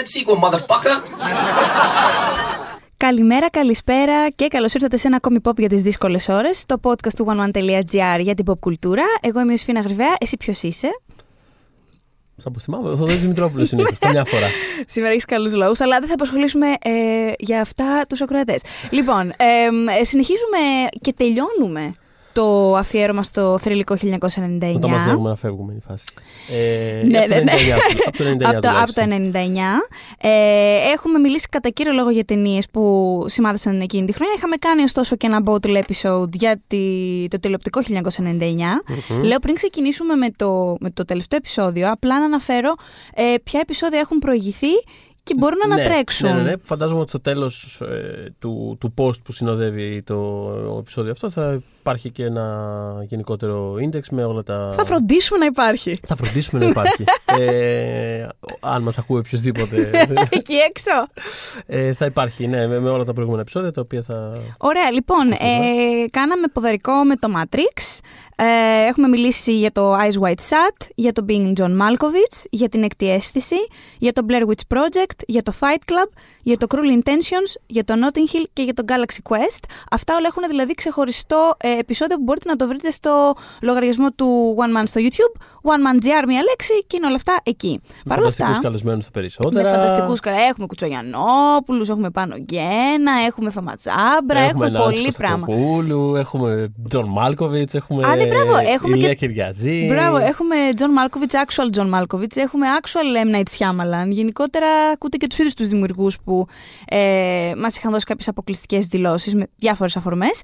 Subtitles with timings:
[0.00, 0.96] that sequel, motherfucker!
[2.96, 6.66] Καλημέρα, καλησπέρα και καλώς ήρθατε σε ένα ακόμη pop για τις δύσκολες ώρες.
[6.66, 9.04] Το podcast του oneone.gr για την pop κουλτούρα.
[9.20, 10.14] Εγώ είμαι η Σφίνα Γρυβαία.
[10.20, 10.88] Εσύ ποιος είσαι;
[12.36, 13.98] Σαν πω θυμάμαι, ο Θοδωρή Δημητρόπουλος συνήθως.
[14.06, 14.46] Καμιά φορά.
[14.86, 18.62] Σήμερα έχεις καλούς λόγου, αλλά δεν θα απασχολήσουμε ε, για αυτά τους ακροατές.
[18.90, 20.58] λοιπόν, ε, συνεχίζουμε
[21.00, 21.94] και τελειώνουμε
[22.32, 24.72] το αφιέρωμα στο θρηλυκό 1999.
[24.74, 26.04] Όταν μαζεύουμε να φεύγουμε η φάση.
[26.50, 27.52] Ε, Ναι, από το ναι, ναι.
[27.52, 29.30] 99, από το 99 από, το, από το τουλάχιστον.
[29.32, 29.36] 99.
[30.20, 30.30] Ε,
[30.92, 34.34] έχουμε μιλήσει κατά κύριο λόγο για ταινίες που σημάδεψαν εκείνη τη χρονιά.
[34.36, 36.78] Είχαμε κάνει ωστόσο και ένα bottle episode για τη,
[37.28, 37.92] το τηλεοπτικό 1999.
[39.08, 39.22] Μμμ.
[39.22, 42.74] Λέω πριν ξεκινήσουμε με το, με το τελευταίο επεισόδιο, απλά να αναφέρω
[43.14, 44.72] ε, ποια επεισόδια έχουν προηγηθεί
[45.22, 46.28] και μπορούν να Ναι, ανατρέξουν.
[46.28, 46.56] Ναι, ναι, ναι.
[46.62, 47.82] Φαντάζομαι ότι στο τέλος
[48.38, 54.24] του, του post που συνοδεύει το επεισόδιο αυτό θα υπάρχει και ένα γενικότερο index με
[54.24, 54.72] όλα τα.
[54.74, 56.00] Θα φροντίσουμε να υπάρχει.
[56.06, 57.04] Θα φροντίσουμε να υπάρχει.
[57.40, 58.26] ε,
[58.60, 59.90] αν μας ακούει οποιοδήποτε.
[60.38, 60.90] Εκεί έξω.
[61.66, 64.32] ε, θα υπάρχει, ναι, με, με όλα τα προηγούμενα επεισόδια τα οποία θα.
[64.58, 65.36] Ωραία, λοιπόν, ε,
[66.10, 67.98] κάναμε ποδαρικό με το Matrix.
[68.42, 72.82] Ε, έχουμε μιλήσει για το Eyes White Shut, για το Being John Malkovich, για την
[72.82, 73.56] έκτη αίσθηση,
[73.98, 76.08] για το Blair Witch Project, για το Fight Club,
[76.42, 79.64] για το Cruel Intentions, για το Notting Hill και για το Galaxy Quest.
[79.90, 84.56] Αυτά όλα έχουν δηλαδή ξεχωριστό ε, επεισόδιο που μπορείτε να το βρείτε στο λογαριασμό του
[84.58, 85.40] One Man στο YouTube.
[85.62, 87.80] One Man GR, μία λέξη και είναι όλα αυτά εκεί.
[88.08, 89.70] Παρ' όλα Φανταστικούς αυτά, καλεσμένους τα με περισσότερα.
[89.72, 90.14] φανταστικούς
[90.50, 95.46] Έχουμε Κουτσογιανόπουλου, έχουμε Πάνο Γκένα, έχουμε Θωματζάμπρα, έχουμε, Νάντση πολύ πράγμα.
[95.46, 98.06] Κωνσταντοπούλου, έχουμε Τζον Μάλκοβιτς, έχουμε.
[98.06, 99.86] Α, ναι, μπράβο, έχουμε Ηλία και- Κυριαζή.
[99.88, 103.36] Μπράβο, έχουμε John Malkovich, actual John Malkovich, έχουμε actual M.
[103.36, 104.08] Night Shyamalan.
[104.08, 106.29] Γενικότερα ακούτε και τους ίδιους τους δημιουργούς που
[106.86, 110.40] ε, μας είχαν δώσει κάποιες αποκλειστικές δηλώσεις με διάφορες αφορμές.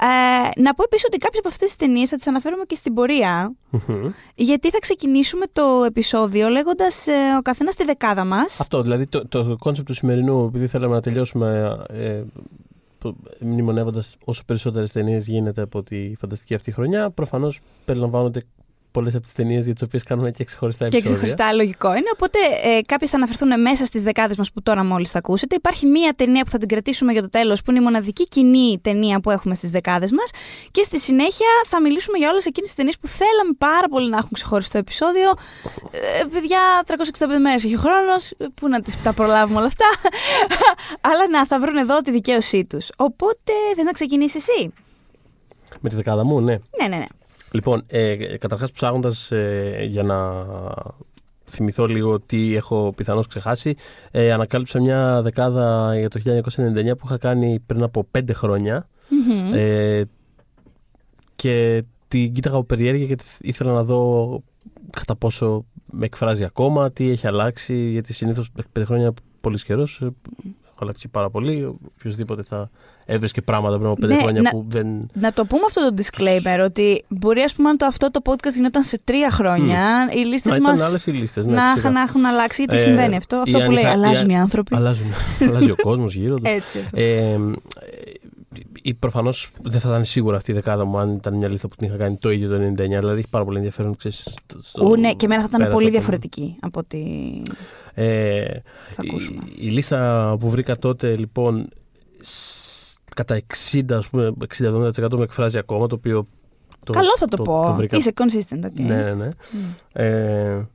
[0.00, 2.94] Ε, να πω επίσης ότι κάποιες από αυτές τις ταινίες θα τις αναφέρουμε και στην
[2.94, 4.10] πορεία, Μμμ.
[4.34, 8.60] γιατί θα ξεκινήσουμε το επεισόδιο λέγοντας ε, ο καθένας τη δεκάδα μας.
[8.60, 12.22] Αυτό, δηλαδή το, το κόνσεπτ του σημερινού, επειδή θέλαμε να τελειώσουμε ε,
[13.40, 18.40] μνημονεύοντας όσο περισσότερες ταινίες γίνεται από τη φανταστική αυτή χρονιά, προφανώς περιλαμβάνονται
[18.90, 21.22] πολλές από τις ταινίες για τις οποίες κάνουμε και ξεχωριστά Και επεισόδια.
[21.22, 22.10] ξεχωριστά λογικό είναι.
[22.12, 25.54] Οπότε ε, κάποιες θα αναφερθούν μέσα στις δεκάδες μας που τώρα μόλις θα ακούσετε.
[25.54, 28.78] Υπάρχει μία ταινία που θα την κρατήσουμε για το τέλος, που είναι η μοναδική κοινή
[28.82, 30.30] ταινία που έχουμε στις δεκάδες μας.
[30.70, 34.16] Και στη συνέχεια θα μιλήσουμε για όλες εκείνες τις ταινίες που θέλαμε πάρα πολύ να
[34.16, 35.30] έχουν ξεχωριστό επεισόδιο.
[35.90, 38.32] Ε, παιδιά, 365 μέρες έχει ο χρόνος.
[38.54, 39.86] Πού να τις, τα προλάβουμε όλα αυτά.
[41.08, 42.88] Αλλά να, θα βρουν εδώ τη δικαίωσή τους.
[42.96, 44.72] Οπότε θες να ξεκινήσεις εσύ;
[45.80, 46.58] Με τη δεκάδα μου, ναι.
[46.80, 47.04] Ναι, ναι, ναι.
[47.52, 50.44] Λοιπόν, ε, καταρχάς ψάχνοντας ε, για να
[51.44, 53.74] θυμηθώ λίγο τι έχω πιθανώς ξεχάσει,
[54.10, 59.54] ε, ανακάλυψα μια δεκάδα για το 1999 που είχα κάνει πριν από πέντε χρόνια Μμμ.
[59.54, 60.04] ε,
[61.36, 64.42] και την κοίταγα από περιέργεια γιατί ήθελα να δω
[64.90, 70.02] κατά πόσο με εκφράζει ακόμα, τι έχει αλλάξει, γιατί συνήθως πέντε χρόνια πολύς καιρός.
[70.80, 71.76] Έχω αλλάξει πάρα πολύ.
[71.98, 72.70] Οποιοδήποτε θα
[73.04, 74.86] έβρισκε πράγματα πριν από πέντε Ναι, χρόνια να- που δεν.
[75.12, 78.52] Να το πούμε αυτό το disclaimer, ότι μπορεί ας πούμε αν το αυτό το podcast
[78.54, 81.46] γινόταν σε τρία χρόνια, οι λίστες Μα ήταν μας άλλες οι λίστες.
[81.46, 81.78] Ναι, να, φυσικά.
[81.80, 83.36] είχαν- να έχουν αλλάξει, γιατί Ε, συμβαίνει αυτό.
[83.36, 84.76] Αυτό η που λέει, ανιχα- αλλάζουν η- οι άνθρωποι.
[84.76, 85.06] Αλλάζουν,
[85.48, 86.42] αλλάζει ο κόσμος γύρω του.
[86.44, 86.78] Έτσι.
[86.78, 87.00] αυτό.
[87.00, 87.32] Ε,
[88.82, 91.76] ε, Προφανώς δεν θα ήταν σίγουρα αυτή η δεκάδα μου αν ήταν μια λίστα που
[91.76, 92.98] την είχα κάνει το ίδιο το 99.
[92.98, 93.96] Δηλαδή έχει πάρα πολύ ενδιαφέρον.
[93.96, 95.98] Ξέρεις, στο- στο Ού, ναι, και εμένα θα ήταν πέρα πολύ αυτό.
[95.98, 96.98] διαφορετική από ό,τι
[98.00, 99.42] Ε, θα ακούσουμε.
[99.46, 101.68] η, η λίστα που βρήκα τότε λοιπόν
[102.20, 103.40] σ- κατά
[103.72, 106.26] 60, ας πούμε, 60-70% με εκφράζει ακόμα το οποίο.
[106.84, 107.74] Το, Καλό θα το, πω.
[107.76, 108.70] βρήκα- Είσαι consistent, ok.
[108.74, 109.28] Ναι, ναι, ναι.
[109.52, 109.60] Μμ.
[109.92, 110.66] Ε,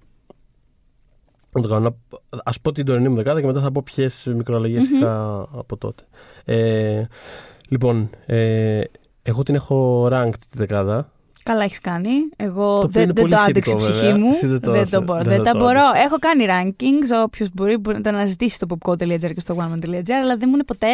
[1.51, 1.79] να το κάνω.
[2.29, 4.97] Να- Ας πω την τωρινή μου δεκάδα και μετά θα πω ποιες μικροαλλαγές Μμμ.
[4.97, 6.03] είχα από τότε.
[6.45, 7.01] Ε,
[7.69, 8.81] λοιπόν, ε,
[9.21, 11.11] εγώ την έχω ranked τη δεκάδα.
[11.43, 12.09] Καλά έχεις κάνει.
[12.35, 14.17] Εγώ Το οποίο είναι δεν, δεν πολύ το άντεξε η σχετικό, ψυχή βέβαια.
[14.23, 14.29] μου.
[14.29, 15.23] Εσύ δεν το δεν άφηνε- το μπορώ.
[15.23, 15.79] δεν Δεν θα τα το μπορώ.
[15.79, 16.03] άντεξες.
[16.05, 17.23] Έχω κάνει rankings.
[17.23, 20.63] Όποιος μπορεί, μπορεί να τα αναζητήσει στο popco.gr και στο oneman.gr, αλλά δεν μου είναι
[20.63, 20.87] ποτέ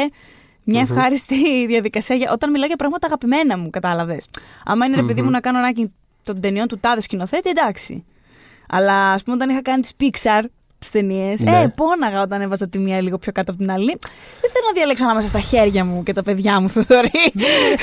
[0.64, 0.92] μια Μμμ.
[0.92, 1.36] ευχάριστη
[1.74, 4.28] διαδικασία για, όταν μιλάω για πράγματα αγαπημένα μου, κατάλαβες.
[4.66, 5.34] Άμα είναι ρε παιδί μου Μμμ.
[5.34, 5.86] να κάνω ranking
[6.24, 8.06] των ταινιών του τάδε σκηνοθέτη, εντάξει.
[8.70, 10.44] Αλλά ας πούμε όταν είχα κάνει τις Pixar
[10.80, 11.62] τι ταινίες, Ναι.
[11.62, 13.86] ε, πόναγα όταν έβαζα τη μία λίγο πιο κάτω από την άλλη.
[14.42, 17.10] Δεν θέλω να διαλέξω ανάμεσα στα χέρια μου και τα παιδιά μου, Θοδωρή.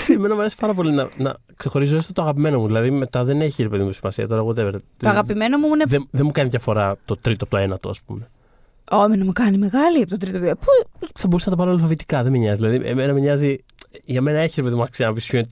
[0.08, 2.66] Εμένα μου αρέσει πάρα πολύ να, να ξεχωρίζω έστω το αγαπημένο μου.
[2.66, 4.72] Δηλαδή μετά δεν έχει ρε παιδί μου σημασία τώρα, whatever.
[4.96, 5.84] το αγαπημένο μου είναι.
[5.86, 8.28] Δεν, δεν μου κάνει διαφορά το τρίτο από το ένατο, ας πούμε.
[8.90, 10.54] Ω, εμένα μου κάνει μεγάλη από το τρίτο βίντεο.
[10.56, 10.66] Πού
[11.14, 12.60] Θα μπορούσα να τα πάρω αλφαβητικά, δεν με νοιάζει.
[12.66, 13.64] Δηλαδή, εμένα με νοιάζει.
[14.04, 15.48] Για μένα έχει ρε παιδί μου αξία να πεις ποιο είναι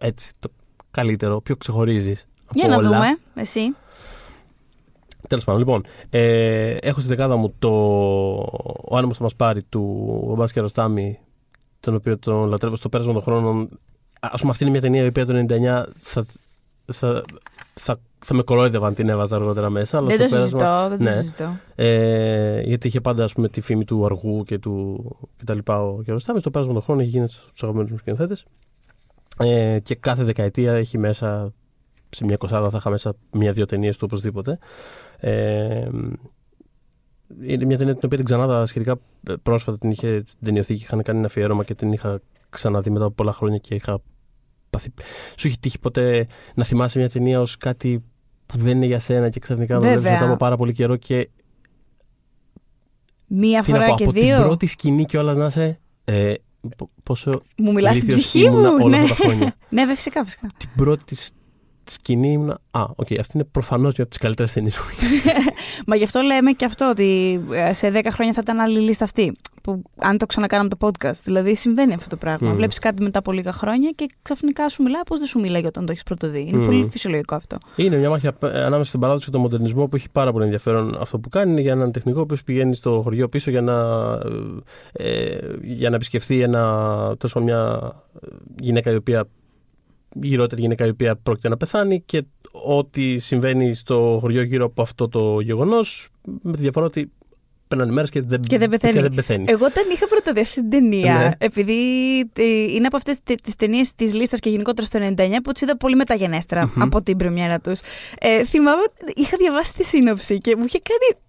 [0.00, 0.48] έτσι το
[0.90, 2.26] καλύτερο, ποιο ξεχωρίζεις.
[2.52, 3.60] Για να δούμε, εσύ.
[5.28, 7.68] Τέλος πάντων, λοιπόν, ε, έχω στη δεκάδα μου το
[8.88, 11.18] Ο άνεμος θα μας πάρει του Μπάσκε Ροστάμι,
[11.80, 13.68] τον οποίο τον λατρεύω στο πέρασμα των χρόνων.
[14.20, 16.26] Α πούμε, αυτή είναι μια ταινία η οποία το 99 θα,
[16.92, 17.24] θα,
[17.74, 19.98] θα, θα με κορόιδευαν την έβαζα αργότερα μέσα.
[19.98, 21.10] Αλλά Δεν το στο πέρασμα- συζητώ, δεν το ναι.
[21.10, 21.56] συζητώ.
[21.74, 25.04] Ε, γιατί είχε πάντα ας πούμε, τη φήμη του αργού και, του,
[25.36, 26.40] και τα λοιπά ο Κεραστάμι.
[26.40, 28.44] Στο πέρασμα των χρόνων έχει γίνει στου αγαπημένους μου σκηνοθέτες.
[29.38, 31.52] Ε, και κάθε δεκαετία έχει μέσα,
[32.10, 34.58] σε μια κοσάδα θα είχα μέσα μια-δύο ταινίες του οπωσδήποτε.
[35.20, 35.88] Ε,
[37.42, 38.96] είναι μια ταινία την οποία την ξανάδα σχετικά
[39.42, 40.82] πρόσφατα την είχε στην ταινιοθήκη.
[40.82, 44.00] Είχαν κάνει ένα αφιέρωμα και την είχα ξαναδεί μετά από πολλά χρόνια και είχα
[44.70, 44.92] πάθει.
[45.36, 48.02] Σου έχει τύχει ποτέ να θυμάσαι μια ταινία ως κάτι
[48.46, 50.00] που δεν είναι για σένα και ξαφνικά να το Βέβαια.
[50.00, 51.28] βλέπεις μετά από πάρα πολύ καιρό και
[53.26, 54.36] Μία τι να φορά πω, και από δύο.
[54.36, 55.80] την πρώτη σκηνή κιόλας να είσαι.
[56.04, 56.34] Ε,
[56.76, 58.58] πο- πόσο Μου μιλάς στην ηλίθιος ψυχή μου.
[58.58, 59.44] ήμουνα όλα Ναι, αυτά τα χρόνια.
[59.70, 60.46] ναι βέβαια, φυσικά, φυσικά.
[60.56, 61.32] την πρώτη σ-
[61.90, 62.58] σκηνή ήμουνα.
[62.70, 65.08] Α, οκ, αυτή είναι προφανώς μια από τις καλύτερες ταινίες μου.
[65.86, 69.04] Μα γι' αυτό λέμε και αυτό ότι ε, σε 10 χρόνια θα ήταν άλλη λίστα
[69.04, 69.32] αυτή.
[69.62, 71.20] Που αν το ξανακάναμε το podcast.
[71.24, 72.48] Δηλαδή συμβαίνει αυτό το πράγμα.
[72.48, 72.56] Μμμ.
[72.56, 75.84] Βλέπεις κάτι μετά από λίγα χρόνια και ξαφνικά σου μιλάει πώς δεν σου μιλάει όταν
[75.86, 76.40] το έχεις πρωτοδεί.
[76.40, 76.64] Είναι Μμμ.
[76.64, 77.56] πολύ φυσιολογικό αυτό.
[77.76, 80.96] Είναι μια μάχη απ- ανάμεσα στην παράδοση και τον μοντερνισμό που έχει πάρα πολύ ενδιαφέρον
[81.00, 81.50] αυτό που κάνει.
[81.50, 83.74] Είναι για έναν τεχνικό που πηγαίνει στο χωριό πίσω για να,
[84.92, 86.62] ε, για να επισκεφθεί ένα,
[87.18, 87.92] τέλος πάντων, μια
[88.60, 89.24] γυναίκα η οποία
[90.22, 92.22] γυρότερη γυναίκα η οποία πρόκειται να πεθάνει και
[92.66, 96.08] ό,τι συμβαίνει στο χωριό γύρω από αυτό το γεγονός
[96.42, 97.10] με τη διαφορά ότι
[97.68, 98.92] περνάνε μέρες και δεν, Και δεν πεθαίνει.
[98.92, 99.44] Και δεν πεθαίνει.
[99.48, 101.30] Εγώ όταν είχα πρωτοδεί αυτή την ταινία, Ναι.
[101.46, 101.74] επειδή
[102.32, 105.76] ε, είναι από αυτές τις ταινίες της λίστας και γενικότερα στο 99 που τις είδα
[105.76, 106.82] πολύ μεταγενέστερα Μμμ.
[106.82, 107.80] από την πρεμιέρα τους.
[108.18, 108.82] Ε, θυμάμαι,
[109.14, 111.22] είχα διαβάσει τη σύνοψη και μου είχε κάνει.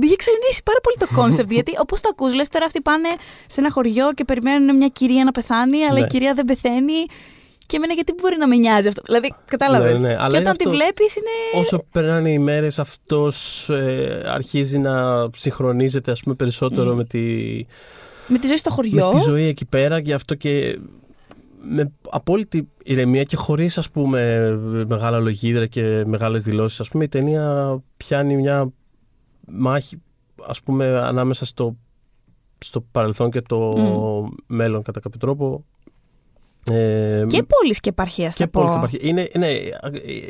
[0.00, 1.50] Με είχε ξενίσει πάρα πολύ το κόνσεπτ.
[1.58, 3.08] γιατί όπως το ακούς, λες τώρα αυτοί πάνε
[3.46, 6.04] σε ένα χωριό και περιμένουν μια κυρία να πεθάνει, αλλά Ναι.
[6.04, 7.04] η κυρία δεν πεθαίνει.
[7.66, 9.02] Και εμένα γιατί μπορεί να με νοιάζει αυτό.
[9.04, 10.00] Δηλαδή, κατάλαβες.
[10.00, 11.60] Ναι, ναι, αλλά και είναι όταν τη αυτό- βλέπεις είναι.
[11.62, 16.96] Όσο περνάνε οι μέρες αυτός ε, αρχίζει να συγχρονίζεται ας πούμε περισσότερο Μμ.
[16.96, 17.20] με, τη,
[18.28, 19.12] Με τη ζωή στο χωριό.
[19.12, 20.78] με τη ζωή εκεί πέρα και αυτό και
[21.66, 24.50] με απόλυτη ηρεμία και χωρίς ας πούμε
[24.88, 28.72] μεγάλα λογίδρα και μεγάλες δηλώσεις ας πούμε η ταινία πιάνει μια
[29.46, 30.02] μάχη
[30.46, 31.76] ας πούμε ανάμεσα στο,
[32.58, 33.74] στο παρελθόν και το
[34.46, 35.64] μέλλον κατά κάποιο τρόπο
[36.70, 38.60] ε, Και πόλη και επαρχία, θα και πω.
[38.60, 38.98] πόλη και επαρχία.
[39.02, 39.48] Είναι, είναι,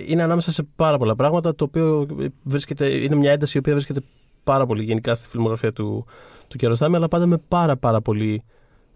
[0.07, 2.07] είναι ανάμεσα σε πάρα πολλά πράγματα, το οποίο
[2.43, 4.01] βρίσκεται, είναι μια ένταση η οποία βρίσκεται
[4.45, 6.07] πάρα πολύ γενικά στη φιλμογραφία του,
[6.49, 8.43] του Κιαροστάμι, αλλά πάντα με πάρα πάρα πολύ,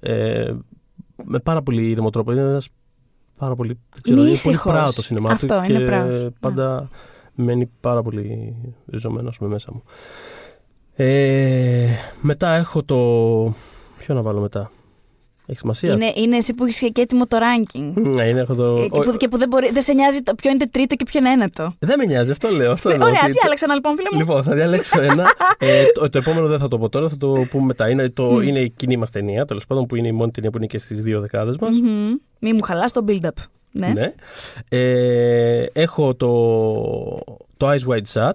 [0.01, 0.53] ε,
[1.25, 2.33] με πάρα πολύ ήρεμο τρόπο.
[2.33, 2.69] Είναι ένας
[3.37, 4.73] πάρα πολύ, δεν ξέρω, Είναι είναι πολύ ήσυχος.
[4.73, 6.31] πράο το σινεμά του Αυτό, είναι και πράος, ναι.
[6.41, 6.89] πάντα
[7.35, 8.55] μένει πάρα πολύ
[8.87, 9.83] ριζωμένος ας πούμε, μέσα μου.
[11.01, 11.89] Ε,
[12.21, 12.97] μετά έχω το...
[13.99, 14.71] Ποιο να βάλω μετά.
[15.51, 15.93] Έχει σημασία.
[15.93, 17.93] Είναι, είναι εσύ που έχεις και έτοιμο το ranking.
[17.95, 18.75] Ναι, είναι, έχω το...
[18.77, 21.05] Ε, και, που, και που δεν, μπορεί, δεν σε νοιάζει το ποιο είναι τρίτο και
[21.05, 21.75] ποιο είναι ένατο.
[21.79, 22.73] Δεν με νοιάζει, αυτό λέω.
[22.73, 25.25] Αυτό Ναι, λέω, ωραία, ότι- διάλεξα ένα λοιπόν, φίλε μου; Λοιπόν, θα διαλέξω ένα.
[25.59, 27.89] ε, το, το επόμενο δεν θα το πω τώρα, θα το πούμε μετά.
[27.91, 30.57] Είναι, το, είναι η κοινή μας ταινία, τέλος πάντων, που είναι η μόνη ταινία που
[30.57, 31.81] είναι και στις δύο δεκάδες μας.
[31.81, 32.15] Μμμ.
[32.39, 33.29] Μη μου χαλάς το build-up.
[33.73, 33.89] Ναι.
[33.89, 34.15] Ναι.
[34.69, 36.29] Ε, έχω το,
[37.57, 38.33] το Eyes Wide Shut.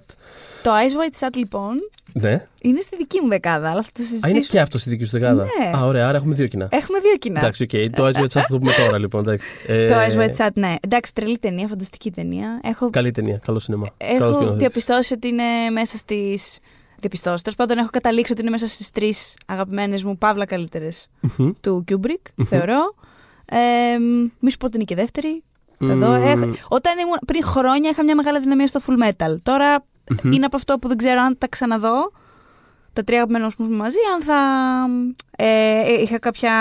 [0.63, 1.73] Το Eyes Wide Shut λοιπόν
[2.13, 2.45] Ναι.
[2.61, 4.31] είναι στη δική μου δεκάδα, αλλά θα το Α, συζητήσουμε.
[4.37, 5.43] είναι και αυτός στη δική σου δεκάδα.
[5.59, 5.77] Ναι.
[5.77, 6.67] Α, ωραία, άρα έχουμε δύο κοινά.
[6.71, 7.39] Έχουμε δύο κοινά.
[7.39, 7.95] Εντάξει, οκ.
[7.95, 9.21] Το Eyes Wide Shut θα το πούμε τώρα, λοιπόν.
[9.21, 9.47] Εντάξει.
[9.67, 10.75] Ε, Το Eyes Wide Shut, ναι.
[10.81, 12.59] Εντάξει, τρελή ταινία, φανταστική ταινία.
[12.63, 13.87] Έχω, Καλή ταινία, καλό σινεμά.
[13.97, 14.59] Καλός έχω σκηνοθέτης.
[14.59, 15.43] διαπιστώσει ότι είναι
[15.73, 16.39] μέσα στι.
[16.99, 17.43] Διαπιστώσει.
[17.43, 21.07] Τέλος πάντων, έχω καταλήξει ότι είναι μέσα στις τρεις αγαπημένες μου παύλα καλύτερες
[21.37, 21.51] Μμμ.
[21.61, 22.95] του Kubrick, θεωρώ.
[23.45, 23.97] Ε,
[24.39, 25.43] μη σου πω ότι είναι και δεύτερη.
[25.87, 26.07] Θα δω.
[26.11, 26.23] Μμμ.
[26.23, 29.35] Έχ- όταν ήμουν, πριν χρόνια είχα μια μεγάλη δυναμία στο full metal.
[29.43, 30.31] Τώρα Μμμ.
[30.31, 32.11] είναι από αυτό που δεν ξέρω αν τα ξαναδώ.
[32.93, 34.39] Τα τρία αγαπημένα μου μαζί, αν θα
[35.35, 36.51] ε, είχα κάποια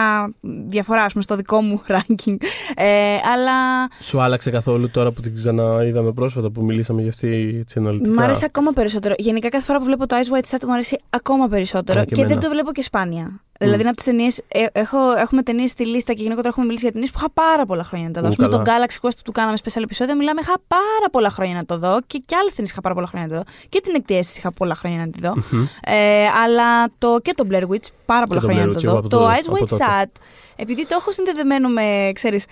[0.69, 2.37] διαφορά ας πούμε, στο δικό μου ranking.
[2.75, 7.79] Ε, αλλά Σου άλλαξε καθόλου τώρα που την ξαναείδαμε πρόσφατα που μιλήσαμε για αυτή έτσι
[7.79, 9.15] αναλυτικά; μου αρέσει ακόμα περισσότερο.
[9.19, 12.01] Γενικά κάθε φορά που βλέπω το Ice White Shut μου αρέσει ακόμα περισσότερο.
[12.01, 12.41] Α, και και δεν εμένα.
[12.41, 13.41] το βλέπω και σπάνια.
[13.64, 14.40] Δηλαδή είναι από τις ταινίες.
[14.73, 17.85] έχω, έχουμε ταινίες στη λίστα και γενικότερα έχουμε μιλήσει για ταινίες που είχα πάρα πολλά
[17.85, 18.26] χρόνια να τα δω.
[18.26, 18.62] Ου, Ας πούμε, καλά.
[18.62, 21.99] το Galaxy Quest που κάναμε special επεισόδιο, μιλάμε, είχα πάρα πολλά χρόνια να το δω
[22.07, 23.50] και κι άλλες ταινίες είχα πάρα πολλά χρόνια να το δω.
[23.69, 25.35] Και την εκτίεση είχα πολλά χρόνια να τη δω.
[25.50, 25.66] Μμμ.
[25.85, 28.87] Ε, αλλά το, και το Blair Witch πάρα πολλά το χρόνια Blair να Witch, το
[28.88, 28.99] εγώ δω.
[28.99, 29.85] από Το το- Eyes από Wide τότε.
[30.04, 30.21] Shut,
[30.57, 32.45] επειδή το έχω συνδεδεμένο με, ξέρεις,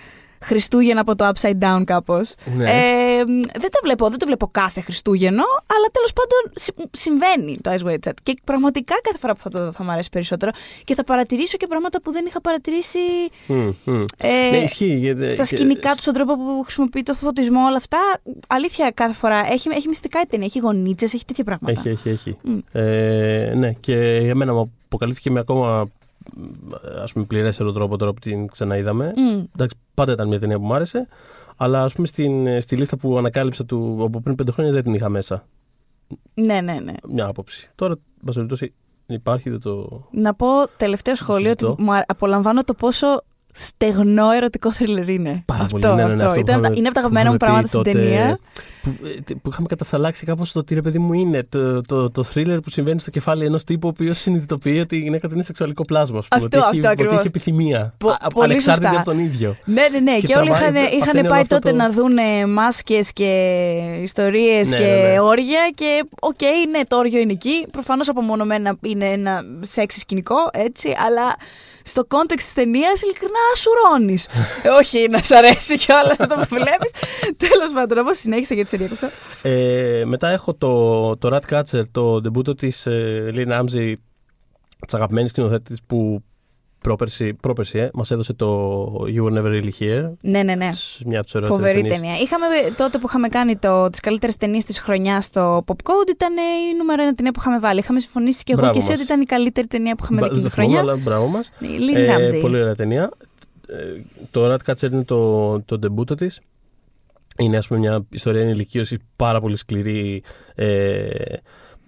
[0.44, 2.35] Χριστούγεννα από το Upside Down κάπως.
[2.56, 2.70] Ναι.
[2.70, 3.25] Ε,
[3.59, 7.87] δεν, το βλέπω, δεν το βλέπω κάθε Χριστούγεννο, αλλά τέλος πάντων συ- συμβαίνει το Eyes
[7.90, 8.12] Wide Shut.
[8.23, 10.50] Και πραγματικά κάθε φορά που θα το δω θα μου αρέσει περισσότερο
[10.85, 12.99] και θα παρατηρήσω και πράγματα που δεν είχα παρατηρήσει
[13.47, 14.04] Μμ, μμ.
[14.23, 14.94] ε, Ναι, ισχύει.
[14.97, 17.99] γιατί- στα και- σκηνικά του, στον τρόπο που χρησιμοποιεί το φωτισμό, όλα αυτά.
[18.49, 21.80] Αλήθεια, κάθε φορά έχει, έχει μυστικά η ταινία, έχει γονίτσες, έχει τέτοια πράγματα.
[21.80, 22.37] Έχει, έχει, έχει.
[22.42, 22.59] Μμ.
[22.73, 25.88] Ε, ναι, και για μένα μου αποκαλύφθηκε με ακόμα
[27.02, 29.12] ας πούμε πληρέστερο τρόπο τώρα που την ξαναείδαμε.
[29.16, 29.42] Μμ.
[29.54, 31.08] Εντάξει, πάντα ήταν μια ταινία που μου άρεσε,
[31.56, 34.94] αλλά ας πούμε στην, στη λίστα που ανακάλυψα του, από πριν πέντε χρόνια δεν την
[34.94, 35.44] είχα μέσα.
[36.34, 36.92] Ναι, ναι, ναι.
[37.08, 37.70] Μια άποψη.
[37.74, 38.72] Τώρα, εν πάση περιπτώσει,
[39.06, 40.02] υπάρχει, δεν το...
[40.10, 40.46] Να πω
[40.76, 41.82] τελευταίο σχόλιο ότι συζητώ.
[41.82, 43.06] μου α- απολαμβάνω το πόσο
[43.52, 45.42] στεγνό ερωτικό θρίλερ είναι.
[45.46, 45.94] Πάρα αυτό, πολύ.
[45.94, 46.26] Ναι, ναι, ναι, αυτό.
[46.26, 47.92] αυτό Ήταν, που είχαμε- είναι από τα που αγαπημένα μου είχαμε πει πράγματα στην τότε,
[47.92, 48.38] ταινία.
[48.82, 48.94] Που,
[49.28, 51.46] ε, που είχαμε κατασταλάξει κάπως το τι ρε παιδί μου είναι.
[51.49, 55.00] Το, το, το thriller που συμβαίνει στο κεφάλι ενός τύπου ο οποίος συνειδητοποιεί ότι η
[55.00, 56.18] γυναίκα του είναι σεξουαλικό πλάσμα.
[56.18, 57.18] ας πούμε, Αυτό, ότι έχει, αυτό Ότι ακριβώς.
[57.18, 57.94] έχει επιθυμία.
[57.99, 59.00] Πο- Α- πολύ ανεξάρτητη σωστά.
[59.00, 59.56] από τον ίδιο.
[59.64, 60.18] Ναι, ναι, ναι.
[60.18, 62.16] Και Και, όλοι τραβάει- είχαν, παθαίνει είχαν όλο πάει αυτό τότε το- να δουν
[62.50, 63.28] μάσκες και
[64.02, 65.20] ιστορίες Ναι, και ναι, ναι.
[65.20, 65.70] όρια.
[65.75, 67.66] Και οκ, ναι, το όριο είναι εκεί.
[67.70, 70.94] Προφανώς απομονωμένα είναι ένα σεξ σκηνικό, έτσι.
[71.06, 71.34] Αλλά
[71.82, 74.28] στο context της ταινίας, ειλικρινά σουρώνεις.
[74.78, 76.90] όχι να σ' αρέσει κιόλας αυτό που βλέπεις.
[77.37, 79.10] Τέλος πάντων, όπως συνέχισα γιατί σε διέκοψα.
[79.42, 83.94] Ε, μετά έχω το, το Ratcatcher, το ντεμπούτο της ε, Lynne Ramsay,
[84.87, 86.22] της αγαπημένης σκηνοθέτης που
[86.82, 88.84] πρόπερση, πρόπερση ε, μας έδωσε το
[89.16, 90.10] You Were Never Really Here.
[90.20, 90.68] Ναι, ναι, ναι.
[90.68, 92.20] Της- Μια από τις ωραίες Φοβερή ταινίας.
[92.20, 92.46] Είχαμε
[92.76, 96.76] τότε που είχαμε κάνει το, τις καλύτερες ταινίες της χρονιάς στο Pop Code ήταν η
[96.78, 97.78] νούμερο ένα ταινία που είχαμε βάλει.
[97.78, 98.99] Είχαμε συμφωνήσει και εγώ Μπράβο και εσύ μας.
[99.00, 100.92] ότι ήταν η καλύτερη ταινία που είχαμε δει Δεν εκείνη το τη θυμόμαι, χρονιά.
[100.92, 101.50] αλλά μπράβο μας.
[101.58, 102.40] Η Lynn Ε, Ramsey.
[102.40, 103.10] πολύ ωραία ταινία.
[103.68, 106.40] Ε, το Ratcatcher είναι το, το ντεμπούτο της.
[107.38, 110.22] Είναι ας πούμε μια ιστορία ενηλικίωσης πάρα πολύ σκληρή
[110.54, 111.08] ε,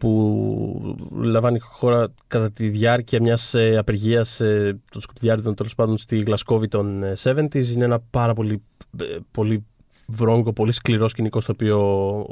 [0.03, 6.19] που λαμβάνει χώρα κατά τη διάρκεια μιας ε, απεργίας ε, των σκουπιδιάριδων τέλος πάντων στη
[6.19, 7.67] Γλασκόβη των ε, 70s.
[7.67, 8.63] Είναι ένα πάρα πολύ,
[9.01, 9.65] ε, πολύ
[10.07, 12.27] βρώγκο, πολύ σκληρό σκηνικό στο οποίο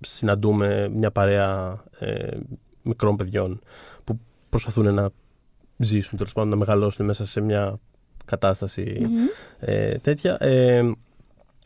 [0.00, 2.36] συναντούμε μια παρέα ε,
[2.82, 3.60] μικρών παιδιών
[4.04, 5.10] που προσπαθούν να
[5.76, 7.78] ζήσουν, τέλος πάντων να μεγαλώσουν μέσα σε μια
[8.24, 9.26] κατάσταση Μμμ.
[9.58, 10.36] ε, τέτοια.
[10.40, 10.92] Ε,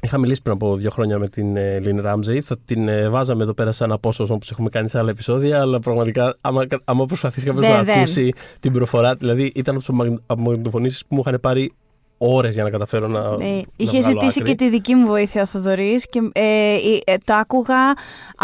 [0.03, 2.39] είχα μιλήσει πριν από δύο χρόνια με την ε, Lynn Ramsey.
[2.41, 5.81] Θα την ε, βάζαμε εδώ πέρα σαν απόσπασμα που έχουμε κάνει σε άλλα επεισόδια, αλλά
[5.81, 7.99] πραγματικά άμα, άμα προσπαθήσει κάποιος Δεν, να δεν.
[7.99, 11.73] ακούσει την προφορά, δηλαδή ήταν από τις μαγνητοφωνήσει που μου είχαν πάρει
[12.19, 13.19] ώρες για να καταφέρω να.
[13.19, 14.55] Ε, να είχε βγάλω ζητήσει άκρη.
[14.55, 17.93] και τη δική μου βοήθεια ο Θοδωρής και ε, ε, ε, το άκουγα,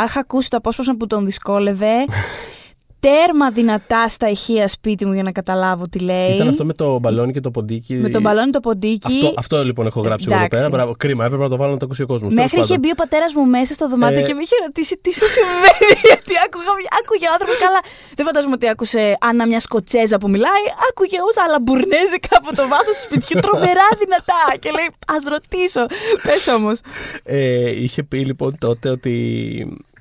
[0.04, 1.92] είχα ακούσει το απόσπασμα που τον δυσκόλευε.
[3.02, 6.34] Τέρμα δυνατά στα ηχεία σπίτι μου για να καταλάβω τι λέει.
[6.34, 7.94] Ήταν αυτό με το μπαλόνι και το ποντίκι.
[7.94, 9.14] Με τον μπαλόνι το ποντίκι.
[9.24, 10.68] Αυτό, αυτό λοιπόν έχω γράψει εγώ εδώ Εντάξει.
[10.68, 10.76] πέρα.
[10.76, 10.94] Μπράβο.
[10.98, 12.34] Κρίμα, έπρεπε να το βάλω να το ακούσει ο κόσμος.
[12.34, 15.10] Μέχρι είχε μπει ο πατέρας μου μέσα στο δωμάτιο Ε, και με είχε ρωτήσει τι
[15.18, 15.94] σου συμβαίνει.
[16.10, 17.58] Γιατί άκουγα, άκουγε ο άνθρωπος.
[17.66, 17.80] Καλά,
[18.16, 20.64] δεν φαντάζομαι ότι άκουσε Άννα μια Σκοτσέζα που μιλάει.
[20.88, 23.34] Άκουγε ως αλαμπουρνέζικα από το βάθος του σπιτιού.
[23.44, 24.42] Τρομερά δυνατά.
[24.62, 25.82] Και λέει, Α ρωτήσω.
[26.26, 26.78] Πες όμως.
[27.24, 29.14] Ε, είχε πει λοιπόν τότε ότι,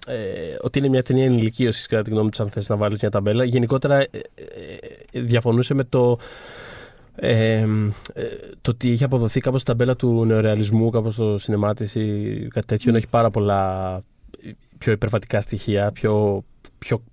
[0.07, 3.09] ε, ότι είναι μια ταινία ενηλικίωσης, κατά τη γνώμη τους, αν θες να βάλεις μια
[3.09, 3.43] ταμπέλα.
[3.43, 4.19] Γενικότερα ε, ε,
[5.11, 6.17] ε, διαφωνούσε με το.
[7.15, 7.67] Ε,
[8.13, 8.23] ε,
[8.61, 12.65] το ότι είχε αποδοθεί κάπως η ταμπέλα του νεορεαλισμού κάπως στο σινεμά της ή κάτι
[12.65, 14.01] τέτοιο έχει πάρα πολλά
[14.77, 16.43] πιο υπερβατικά στοιχεία πιο,
[16.77, 17.03] πιο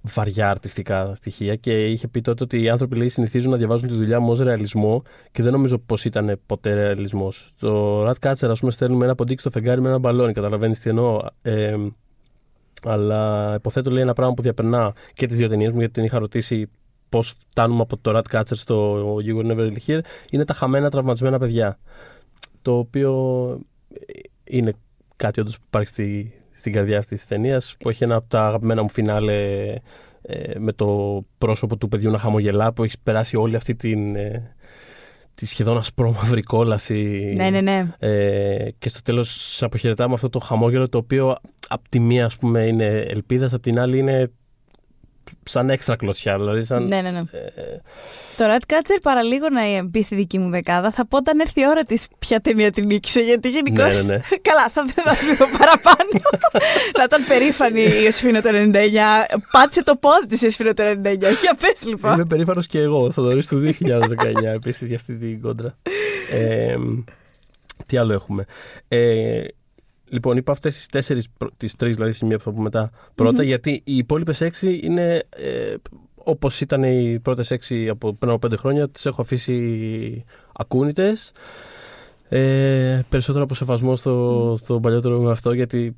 [0.00, 3.94] βαριά αρτιστικά στοιχεία και είχε πει τότε ότι οι άνθρωποι λέει, συνηθίζουν να διαβάζουν τη
[3.94, 5.02] δουλειά μου ως ρεαλισμό
[5.32, 7.52] και δεν νομίζω πως ήταν ποτέ ρεαλισμός.
[7.60, 11.20] Το Ratcatcher ας πούμε στέλνουμε ένα ποντίκι στο φεγγάρι με ένα μπαλόνι, καταλαβαίνεις τι εννοώ.
[11.42, 11.76] Ε,
[12.84, 16.18] αλλά υποθέτω λέει ένα πράγμα που διαπερνά και τις δύο ταινίες μου γιατί την είχα
[16.18, 16.70] ρωτήσει
[17.08, 21.38] πώς φτάνουμε από το Ratcatcher στο You Were Never Really Here, είναι τα χαμένα τραυματισμένα
[21.38, 21.78] παιδιά.
[22.62, 23.12] Το οποίο
[24.44, 24.72] είναι
[25.16, 28.46] κάτι όντως που υπάρχει στη, στην καρδιά αυτής της ταινίας, που έχει ένα από τα
[28.46, 29.74] αγαπημένα μου φινάλε
[30.22, 34.16] ε, με το πρόσωπο του παιδιού να χαμογελά, που έχει περάσει όλη αυτή την.
[34.16, 34.52] Ε,
[35.34, 37.32] τη σχεδόν ασπρόμαυρη κόλαση.
[37.36, 37.88] Ναι, ναι, ναι.
[37.98, 41.36] Ε, και στο τέλος αποχαιρετάμε αυτό το χαμόγελο το οποίο
[41.68, 44.30] απ' τη μία ας πούμε είναι ελπίδας, απ' την άλλη είναι
[45.44, 46.36] σαν έξτρα κλωτσιά.
[46.38, 47.18] Δηλαδή σαν, Ναι, ναι, ναι.
[47.18, 47.80] ε,
[48.36, 50.90] Το Ratcatcher παραλίγο να μπει στη δική μου δεκάδα.
[50.90, 53.20] Θα πω όταν έρθει η ώρα της ποια ταινία την νίκησε.
[53.20, 54.04] Γιατί γενικώς.
[54.04, 54.38] Ναι, ναι, ναι.
[54.48, 56.10] Καλά, θα δεν δώσω λίγο παραπάνω.
[56.98, 58.70] θα ήταν περήφανη η Ιωσήφινα το 99.
[59.52, 61.18] Πάτησε το πόδι της η Ιωσήφινα το 99.
[61.18, 62.12] Για πες λοιπόν.
[62.12, 65.76] Είμαι περήφανος και εγώ, θα δωρήσω του 2019 επίσης για αυτή την κόντρα.
[66.32, 66.76] Ε,
[67.86, 68.44] τι άλλο έχουμε.
[68.88, 69.40] Ε,
[70.08, 73.70] λοιπόν, είπα αυτές τις τέσσερις, τις τρεις δηλαδή σημεία που θα πούμε μετά πρώτα, γιατί
[73.84, 75.74] οι υπόλοιπες έξι είναι ε,
[76.14, 81.32] όπως ήταν οι πρώτες έξι από πριν από πέντε χρόνια, τις έχω αφήσει ακούνητες.
[82.28, 85.96] Ε, περισσότερο από σεβασμό στο, στο παλιότερο με αυτό, γιατί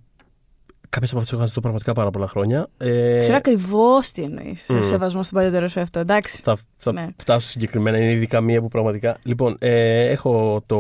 [0.89, 2.69] κάποιες από αυτές έχω χάσει πραγματικά πάρα πολλά χρόνια.
[2.79, 4.67] Ε, Ξέρω ακριβώς τι εννοείς.
[4.69, 4.81] Μμ.
[4.81, 5.99] Σεβασμό στον παλιότερο σου αυτό.
[5.99, 6.41] Εντάξει.
[6.43, 7.07] θα, θα Ναι.
[7.17, 7.99] φτάσω συγκεκριμένα.
[7.99, 9.17] Είναι ειδικά μία που πραγματικά.
[9.25, 10.77] Λοιπόν, ε, έχω το,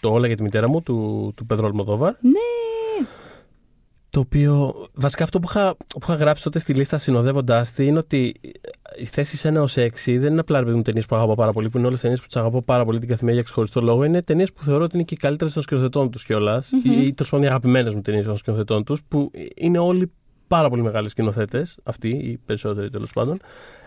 [0.00, 2.12] το Όλα για τη μητέρα μου του, του Πέδρο Αλμοδόβαρ.
[2.20, 3.06] Ναι.
[4.10, 4.74] Το οποίο.
[4.94, 8.34] Βασικά αυτό που είχα, που είχα γράψει τότε στη λίστα συνοδεύοντάς τη είναι ότι
[8.98, 11.52] οι θέσει 1 ω 6 δεν είναι απλά ρε παιδί μου ταινίες που αγαπώ πάρα
[11.52, 14.04] πολύ, που είναι όλες ταινίες που τις αγαπώ πάρα πολύ την καθημερινή για ξεχωριστό λόγο.
[14.04, 16.68] Είναι ταινίες που θεωρώ ότι είναι και οι καλύτερες των σκηνοθετών τους κιόλας.
[16.84, 16.92] Μμμ.
[16.92, 20.12] ή τέλος πάντων οι αγαπημένες μου ταινίες των σκηνοθετών τους, που είναι όλοι
[20.46, 23.38] πάρα πολύ μεγάλοι σκηνοθέτες, αυτοί, οι περισσότεροι τέλος πάντων.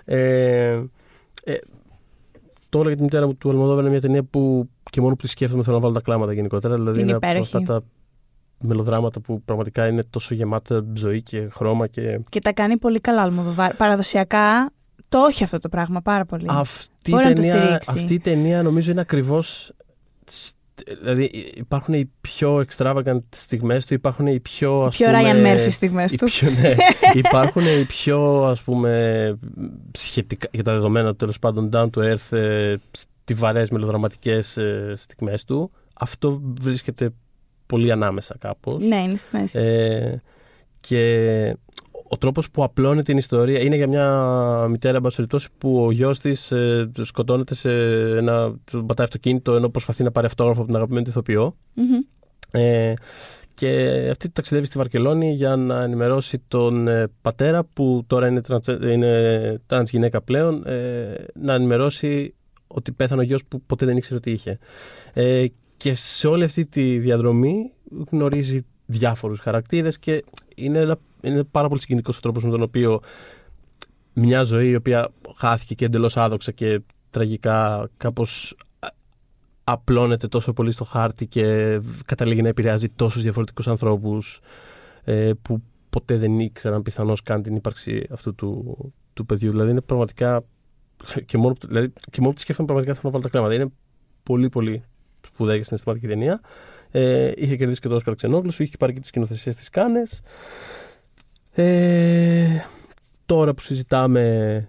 [0.05, 0.83] Ε,
[1.43, 1.57] ε,
[2.69, 5.21] το όλα για τη μητέρα μου του Αλμοδόβα είναι μια ταινία που και μόνο που
[5.21, 6.75] τη σκέφτομαι θέλω να βάλω τα κλάματα γενικότερα.
[6.75, 7.57] Δηλαδή Είναι από υπέροχη.
[7.57, 7.83] αυτά τα
[8.59, 12.19] μελοδράματα που πραγματικά είναι τόσο γεμάτα ζωή και χρώμα και.
[12.29, 13.75] Και τα κάνει πολύ καλά ο Αλμοδοβάρ.
[13.75, 14.71] Παραδοσιακά
[15.09, 16.45] Το όχι αυτό το πράγμα πάρα πολύ.
[16.49, 17.89] Αυτή, η Μπορεί να το ταινία, στηρίξει.
[17.91, 19.71] αυτή η ταινία νομίζω είναι ακριβώς.
[21.01, 25.67] Δηλαδή υπάρχουν οι πιο extravagant στιγμές του, υπάρχουν οι πιο ας Πιο πούμε, Ryan Murphy
[25.71, 26.25] στιγμές οι του.
[26.25, 26.73] πιο, ναι,
[27.23, 29.33] υπάρχουν οι πιο ας πούμε
[29.91, 32.37] σχετικά για τα δεδομένα του τέλος πάντων down to earth
[33.23, 35.71] ε, στιβαρές μελοδραματικές ε, στιγμές του.
[35.93, 37.13] Αυτό βρίσκεται
[37.65, 38.83] πολύ ανάμεσα κάπως.
[38.83, 39.59] Ναι, είναι στη μέση.
[39.59, 40.21] Ε,
[40.79, 41.57] και
[42.07, 45.91] ο τρόπος που απλώνει την ιστορία είναι για μια μητέρα εν πάση περιπτώσει, που ο
[45.91, 47.71] γιος της ε, σκοτώνεται σε
[48.17, 48.55] ένα.
[48.65, 51.55] του πατάει αυτοκίνητο ενώ προσπαθεί να πάρει αυτόγραφο από την αγαπημένη του ηθοποιό.
[51.73, 51.99] Μμμ.
[52.51, 52.93] Ε,
[53.53, 58.67] και αυτή ταξιδεύει στη Βαρκελόνη για να ενημερώσει τον ε, πατέρα που τώρα είναι, τρανς,
[58.67, 62.33] είναι τρανς γυναίκα πλέον ε, να ενημερώσει
[62.73, 64.59] ότι πέθανε ο γιος που ποτέ δεν ήξερε ότι είχε.
[65.13, 65.45] Ε,
[65.77, 67.71] και σε όλη αυτή τη διαδρομή
[68.09, 70.23] γνωρίζει διάφορους χαρακτήρες και
[70.55, 73.01] είναι, ένα, είναι πάρα πολύ συγκινητικός ο τρόπος με τον οποίο
[74.13, 78.93] μια ζωή η οποία χάθηκε και εντελώς άδοξα και τραγικά κάπως α-
[79.63, 84.41] απλώνεται τόσο πολύ στο χάρτη και καταλήγει να επηρεάζει τόσους διαφορετικούς ανθρώπους
[85.03, 88.77] ε, που ποτέ δεν ήξεραν πιθανώς καν την ύπαρξη αυτού του,
[89.13, 89.49] του παιδιού.
[89.49, 90.43] Δηλαδή είναι πραγματικά
[91.25, 93.53] και μόνο, που- δηλαδή, και μόνο που τη σκέφτομαι πραγματικά θέλω να βάλω τα κλάματα.
[93.53, 93.71] Είναι
[94.23, 94.83] πολύ πολύ
[95.27, 96.41] σπουδαία και συναισθηματική ταινία.
[96.91, 100.21] Ε, είχε κερδίσει και το Όσκαρ Ξενόγλωσσου, είχε πάρει και τις σκηνοθεσίες της Κάνες.
[101.51, 102.47] Ε,
[103.25, 104.67] τώρα που συζητάμε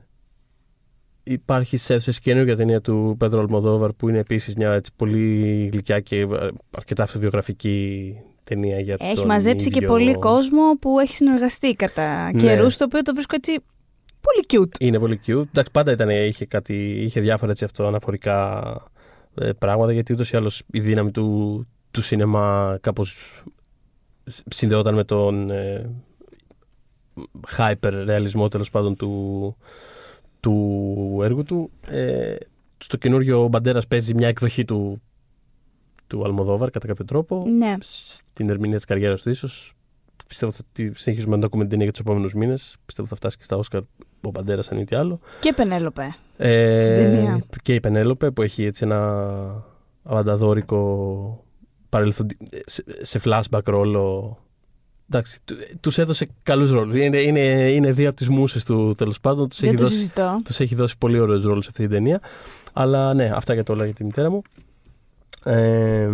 [1.22, 5.68] υπάρχει σε αίθουσες και καινούργια ταινία του Πέντρο Αλμοδόβαρ που είναι επίσης μια έτσι, πολύ
[5.72, 6.26] γλυκιά και ε,
[6.76, 8.14] αρκετά αυτοβιογραφική
[8.44, 12.38] ταινία για Έχει τον μαζέψει και ίδιο- πολύ κόσμο που έχει συνεργαστεί κατά Ναι.
[12.40, 13.56] καιρούς, το οποίο το βρίσκω έτσι
[14.24, 14.80] πολύ cute.
[14.80, 15.46] Είναι πολύ cute.
[15.48, 18.62] Εντάξει, πάντα ήταν, είχε, κάτι, είχε διάφορα έτσι, αυτοαναφορικά
[19.34, 23.42] ε, πράγματα γιατί ούτως ή άλλως η δύναμη του, του σινεμά κάπως
[24.50, 25.90] συνδεόταν με τον ε,
[27.56, 29.56] hyper ρεαλισμό τέλος πάντων του,
[30.40, 31.70] του έργου του.
[31.86, 32.36] Ε,
[32.78, 35.02] στο καινούριο ο Μπαντέρας παίζει μια εκδοχή του,
[36.06, 37.44] του Αλμοδόβαρ κατά κάποιο τρόπο.
[37.48, 37.74] Ναι.
[37.80, 39.74] Στην ερμηνεία της καριέρας του ίσως.
[40.26, 42.76] Πιστεύω ότι συνεχίζουμε να το ακούμε την ταινία για τους επόμενους μήνες.
[42.86, 43.82] Πιστεύω θα φτάσει και στα Όσκαρ
[44.28, 45.20] ο Μπαντέρας αν μη τι άλλο.
[45.40, 46.14] Και Πενέλοπε.
[46.36, 47.44] Ε, Στην ταινία.
[47.62, 49.64] Και η Πενέλοπε που έχει έτσι ένα
[50.02, 51.44] αβανταδόρικο
[51.88, 52.36] παρελθοντι...
[52.66, 54.38] σε, σε flashback ρόλο.
[55.10, 55.40] Εντάξει,
[55.80, 56.94] του έδωσε καλούς ρόλους.
[56.94, 59.48] Είναι, είναι, είναι δύο από τις μούσες του τέλος πάντων.
[59.48, 60.36] Τους Δεν έχει, το δώσει, συζητώ.
[60.44, 62.20] τους έχει δώσει πολύ ωραίους ρόλους σε αυτή την ταινία.
[62.72, 64.42] Αλλά ναι, αυτά για το όλα για τη μητέρα μου.
[65.44, 66.06] Ε,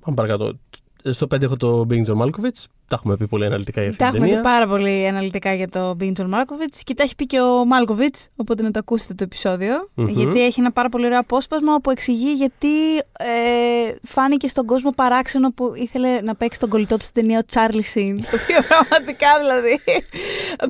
[0.00, 0.58] πάμε παρακάτω.
[1.02, 2.64] Στο 5 έχω το Being John Malkovich.
[2.88, 4.50] Τα έχουμε πει πολύ αναλυτικά για αυτή Τα την έχουμε ταινία.
[4.50, 7.64] πει πάρα πολύ αναλυτικά για το Being John Malkovich και τα έχει πει και ο
[7.64, 9.88] Μάλκοβιτς, οπότε να το ακούσετε το επεισόδιο.
[9.94, 10.08] Μμμ.
[10.08, 15.50] Γιατί έχει ένα πάρα πολύ ωραίο απόσπασμα όπου εξηγεί γιατί ε, φάνηκε στον κόσμο παράξενο
[15.52, 18.16] που ήθελε να παίξει τον κολλητό του στην ταινία ο Τσάρλι Σιν.
[18.16, 19.80] Το οποίο πραγματικά δηλαδή.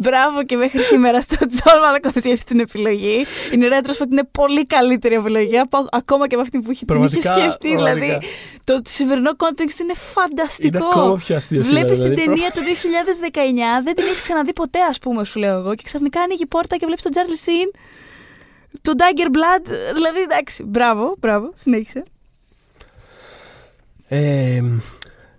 [0.01, 3.25] Μπράβο και μέχρι σήμερα στο Τζον Μάλκοβιτς για αυτή την επιλογή.
[3.53, 7.09] Είναι retrospect, είναι πολύ καλύτερη επιλογή από, ακόμα και από αυτή που είχε, την είχε
[7.19, 7.69] Πραγματικά, σκεφτεί.
[7.77, 8.27] Δηλαδή πραγματικά.
[8.65, 10.77] το σημερινό context είναι φανταστικό.
[10.79, 12.41] Είναι ακόμα πιο αστείο σήμερα, Βλέπει την δηλαδή.
[12.41, 12.61] ταινία του
[13.81, 15.75] 2019, δεν την έχεις ξαναδεί ποτέ, ας πούμε, σου λέω εγώ.
[15.75, 17.71] Και ξαφνικά ανοίγει η πόρτα και βλέπεις τον Τσάρλι Σιν,
[18.83, 19.71] τον Dagger Blood.
[19.95, 22.03] Δηλαδή, εντάξει, μπράβο, μπράβο, συνέχισε.
[24.09, 24.63] Ε,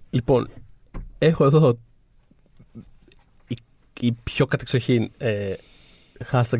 [0.10, 0.49] λοιπόν,
[1.17, 1.77] έχω εδώ
[3.47, 3.58] η,
[3.99, 5.53] η πιο κατεξοχήν ε,
[6.32, 6.60] hashtag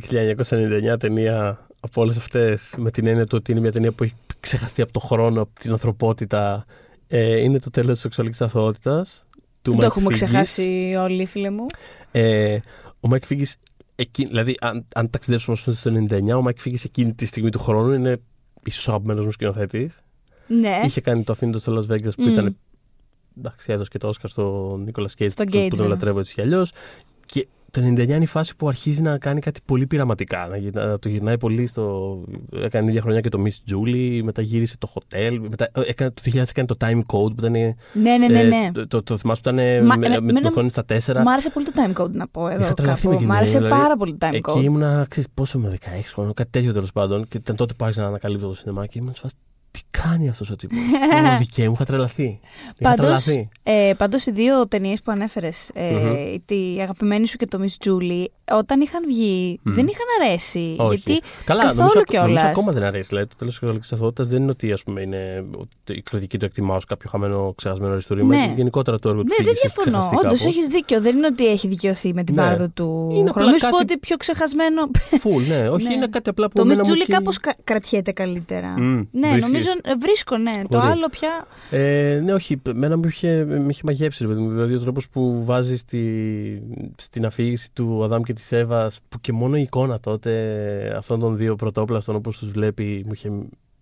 [0.93, 4.13] 1999 ταινία από όλες αυτές με την έννοια του ότι είναι μια ταινία που έχει
[4.39, 6.65] ξεχαστεί από το χρόνο, από την ανθρωπότητα.
[7.08, 9.27] Ε, είναι το τέλος της σεξουαλικής αθωότητας.
[9.68, 10.14] Του Δεν το Mike έχουμε Figgis.
[10.14, 11.66] ξεχάσει όλοι, φίλε μου.
[12.12, 12.56] Ε,
[13.00, 13.52] ο Mike Figgis,
[13.96, 17.94] εκεί, δηλαδή, αν, αν ταξιδέψουμε στο 99, ο Mike Figgis εκείνη τη στιγμή του χρόνου
[17.94, 18.18] είναι
[18.64, 20.02] ίσως αγαπημένος μου σκηνοθέτης.
[20.48, 22.28] Ναι, Είχε κάνει το αφήνει στο Las Vegas που Μμ.
[22.28, 22.58] ήταν.
[23.38, 25.88] Εντάξει, έδωσε και το Όσκαρ στον Νίκολα Κέιτ Στον που, Cage, που τον βέβαια.
[25.94, 26.72] λατρεύω έτσι κι αλλιώς.
[27.26, 30.48] Και το 99 είναι η φάση που αρχίζει να κάνει κάτι πολύ πειραματικά.
[30.48, 32.24] Να, γυρνά- να το γυρνάει πολύ στο.
[32.64, 35.38] Έκανε ίδια χρονιά και το Miss Julie, μετά γύρισε το hotel.
[35.50, 37.04] Μετά, ε, έκανε, το 2000 έκανε το Time Code
[37.36, 37.56] που ήταν.
[37.56, 38.42] ε, ναι, ναι, ναι.
[38.44, 38.70] ναι.
[38.74, 40.84] το, το, το θυμάσαι που ήταν ε, Μα- με, εμέ- με την εμένα- οθόνη στα
[40.88, 41.22] 4.
[41.24, 42.64] Μ' άρεσε πολύ το time code να πω εδώ.
[42.64, 43.10] Είχα τρελαθεί Κάπου.
[43.10, 44.64] με εκείνη, Μ' άρεσε δηλαδή, πάρα πολύ το time Εκεί code.
[44.64, 47.28] ήμουνα, ξέρεις, πόσο με 16 χρόνια, κάτι τέτοιο τέλος πάντων.
[47.28, 49.36] Και ήταν τότε που άρχισα να ανακαλύπτω το σινεμά και ήμουν σε φάση,
[49.78, 50.78] Τι κάνει αυτός ο τύπος;
[51.32, 52.24] Μου δικαίωμα, μου είχα τρελαθεί.
[52.24, 53.50] Είχα Πάντως, τρελαθεί.
[53.63, 56.16] ε, πάντως οι δύο ταινίες που ανέφερες, ε, Μμμ.
[56.46, 59.74] τη αγαπημένη σου και το Miss Julie, όταν είχαν βγει Μμ.
[59.74, 60.76] δεν είχαν αρέσει.
[60.78, 60.96] Όχι.
[61.04, 62.28] Γιατί Καλά, καθόλου νομίζω, κιόλας.
[62.28, 63.08] νομίζω ακόμα δεν αρέσει.
[63.08, 66.38] Δηλαδή, το τέλος της σεξουαλική αθωότητας δεν είναι ότι ας πούμε, είναι, ότι η κριτική
[66.38, 68.36] του εκτιμά ω κάποιο χαμένο, ξεχασμένο αριστούργημα.
[68.36, 68.44] Ναι.
[68.44, 69.98] Είναι Γενικότερα το έργο του Ναι, δεν Figgis έχει διαφωνώ.
[70.00, 70.56] ξεχαστεί Όντως κάπως.
[70.56, 71.02] έχεις δίκιο.
[71.02, 72.42] Δεν είναι ότι έχει δικαιωθεί με την Ναι.
[72.42, 73.48] πάροδο του Είναι χρόνου.
[73.48, 74.82] απλά Μη σου πω κάτι- ότι πιο ξεχασμένο.
[75.20, 75.70] Φουλ, ναι.
[75.70, 75.94] Όχι, Ναι.
[75.94, 78.68] είναι κάτι απλά που το Miss εμένα μου Julie έχει- κάπως κρατιέται καλύτερα.
[78.78, 79.44] Μμ, ναι, βρίσκεις.
[79.46, 80.62] νομίζω Νομίζω ε, βρίσκω, ναι.
[80.70, 80.90] Το Μπορεί.
[80.92, 81.48] άλλο πια.
[81.72, 82.62] Ε, ναι, όχι.
[82.68, 84.24] Εμένα μου είχε, με είχε μαγέψει.
[84.24, 84.50] Ρε, παιδί μου.
[84.50, 86.62] δηλαδή, ο τρόπος που βάζει στη,
[86.98, 91.38] στην αφήγηση του Αδάμ και της Εύας, που και μόνο η εικόνα τότε αυτών των
[91.38, 93.32] δύο πρωτόπλαστων, όπως τους βλέπει, μου είχε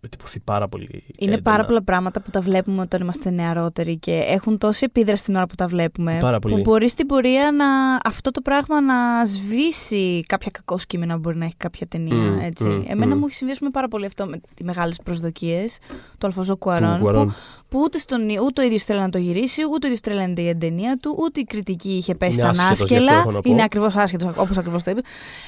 [0.05, 1.03] εντυπωθεί πάρα πολύ.
[1.17, 1.41] Είναι έντονα.
[1.41, 5.45] πάρα πολλά πράγματα που τα βλέπουμε όταν είμαστε νεαρότεροι και έχουν τόση επίδραση την ώρα
[5.47, 6.17] που τα βλέπουμε.
[6.21, 6.55] Πάρα πολύ.
[6.55, 7.65] Που μπορεί στην πορεία να,
[8.03, 12.15] αυτό το πράγμα να σβήσει κάποια κακό σκήμενα που μπορεί να έχει κάποια ταινία.
[12.15, 12.63] Μμ, έτσι.
[12.63, 13.19] μμ, Εμένα μμ.
[13.19, 15.77] μου έχει συμβεί ας πούμε, πάρα πολύ αυτό με τι μεγάλες προσδοκίες
[16.17, 16.99] του Αλφαζό Του Κουαρών.
[16.99, 17.27] Κουαρών.
[17.27, 17.33] Που,
[17.69, 20.55] που ούτε, στον, ούτε ο ίδιος θέλει να το γυρίσει, ούτε ο ίδιος τρελαίνεται η
[20.55, 23.19] ταινία του, ούτε η κριτική είχε πέσει Είναι στα άσχετος γι' αυτό, ανάσκελα.
[23.21, 23.49] έχω να πω.
[23.49, 25.01] Είναι ακριβώς άσχετος, όπως ακριβώς το είπε.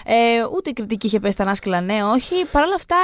[0.05, 0.13] Ε,
[0.55, 2.35] ούτε η κριτική είχε πέσει στα ανάσκελα, ναι, όχι.
[2.51, 2.95] Παρ' όλα αυτά,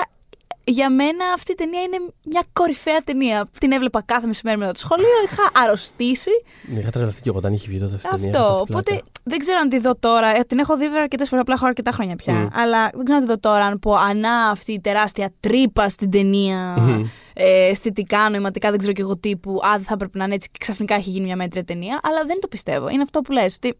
[0.63, 3.49] για μένα αυτή η ταινία είναι μια κορυφαία ταινία.
[3.59, 6.31] Την έβλεπα κάθε μεσημέρι μετά το σχολείο, είχα αρρωστήσει.
[6.79, 8.29] Είχα τρελαθεί και εγώ όταν είχε βγει τότε αυτή η ταινία.
[8.29, 8.53] είχα Αυτό.
[8.53, 8.79] πάθει πλάκα.
[8.91, 10.27] Οπότε δεν ξέρω αν τη δω τώρα.
[10.37, 12.33] Ε, Την έχω δει βέβαια αρκετές φορές, απλά έχω αρκετά χρόνια πια.
[12.33, 12.47] Μμ.
[12.53, 16.11] Αλλά δεν ξέρω αν τη δω τώρα, αν πω ανά αυτή η τεράστια τρύπα στην
[16.11, 16.75] ταινία.
[16.79, 17.05] Μμμ.
[17.33, 19.51] Ε, αισθητικά, νοηματικά, δεν ξέρω και εγώ τύπου.
[19.51, 21.99] Α, δεν θα έπρεπε να είναι έτσι και ξαφνικά έχει γίνει μια μέτρια ταινία.
[22.03, 22.89] Αλλά δεν το πιστεύω.
[22.89, 23.77] Είναι αυτό που λες, ότι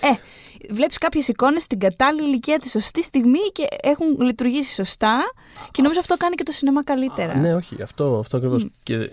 [0.00, 0.10] ε,
[0.70, 5.20] βλέπεις κάποιες εικόνες στην κατάλληλη ηλικία της σωστή στιγμή και έχουν λειτουργήσει σωστά.
[5.70, 7.36] Και νομίζω αυτό κάνει και το σινεμά καλύτερα.
[7.36, 8.66] Ναι, όχι, αυτό, αυτό ακριβώς.
[8.82, 9.10] Και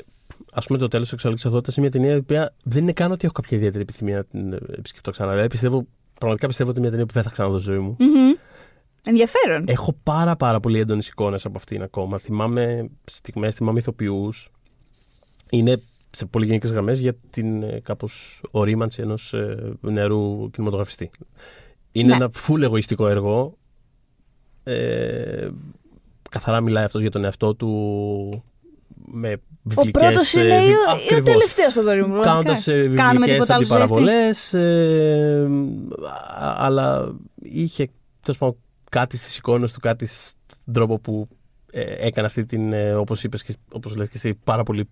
[0.54, 3.12] ας πούμε το τέλος της εξαλεκτική αυτότητα είναι μια ταινία η οποία δεν είναι καν
[3.12, 5.32] ότι έχω κάποια ιδιαίτερη επιθυμία να την ε, επισκεφτώ ξανά.
[5.32, 5.86] Δηλαδή, πιστεύω,
[6.20, 7.96] πραγματικά πιστεύω ότι είναι μια ταινία που δεν θα ξαναδώ στη ζωή μου.
[8.00, 8.34] Μμμ.
[9.06, 9.64] Ενδιαφέρον.
[9.68, 12.18] Έχω πάρα πάρα πολύ έντονες εικόνες από αυτήν ακόμα.
[12.18, 14.52] Θυμάμαι στιγμές, θυμάμαι ηθοποιούς.
[15.50, 19.34] Είναι σε πολύ γενικέ γραμμές για την ε, κάπως ορίμανση ενός
[19.82, 21.12] νεαρού κινηματογραφιστή.
[21.92, 22.16] Είναι Ναι.
[22.16, 23.58] ένα φουλ εγωιστικό έργο.
[24.64, 25.48] Ε,
[26.30, 28.44] καθαρά μιλάει αυτός για τον εαυτό του
[29.06, 31.24] με Ο βιβλικές, πρώτος ε, είναι βι- ή ο- ή ο ακριβώς.
[31.32, 32.22] τελευταίος στο δωρή μου.
[32.22, 33.04] Κάνοντας πραγματικά.
[33.04, 33.94] Κάνουμε βιβλικές τίποτα άλλο στη ζωή αυτή.
[33.96, 35.50] αντιπαραβολές ε,
[36.40, 37.88] α- αλλά είχε
[38.22, 38.56] τέλος πάντων
[38.90, 41.28] κάτι στις εικόνες του, κάτι στον τρόπο που
[41.72, 44.90] ε, έκανε αυτή την, ε, όπως είπες και όπως λες και εσύ, πάρα πολύ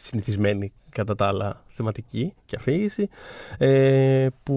[0.00, 3.08] συνηθισμένη κατά τα άλλα θεματική και αφήγηση
[3.58, 4.52] ε, που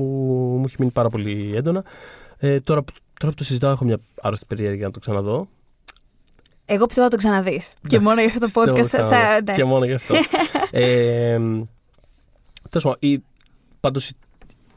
[0.58, 1.84] μου έχει μείνει πάρα πολύ έντονα.
[2.38, 5.48] Ε, τώρα, που- τώρα που το συζητάω έχω μια άρρωστη περιέργεια να το ξαναδώ.
[6.66, 7.74] Εγώ πιστεύω να το ξαναδείς.
[7.88, 8.88] Και μόνο για αυτό το Πιστεύω podcast θα.
[8.98, 9.16] ξαναδώ.
[9.16, 9.54] θα- ναι.
[9.56, 10.16] Και μόνο γι' αυτό.
[10.72, 11.38] ε,
[12.70, 13.24] τέλος πάντων, η,
[13.80, 14.16] πάντως η,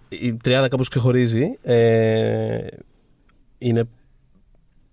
[0.08, 1.58] η τριάδα κάπως ξεχωρίζει.
[1.62, 2.66] Ε,
[3.58, 3.84] είναι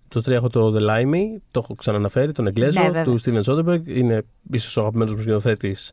[0.07, 3.03] το τρία έχω το The Limey, το έχω ξαναναφέρει, τον Εγγλέζο, Ναι, βέβαια.
[3.03, 3.81] του Steven Soderbergh.
[3.87, 5.91] Είναι ίσως ο αγαπημένος μου σκηνοθέτης.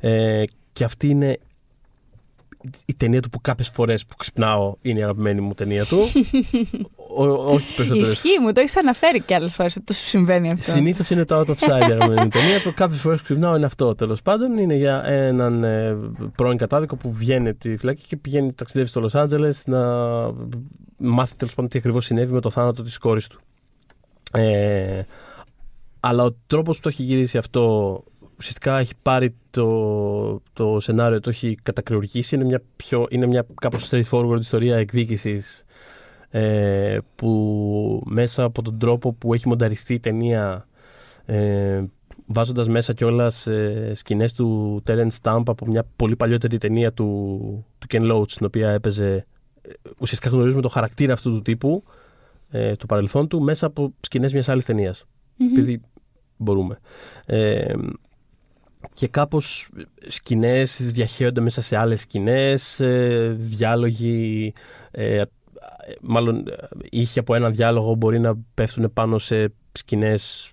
[0.00, 0.42] Ε,
[0.72, 1.38] και αυτή είναι
[2.84, 5.98] η ταινία του που κάποιες φορές που ξυπνάω είναι η αγαπημένη μου ταινία του.
[7.16, 8.12] Ο- όχι τις περισσότερες.
[8.12, 10.70] Ισχύει μου, το έχεις αναφέρει κι άλλες φορές ότι το σου συμβαίνει αυτό.
[10.70, 12.60] Συνήθως είναι το Out of Sight η αγαπημένη μου ταινία.
[12.62, 14.58] Το κάποιες φορές ξυπνάω είναι αυτό τέλος πάντων.
[14.58, 15.96] Είναι για έναν ε,
[16.36, 19.80] πρώην κατάδικο που βγαίνει από τη φυλακή και πηγαίνει ταξιδεύει στο Λο Άντζελε να
[20.96, 23.40] μάθει τέλος πάντων τι ακριβώς συνέβη με το θάνατο της κόρης του.
[24.32, 25.02] Ε,
[26.00, 28.04] αλλά ο τρόπος που το έχει γυρίσει αυτό
[28.38, 32.34] ουσιαστικά έχει πάρει το, το σενάριο, το έχει κατακριουργήσει.
[32.34, 35.64] Είναι μια, πιο, είναι μια κάπως straightforward ιστορία εκδίκησης
[36.30, 40.66] ε, που μέσα από τον τρόπο που έχει μονταριστεί η ταινία
[41.26, 41.84] ε,
[42.26, 47.06] βάζοντας μέσα κιόλας ε, σκηνές του Terence Stamp από μια πολύ παλιότερη ταινία του,
[47.78, 49.26] του Ken Loach στην οποία έπαιζε
[49.62, 51.82] ε, ουσιαστικά γνωρίζουμε το χαρακτήρα αυτού του τύπου
[52.50, 55.04] ε, του παρελθόν του μέσα από σκηνές μιας άλλης ταινίας
[55.36, 55.50] Μμμ.
[55.50, 55.80] επειδή
[56.36, 56.78] μπορούμε.
[57.26, 57.74] Ε,
[58.92, 59.68] και κάπως
[60.06, 64.52] σκηνές διαχέονται μέσα σε άλλες σκηνές, ε, διάλογοι,
[64.90, 65.22] ε,
[66.00, 66.52] μάλλον ε,
[66.90, 70.52] είχε από ένα διάλογο μπορεί να πέφτουν πάνω σε σκηνές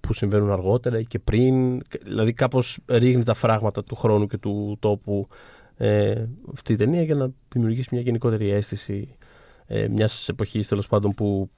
[0.00, 1.82] που συμβαίνουν αργότερα ή και πριν.
[2.02, 5.28] Δηλαδή κάπως ρίχνει τα φράγματα του χρόνου και του τόπου
[5.76, 9.16] ε, αυτή η ταινία για να δημιουργήσει μια γενικότερη αίσθηση
[9.66, 11.50] ε, μιας εποχής τέλος πάντων που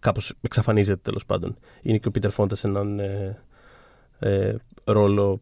[0.00, 1.56] κάπως εξαφανίζεται τέλος πάντων.
[1.82, 3.42] Είναι και ο Πίτερ Φόντα σε έναν ε,
[4.18, 4.54] ε,
[4.84, 5.40] ρόλο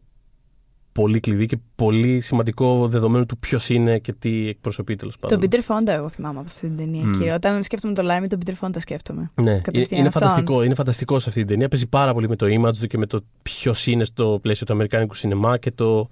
[0.91, 5.39] πολύ κλειδί και πολύ σημαντικό δεδομένου του ποιος είναι και τι εκπροσωπεί τέλος πάντων.
[5.39, 7.05] Τον Peter Fonda εγώ θυμάμαι από αυτή την ταινία.
[7.05, 7.11] Μμ.
[7.11, 7.33] Κύριε.
[7.33, 9.31] Όταν σκέφτομαι τον Λάιμι, τον Peter Fonda σκέφτομαι.
[9.35, 10.21] Ναι, είναι, κατευθείαν είναι αυτόν.
[10.21, 11.67] φανταστικό, είναι φανταστικό σε αυτή την ταινία.
[11.67, 14.73] Παίζει πάρα πολύ με το image του και με το ποιος είναι στο πλαίσιο του
[14.73, 16.09] Αμερικάνικου σινεμά και το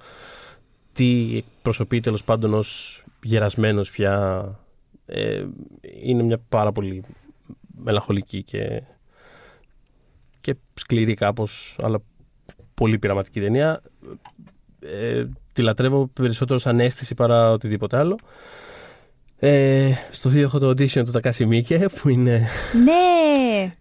[0.93, 4.45] τι εκπροσωπεί τέλος πάντων ως γερασμένος πια.
[5.15, 5.45] Ε,
[6.03, 7.03] είναι μια πάρα πολύ
[7.83, 8.83] μελαγχολική και,
[10.41, 11.99] και σκληρή κάπως, αλλά
[12.73, 13.81] πολύ πειραματική ταινία.
[14.79, 18.17] Ε, τη λατρεύω περισσότερο σαν αίσθηση παρά οτιδήποτε άλλο.
[19.39, 22.47] Ε, στο 2 έχω το audition του Τακάσι Μίκε που είναι
[22.83, 23.73] Ναι!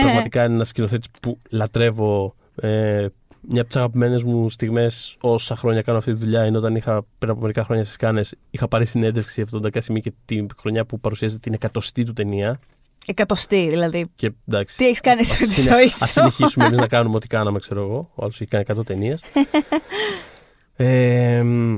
[0.00, 2.34] πραγματικά είναι ένας σκηνοθέτης που λατρεύω.
[2.60, 3.06] Ε,
[3.48, 7.04] μια από τις αγαπημένες μου στιγμές όσα χρόνια κάνω αυτή τη δουλειά είναι όταν είχα
[7.18, 10.84] πριν από μερικά χρόνια στις Κάνες είχα πάρει συνέντευξη από τον Τακάσι Μίκε την χρονιά
[10.84, 12.60] που παρουσίαζε την εκατοστή του ταινία.
[13.06, 14.06] Εκατοστή δηλαδή.
[14.16, 16.86] Και, εντάξει, Τι έχεις κάνει εσύ με τη συνε- ζωή Ας σου; συνεχίσουμε εμείς να
[16.88, 18.10] κάνουμε ό,τι κάναμε, ξέρω εγώ.
[18.14, 19.22] Ο άλλος έχει κάνει 100 ταινίες.
[20.76, 21.76] ε, μ,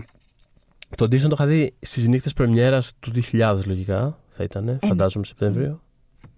[0.96, 4.18] το Dixon το είχα δει στις νύχτες πρεμιέρας του 2000, λογικά.
[4.28, 5.82] Θα ήταν, φαντάζομαι, Σεπτέμβριο.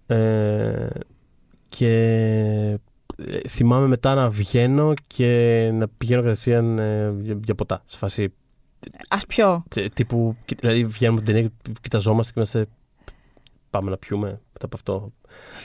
[0.07, 0.87] Ε,
[1.69, 1.89] και
[2.71, 2.75] ε,
[3.49, 7.83] θυμάμαι μετά να βγαίνω και να πηγαίνω κατευθείαν ε, για, για ποτά.
[7.85, 8.33] Σε φάση
[9.07, 9.63] Α πιω.
[9.69, 10.35] τε- τύπου.
[10.45, 12.65] κοι- Δηλαδή βγαίνουμε από την ταινία, και κοιταζόμαστε και είμαστε.
[13.69, 15.11] Πάμε να πιούμε μετά από αυτό.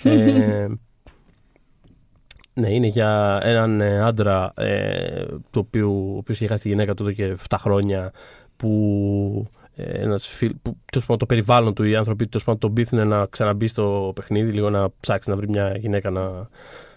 [0.03, 0.67] ε,
[2.61, 6.95] ναι, είναι για έναν ε, άντρα ε, το οποίο, ο οποίος είχε χάσει τη γυναίκα
[6.95, 8.13] του εδώ και 7 χρόνια
[8.57, 12.73] που, ε, ένας φίλ, που τέλος πάντων, το περιβάλλον του, οι άνθρωποι τέλος πάντων, τον
[12.73, 16.49] πείθουν να ξαναμπεί στο παιχνίδι, λίγο να ψάξει να βρει μια γυναίκα να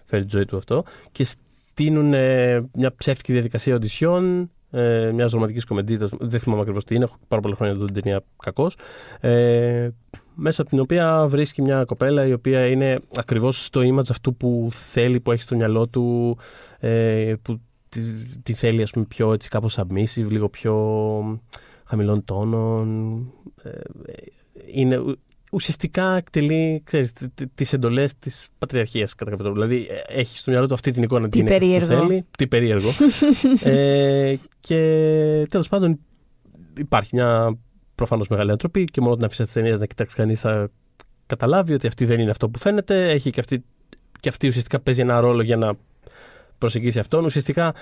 [0.06, 5.66] φέρει τη ζωή του αυτό και στείλουν ε, μια ψεύτικη διαδικασία οντισιών ε, μιας ρομαντική
[5.66, 5.98] κομμεντή.
[6.20, 7.04] Δεν θυμάμαι ακριβώς τι είναι.
[7.04, 8.78] Έχω πάρα πολλά χρόνια να δω την ταινία κακώς.
[9.20, 9.89] Ε,
[10.36, 14.70] μέσα από την οποία βρίσκει μια κοπέλα η οποία είναι ακριβώς στο image αυτού που
[14.72, 16.38] θέλει, που έχει στο μυαλό του,
[16.80, 18.02] ε, που τη,
[18.44, 20.74] τη θέλει ας πούμε, πιο έτσι κάπως submissive, λίγο πιο
[21.84, 23.18] χαμηλών τόνων.
[23.63, 23.70] Ε,
[24.66, 25.20] είναι, ου-
[25.54, 29.62] ουσιαστικά εκτελεί ξέρεις, τ- τ- τις εντολές της πατριαρχίας κατά κάποιο τρόπο.
[29.62, 32.08] Δηλαδή ε, έχει στο μυαλό του αυτή την εικόνα Τι γυναίκα που περίεργο.
[32.08, 32.26] θέλει.
[32.38, 32.89] Τι περίεργο.
[33.63, 34.78] ε, και
[35.50, 36.00] τέλος πάντων
[36.78, 37.58] υπάρχει μια
[37.96, 40.70] προφανώς μεγάλη ανθρωπή και μόνο την αφήσα της ταινίας να κοιτάξει κανείς θα
[41.26, 43.10] καταλάβει ότι αυτή δεν είναι αυτό που φαίνεται.
[43.12, 43.63] Έχει και αυτή,
[44.20, 45.74] και αυτή ουσιαστικά παίζει ένα ρόλο για να
[46.58, 47.26] προσεγγίσει αυτόν.
[47.26, 47.74] Ουσιαστικά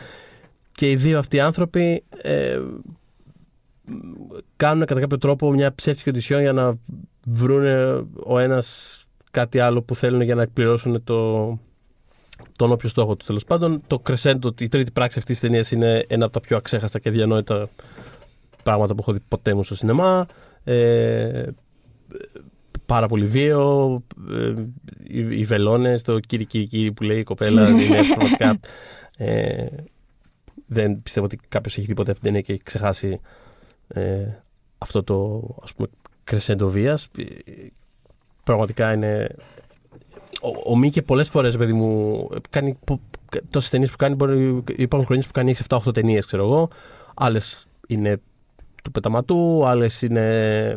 [0.71, 2.59] και οι δύο αυτοί άνθρωποι ε,
[4.55, 6.73] κάνουν κατά κάποιο τρόπο μια ψεύτικη οντισιόν για να
[7.27, 7.65] βρουν
[8.23, 8.97] ο ένας
[9.31, 11.47] κάτι άλλο που θέλουν για να εκπληρώσουν το,
[12.57, 13.27] τον όποιο στόχο τους.
[13.27, 16.57] Τέλος πάντων, το crescendo, η τρίτη πράξη αυτής της ταινίας είναι ένα από τα πιο
[16.57, 17.69] αξέχαστα και διανόητα
[18.63, 20.25] πράγματα που έχω δει ποτέ μου στο σινεμά.
[20.63, 21.43] Ε,
[22.85, 24.03] πάρα πολύ βίαιο.
[24.31, 24.53] Ε,
[25.03, 28.59] οι, οι βελόνες, το κύριε κύριε κύριε που λέει η κοπέλα είναι πραγματικά.
[29.17, 29.65] Ε,
[30.65, 33.19] δεν πιστεύω ότι κάποιος έχει δει ποτέ αυτή την ταινία και έχει ξεχάσει
[33.93, 34.43] ε,
[34.77, 35.87] αυτό το ας πούμε
[36.23, 37.07] κρεσέντο βίας.
[37.17, 37.23] Ε,
[38.43, 39.35] Πραγματικά είναι...
[40.41, 42.77] Ο, ο Μίκε πολλές φορές, παιδί μου, κάνει
[43.49, 46.69] τόσες ταινίες που κάνει, μπορεί, υπάρχουν χρονιές που κάνει 6-7-8 ταινίες, ξέρω εγώ.
[47.13, 48.21] Άλλες είναι
[48.83, 50.75] του πεταματού, άλλες είναι...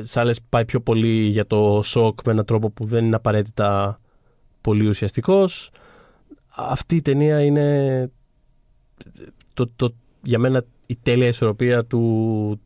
[0.00, 4.00] Σε άλλες πάει πιο πολύ για το σοκ με έναν τρόπο που δεν είναι απαραίτητα
[4.60, 5.70] πολύ ουσιαστικός.
[6.48, 8.10] Αυτή η ταινία είναι
[9.54, 12.60] το, το, για μένα η τέλεια ισορροπία του,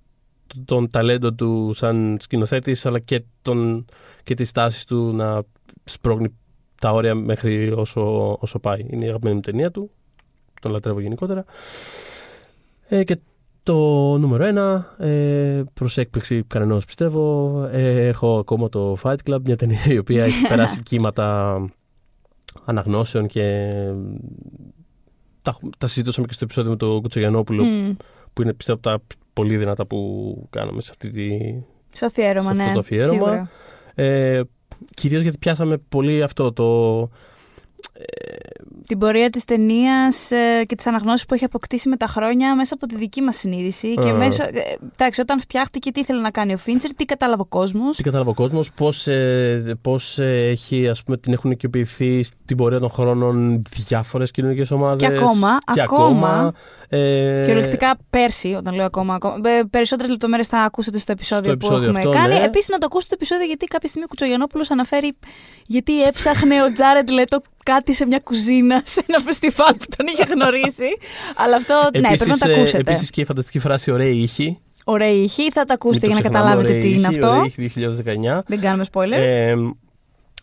[0.64, 3.85] των ταλέντων του σαν σκηνοθέτης αλλά και, τον,
[4.24, 5.42] και τις τάσεις του να
[5.85, 6.35] σπρώχνει
[6.80, 8.87] τα όρια μέχρι όσο, όσο πάει.
[8.90, 9.90] Είναι η αγαπημένη μου ταινία του.
[10.61, 11.44] Τον λατρεύω γενικότερα.
[12.88, 13.18] Ε, και
[13.62, 13.76] το
[14.18, 19.85] νούμερο ένα, ε, προς έκπληξη κανενός πιστεύω, ε, έχω ακόμα το Fight Club, μια ταινία
[19.87, 21.59] η οποία έχει περάσει κύματα
[22.64, 23.72] αναγνώσεων και
[25.42, 27.96] τα, τα συζητούσαμε και στο επεισόδιο με τον Κουτσογιανόπουλο Mm.
[28.33, 31.29] που είναι πιστεύω από τα πολύ δυνατά που κάναμε σε, αυτή τη,
[31.94, 32.72] Στο αφιέρωμα, σε αυτό ναι.
[32.72, 33.12] το αφιέρωμα.
[33.12, 33.50] Σίγουρα.
[33.94, 34.42] Ε,
[34.94, 37.09] κυρίως γιατί πιάσαμε πολύ αυτό το...
[38.90, 40.29] Την πορεία της ταινίας
[40.66, 43.94] και τις αναγνώσεις που έχει αποκτήσει με τα χρόνια μέσα από τη δική μας συνείδηση
[43.94, 44.14] και Α.
[44.14, 44.50] μέσα, ε,
[44.92, 47.96] εντάξει, όταν φτιάχτηκε τι ήθελε να κάνει ο Φίντσερ, τι κατάλαβε ο κόσμος.
[47.96, 52.57] Τι κατάλαβε ο κόσμος, πώς, ε, πώς ε, έχει, ας πούμε, την έχουν οικειοποιηθεί στην
[52.57, 55.09] πορεία των χρόνων διάφορες κοινωνικές ομάδες.
[55.09, 56.53] Και ακόμα, και ακόμα.
[56.88, 59.18] Ε, Κυριολεκτικά πέρσι, όταν λέω ακόμα.
[59.70, 62.38] Περισσότερες λεπτομέρειες θα ακούσετε στο επεισόδιο, Στο επεισόδιο που έχουμε αυτό, κάνει.
[62.38, 62.44] ναι.
[62.44, 65.16] Επίσης, να το ακούσετε το επεισόδιο γιατί κάποια στιγμή ο Κουτσογιανόπουλος αναφέρει
[65.66, 70.23] γιατί έψαχνε ο Τζάρετ Λέτο κάτι σε μια κουζίνα σε ένα φεστιβάλ που τον είχε
[70.33, 70.88] γνωρίσει.
[71.37, 72.79] Αλλά αυτό, ναι, Επίσης, πρέπει να το ε, ακούσετε.
[72.79, 74.59] Επίσης και η φανταστική φράση «Ωραία ήχη».
[74.85, 77.18] Ωραία ηχή, θα τα ακούσετε Μην για το να ξεχνάμε, καταλάβετε «Ωραία τι είναι ήχη»,
[77.18, 77.29] αυτό.
[77.29, 77.70] «Ωραία ήχη»
[78.38, 78.40] 2019.
[78.46, 79.12] Δεν κάνουμε spoiler.
[79.12, 79.55] Ε,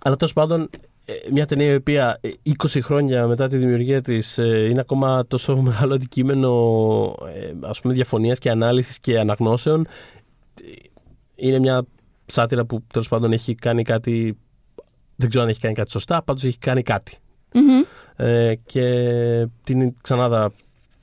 [0.02, 0.70] αλλά τέλος πάντων,
[1.10, 2.30] ε, μια ταινία η οποία ε,
[2.64, 6.50] 20 χρόνια μετά τη δημιουργία της είναι ακόμα τόσο μεγάλο αντικείμενο
[7.36, 9.88] ε, ας πούμε διαφωνίας και ανάλυσης και αναγνώσεων
[10.62, 10.72] ε,
[11.36, 11.86] είναι μια
[12.26, 14.38] σάτυρα που τέλος πάντων έχει κάνει κάτι
[15.18, 17.18] δεν ξέρω αν έχει κάνει κάτι σωστά πάντως έχει κάνει κάτι
[17.54, 17.84] Μμμ.
[18.16, 18.84] ε, και
[19.64, 20.52] την ξανάδα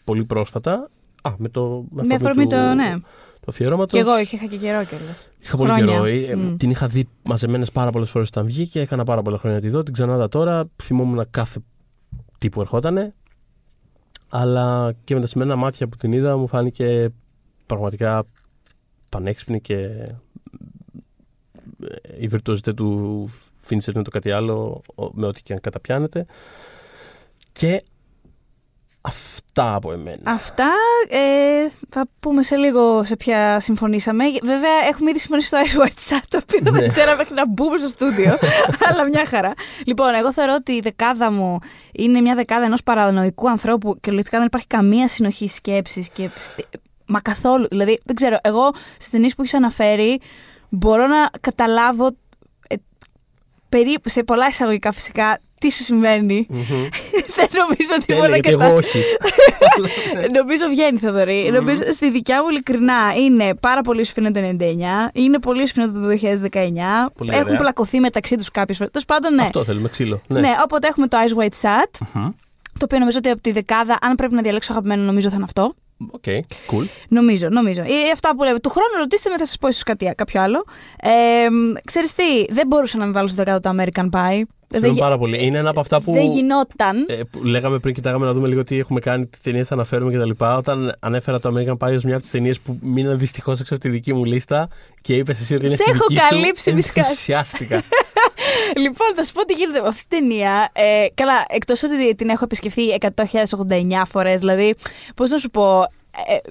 [0.05, 0.90] πολύ πρόσφατα
[1.22, 2.94] α, με το Με αφορμή του, το, ναι.
[3.40, 5.27] του αφιερώματος Και εγώ είχα και καιρό κιόλας.
[5.40, 5.92] Είχα πολύ Χρόνια.
[5.92, 6.05] καιρό.
[6.05, 6.57] Ε, Μμ.
[6.57, 8.81] Την είχα δει μαζεμένες πάρα πολλές φορές όταν βγήκε.
[8.81, 9.83] Έκανα πάρα πολλά χρόνια να τη δω.
[9.83, 10.64] Την ξανάδα τώρα.
[10.83, 11.61] Θυμόμουν κάθε
[12.38, 13.14] τι που ερχότανε.
[14.29, 17.12] Αλλά και με τα σημερινά μάτια που την είδα μου φάνηκε
[17.66, 18.24] πραγματικά
[19.09, 20.16] πανέξυπνη και ε,
[22.18, 23.31] η βιρτουοζιτέ του
[23.64, 26.27] Φίντσερ είναι το κάτι άλλο ο- με ό,τι και αν καταπιάνεται.
[27.53, 27.83] Και
[29.07, 30.18] Αυτά από εμένα.
[30.22, 30.70] Αυτά
[31.09, 34.24] ε, θα πούμε σε λίγο σε ποια συμφωνήσαμε.
[34.42, 36.87] Βέβαια, έχουμε ήδη συμφωνήσει στο Ice White Chat, το οποίο δεν Ναι.
[36.87, 38.38] ξέραμε μέχρι να μπούμε στο στούντιο.
[38.88, 39.53] αλλά μια χαρά.
[39.87, 41.59] Λοιπόν, εγώ θεωρώ ότι η δεκάδα μου
[41.92, 46.31] είναι μια δεκάδα ενός παρανοϊκού ανθρώπου και λογικά δεν υπάρχει καμία συνοχή σκέψης και.
[46.37, 46.66] στι-
[47.07, 47.66] Μα καθόλου.
[47.70, 50.20] Δηλαδή, δεν ξέρω, εγώ στις ταινίες που έχεις αναφέρει
[50.68, 52.12] μπορώ να καταλάβω ε,
[53.76, 56.46] περίπου σε πολλά εισαγωγικά φυσικά τι σου συμβαίνει.
[56.50, 56.62] Μμμ.
[57.37, 58.76] δεν νομίζω ότι μπορώ Τέλεια, να γιατί εγώ καταλάβω.
[58.76, 59.02] όχι.
[60.38, 61.50] Νομίζω βγαίνει, Θεοδωρή.
[61.52, 65.74] Νομίζω στη δικιά μου ειλικρινά είναι πάρα πολύ σου φαίνεται το 99, είναι πολύ σου
[65.74, 66.08] φαίνεται το
[66.52, 67.10] 2019.
[67.16, 67.58] Πολύ έχουν ωραία.
[67.58, 68.92] πλακωθεί μεταξύ τους κάποιες φορές.
[68.92, 69.42] Τέλος πάντων, ναι.
[69.42, 70.20] Αυτό θέλουμε, ξύλο.
[70.26, 70.40] Ναι.
[70.40, 70.50] ναι.
[70.64, 72.30] οπότε έχουμε το Ice White Sat, Μμμ.
[72.78, 75.44] το οποίο νομίζω ότι από τη δεκάδα, αν πρέπει να διαλέξω αγαπημένο, νομίζω θα είναι
[75.44, 75.74] αυτό.
[76.11, 76.22] ΟΚ,
[76.70, 76.85] cool.
[77.09, 77.80] Νομίζω, νομίζω.
[77.83, 78.59] Ε, αυτά που λέμε.
[78.59, 80.64] Του χρόνου ρωτήστε με, θα σας πω ίσως κάτι κάποιο άλλο.
[81.00, 81.11] Ε,
[81.85, 84.42] ξέρεις τι, δεν μπορούσα να με βάλω στο δεκάδο το American Pie.
[84.72, 85.44] Χαίρομαι γι- πάρα πολύ.
[85.44, 87.04] Είναι ένα από αυτά που, δεν γινόταν.
[87.09, 90.12] ε, που λέγαμε πριν, κοιτάγαμε να δούμε λίγο τι έχουμε κάνει, τι ταινίες θα αναφέρουμε
[90.18, 90.44] κτλ.
[90.44, 93.83] Όταν ανέφερα το American Pie ως μια από τις ταινίες που μείναν δυστυχώς έξω από
[93.83, 94.68] τη δική μου λίστα
[95.02, 97.09] και είπες εσύ ότι είναι Σε στη έχω δική σου, καλύψει, μη σκάς.
[97.09, 97.83] ενθουσιάστηκα.
[98.77, 100.70] Λοιπόν, θα σου πω τι γίνεται με αυτή την ταινία.
[100.72, 104.74] Ε, καλά, εκτός ότι την έχω επισκεφθεί 100.089 φορές, δηλαδή,
[105.16, 105.83] πώς να σου πω.
[106.29, 106.50] Ε,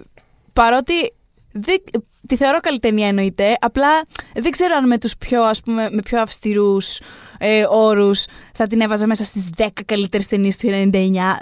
[0.53, 1.13] παρότι
[1.51, 1.83] δεν,
[2.27, 3.89] τη θεωρώ καλή ταινία εννοείται, απλά
[4.33, 6.99] δεν ξέρω αν με τους πιο, ας πούμε, με πιο αυστηρούς
[7.37, 10.89] ε, όρους θα την έβαζα μέσα στις 10 καλύτερες ταινίες του 99.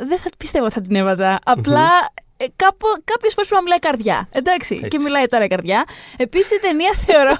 [0.07, 1.39] Δεν θα πιστεύω ότι θα την έβαζα.
[1.43, 1.89] Απλά
[2.41, 4.27] ε, κάπου, κάποιες φορές πρέπει να μιλάει η καρδιά.
[4.31, 4.87] Εντάξει, Έτσι.
[4.87, 5.83] και μιλάει τώρα η καρδιά.
[6.17, 7.37] Επίσης η ταινία θεωρώ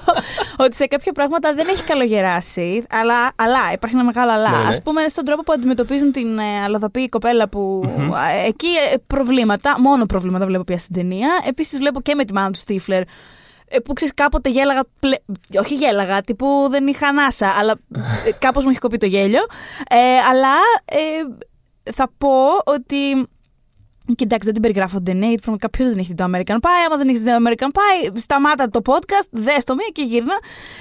[0.56, 4.50] ότι σε κάποια πράγματα δεν έχει καλογεράσει, αλλά, αλλά υπάρχει ένα μεγάλο αλλά.
[4.50, 4.68] Ναι, ναι.
[4.68, 8.12] Ας πούμε στον τρόπο που αντιμετωπίζουν την ε, αλλοδαπή κοπέλα που Μμμ.
[8.14, 11.28] ε, εκεί ε, προβλήματα, μόνο προβλήματα βλέπω πια στην ταινία.
[11.46, 13.02] Επίσης βλέπω και με τη μάνα του Στίφλερ
[13.72, 14.82] ε, που ξέρεις, κάποτε γέλαγα.
[15.00, 15.16] Πλε...
[15.58, 17.74] Όχι γέλαγα, τύπου δεν είχα ανάσα, αλλά
[18.26, 19.42] ε, κάπως μου έχει κοπεί το γέλιο.
[19.88, 21.00] Ε, αλλά ε,
[21.92, 22.34] θα πω
[22.64, 23.28] ότι.
[24.16, 26.82] Κοιτάξτε, δεν την περιγράφω την ταινία, γιατί πραγματικά ποιος δεν έχει δει το American Pie.
[26.86, 30.34] Άμα δεν έχεις δει το American Pie, σταμάτα το podcast, δες το μία και γύρνα.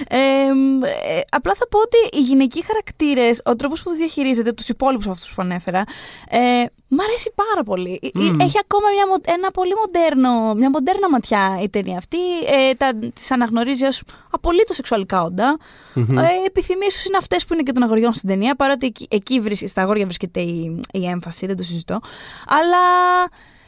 [0.08, 4.70] Ε, ε, απλά θα πω ότι οι γυναικοί χαρακτήρες, ο τρόπος που τους διαχειρίζεται, τους
[4.70, 5.84] υπόλοιπους αυτούς που ανέφερα,
[6.30, 6.40] ε,
[6.88, 8.00] μ' αρέσει πάρα πολύ.
[8.02, 8.40] Ε, Μμμ.
[8.40, 12.18] Έχει ακόμα μια, μο- ένα πολύ μοντέρνο, μια μοντέρνα ματιά η ταινία αυτή.
[12.46, 15.58] Ε, τα, τις αναγνωρίζει ως απολύτως σεξουαλικά όντα.
[15.94, 16.18] Μμμ.
[16.18, 19.40] Ε, επιθυμίες τους είναι αυτές που είναι και των αγοριών στην ταινία, παρότι εκεί, εκεί
[19.40, 22.00] βρίσκει- στα αγόρια βρίσκεται η, η έμφαση, δεν το συζητώ.
[22.48, 22.84] Αλλά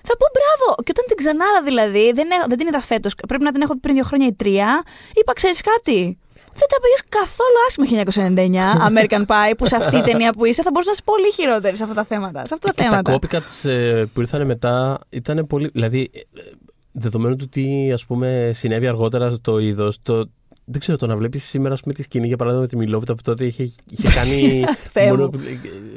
[0.08, 0.76] θα πω μπράβο.
[0.84, 3.74] Και όταν την ξανάδα δηλαδή, δεν, έχω- δεν την είδα φέτος, πρέπει να την έχω
[3.74, 4.84] δει πριν δύο χρόνια ή τρία,
[5.14, 6.18] είπα, ξέρεις κάτι.
[6.56, 10.62] Δεν τα πήγες καθόλου άσχημα 1999, American Pie, που σε αυτή η ταινία που είσαι
[10.62, 12.46] θα μπορούσες να είσαι πολύ χειρότερη σε αυτά τα θέματα.
[12.46, 13.20] Σε αυτά τα Και τα θέματα.
[13.20, 15.70] copycats ε, που ήρθαν μετά ήταν πολύ.
[15.74, 16.44] Δηλαδή, ε, ε,
[16.92, 20.30] δεδομένου του τι ας πούμε, συνέβη αργότερα στο είδος, το,
[20.66, 23.16] δεν ξέρω, το να βλέπεις σήμερα ας πούμε, τη σκηνή για παράδειγμα με τη Μιλόπιτα
[23.16, 24.64] που τότε είχε, είχε κάνει.
[24.92, 25.24] Θεέ μου.
[25.24, 25.50] ε,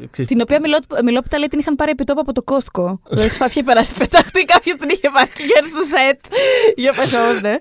[0.02, 3.00] ε, ξέρεις, Την οποία μιλό- μιλόπιτα λέει την είχαν πάρει επιτόπου από το Κόστκο.
[3.08, 6.20] δηλαδή, σε φάση είχε περάσει πεταχτεί, κάποιος την είχε βάλει γύρω στο σετ.
[6.76, 7.50] Για πες όμως, ναι.
[7.52, 7.58] ε,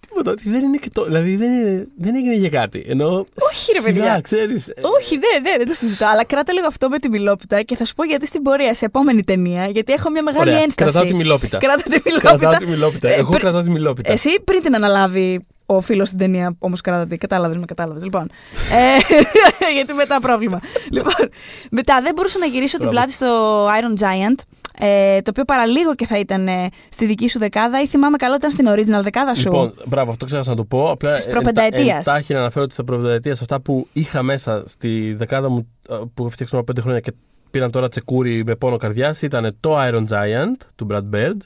[0.00, 1.04] τίποτα, ότι δεν είναι και το.
[1.04, 2.84] Δηλαδή δεν, είναι, δεν έγινε για κάτι.
[2.88, 3.08] Ενώ.
[3.50, 4.02] Όχι, ρε, παιδιά.
[4.02, 6.06] σιγά, ξέρεις, ε, Όχι, ναι, ναι, δεν το συζητώ.
[6.06, 8.84] Αλλά κράτα λίγο αυτό με τη μιλόπιτα και θα σου πω γιατί στην πορεία, σε
[8.84, 10.90] επόμενη ταινία, γιατί έχω μια μεγάλη Ωραία, ένσταση.
[10.92, 11.58] κρατάω τη Μιλόπιτα.
[11.58, 12.56] Κράτα τη Κρατάω μιλόπιτα.
[12.56, 13.08] τη Μιλόπιτα.
[13.08, 14.12] Ε, Εγώ πρι- κρατάω τη Μιλόπιτα.
[14.12, 18.02] Εσύ πριν την αναλάβει ο φίλος στην ταινία, όμως κράτα Κατάλαβες, με κατάλαβες.
[18.02, 18.30] Λοιπόν.
[18.72, 19.14] Ε,
[19.76, 20.60] γιατί μετά πρόβλημα.
[20.90, 21.28] λοιπόν,
[21.70, 22.96] μετά δεν μπορούσα να γυρίσω την Μπράβο.
[22.96, 24.34] πλάτη στο Iron Giant.
[24.78, 28.36] Ε, το οποίο παραλίγο και θα ήταν ε, στη δική σου δεκάδα ή θυμάμαι καλά
[28.36, 29.42] ήταν στην original δεκάδα σου.
[29.42, 30.90] Λοιπόν, μπράβο, αυτό ξέχασα να το πω.
[30.90, 32.06] Απλά Της προπενταετίας.
[32.06, 36.22] εντάχει να αναφέρω ότι στα προπενταετίας αυτά που είχα μέσα στη δεκάδα μου ε, που
[36.22, 37.12] έχω φτιάξει πριν από πέντε χρόνια και
[37.50, 41.36] πήραν τώρα τσεκούρι με πόνο καρδιάς ήταν το Iron Giant του Brad Bird,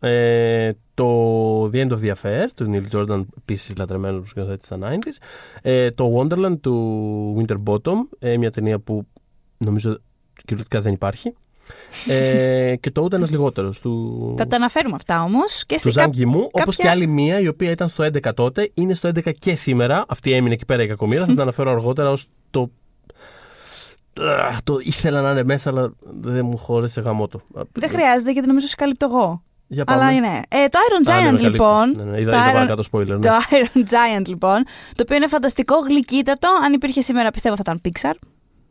[0.00, 4.78] ε, το The End of the Affair του Neil Jordan, επίσης λατρεμένος του σκηνοθέτης στα
[4.80, 5.16] 90s,
[5.62, 9.06] ε, το Wonderland του Winterbottom, ε, μια ταινία που
[9.58, 9.98] νομίζω
[10.44, 11.34] κυριολεκτικά δεν υπάρχει.
[12.08, 15.64] Ε, και το ούτε ένας λιγότερος του, Θα τα αναφέρουμε αυτά όμως.
[15.66, 18.32] Και του σε Ζαν Γκιμού, όπως κάποια- και άλλη μία η οποία ήταν στο 11
[18.34, 20.04] τότε, είναι στο 11 και σήμερα.
[20.08, 21.20] Αυτή έμεινε εκεί πέρα η κακομοίρα.
[21.24, 22.70] θα την αναφέρω αργότερα ως το.
[24.48, 27.40] Αχ, το ήθελα να είναι μέσα, αλλά δεν μου χώρισε γαμό το.
[27.72, 29.42] Δεν χρειάζεται γιατί νομίζω σε καλύπτω εγώ.
[29.68, 30.02] Για πάμε.
[30.02, 30.40] Αλλά είναι.
[30.48, 31.50] Ε, το Iron Α, ναι, Giant με καλύπτεις.
[31.50, 31.90] λοιπόν.
[31.96, 33.06] Ναι, ναι, είδα, το είδα Iron- παρακάτω spoiler.
[33.06, 33.18] Ναι.
[33.18, 34.62] Το Iron Giant λοιπόν,
[34.94, 36.48] το οποίο είναι φανταστικό, γλυκύτατο.
[36.64, 38.14] Αν υπήρχε σήμερα, πιστεύω θα ήταν Pixar.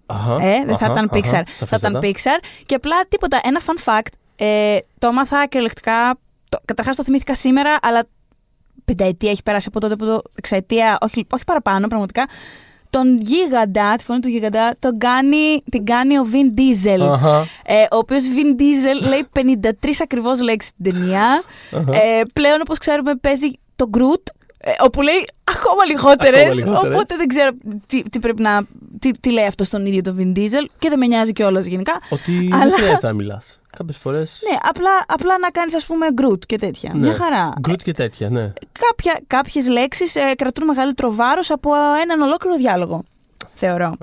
[0.05, 1.43] Αχα, ε, δεν θα αχα, ήταν αχα, Pixar.
[1.45, 1.97] θα σαφέστατα.
[1.97, 2.43] ήταν Pixar.
[2.65, 3.39] Και απλά τίποτα.
[3.43, 4.07] Ένα fun fact.
[4.35, 6.17] Ε, το έμαθα κυριολεκτικά.
[6.49, 8.03] Το, καταρχάς το θυμήθηκα σήμερα, αλλά
[8.85, 10.21] πενταετία έχει περάσει από τότε που το.
[10.35, 12.25] εξαετία, όχι, όχι παραπάνω πραγματικά.
[12.95, 17.01] Τον γίγαντα, τη φωνή του γίγαντα, τον κάνει, την κάνει ο Vin Diesel.
[17.01, 17.47] Αχα.
[17.65, 19.69] Ε, ο οποίος Vin Diesel λέει 53
[20.01, 21.43] ακριβώς λέξεις στην ταινία.
[21.71, 24.23] Ε, πλέον, όπως ξέρουμε, παίζει το Groot.
[24.57, 26.41] Ε, όπου λέει ακόμα λιγότερες.
[26.41, 26.95] Ακόμα λιγότερες.
[26.95, 27.51] Οπότε δεν ξέρω
[27.85, 28.65] τι, τι πρέπει να.
[28.99, 30.65] Τι, τι λέει αυτό στον ίδιο τον Vin Diesel.
[30.79, 32.01] Και δεν με νοιάζει κιόλας γενικά.
[32.09, 33.59] Ότι Αλλά- δεν χρειάζεται να μιλάς.
[33.77, 34.19] Κάποιες φορέ.
[34.19, 36.91] Ναι, απλά, απλά να κάνεις, ας πούμε, γκρουτ και τέτοια.
[36.93, 36.99] Ναι.
[36.99, 37.53] Μια χαρά.
[37.59, 38.53] Γκρουτ και τέτοια, ναι.
[38.71, 41.71] Κάποια, κάποιες λέξεις ε, κρατούν μεγαλύτερο βάρος από
[42.03, 43.03] έναν ολόκληρο διάλογο,
[43.53, 43.97] θεωρώ.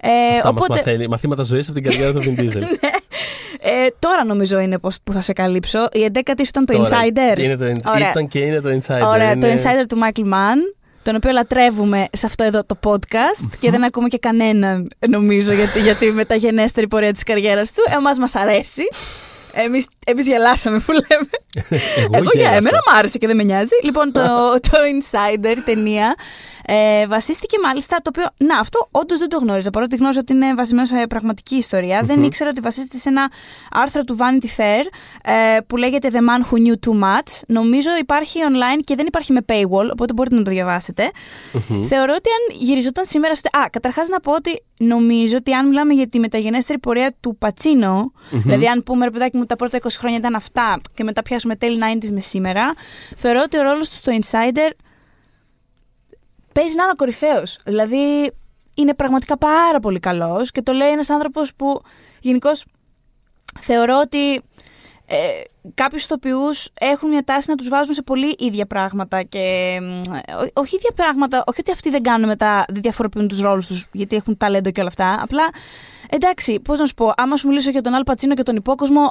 [0.00, 1.08] Ε, Αυτά μας μαθαίνει.
[1.08, 2.62] Μαθήματα ζωής από την καριέρα του Vin Diesel.
[3.60, 5.88] ε, τώρα νομίζω είναι πως, που θα σε καλύψω.
[5.92, 7.38] Η 11η σου ήταν το Τώρα, Insider.
[7.38, 8.10] Είναι το, Ωραία.
[8.10, 9.06] Ήταν και είναι το Insider.
[9.06, 9.40] Ωραία, είναι...
[9.40, 13.84] το Insider του Michael Mann, τον οποίο λατρεύουμε σε αυτό εδώ το podcast και δεν
[13.84, 17.82] ακούμε και κανέναν, νομίζω, για, τη- για τη μεταγενέστερη πορεία της καριέρας του.
[17.96, 18.82] Εμάς μας αρέσει.
[19.52, 21.28] Εμείς, εμείς γελάσαμε που λέμε.
[22.12, 22.56] Εγώ για γέλασα.
[22.56, 23.74] εμένα μου άρεσε και δεν με νοιάζει.
[23.82, 24.20] Λοιπόν, το,
[24.70, 26.14] το Insider, η ταινία,
[26.66, 28.48] ε, βασίστηκε μάλιστα το οποίο.
[28.48, 29.70] Να, αυτό όντως δεν το γνώριζα.
[29.70, 33.30] Παρότι γνώριζα ότι είναι βασισμένος σε πραγματική ιστορία, δεν ήξερα ότι βασίζεται σε ένα
[33.70, 34.82] άρθρο του Vanity Fair
[35.22, 37.40] ε, που λέγεται The Man Who Knew Too Much.
[37.46, 41.10] Νομίζω υπάρχει online και δεν υπάρχει με paywall, οπότε μπορείτε να το διαβάσετε.
[41.88, 43.34] Θεωρώ ότι αν γυριζόταν σήμερα.
[43.34, 47.36] στε- Α, καταρχάς να πω ότι νομίζω ότι αν μιλάμε για τη μεταγενέστερη πορεία του
[47.38, 51.22] πατσινο δηλαδή αν πούμε ρε παιδάκι μου τα πρώτα 20 χρόνια ήταν αυτά και μετά
[51.22, 52.74] πιάσουμε τέλη 90s με σήμερα,
[53.16, 54.70] θεωρώ ότι ο ρόλος του στο Insider
[56.52, 57.58] παίζει να είναι κορυφαίος.
[57.64, 58.32] Δηλαδή
[58.76, 61.82] είναι πραγματικά πάρα πολύ καλός και το λέει ένας άνθρωπος που
[62.20, 62.64] γενικώς
[63.60, 64.42] θεωρώ ότι
[65.06, 65.16] ε,
[65.74, 69.22] κάποιους ηθοποιούς έχουν μια τάση να τους βάζουν σε πολύ ίδια πράγματα.
[69.22, 70.00] Και, μ,
[70.40, 73.86] ό- όχι ίδια πράγματα, όχι ότι αυτοί δεν κάνουν μετά, δεν διαφοροποιούν τους ρόλους τους
[73.92, 75.22] γιατί έχουν ταλέντο και όλα αυτά.
[75.22, 75.48] Απλά
[76.10, 79.10] εντάξει, πώς να σου πω, άμα σου μιλήσω για τον Αλ Πατσίνο και τον υπόκοσμο,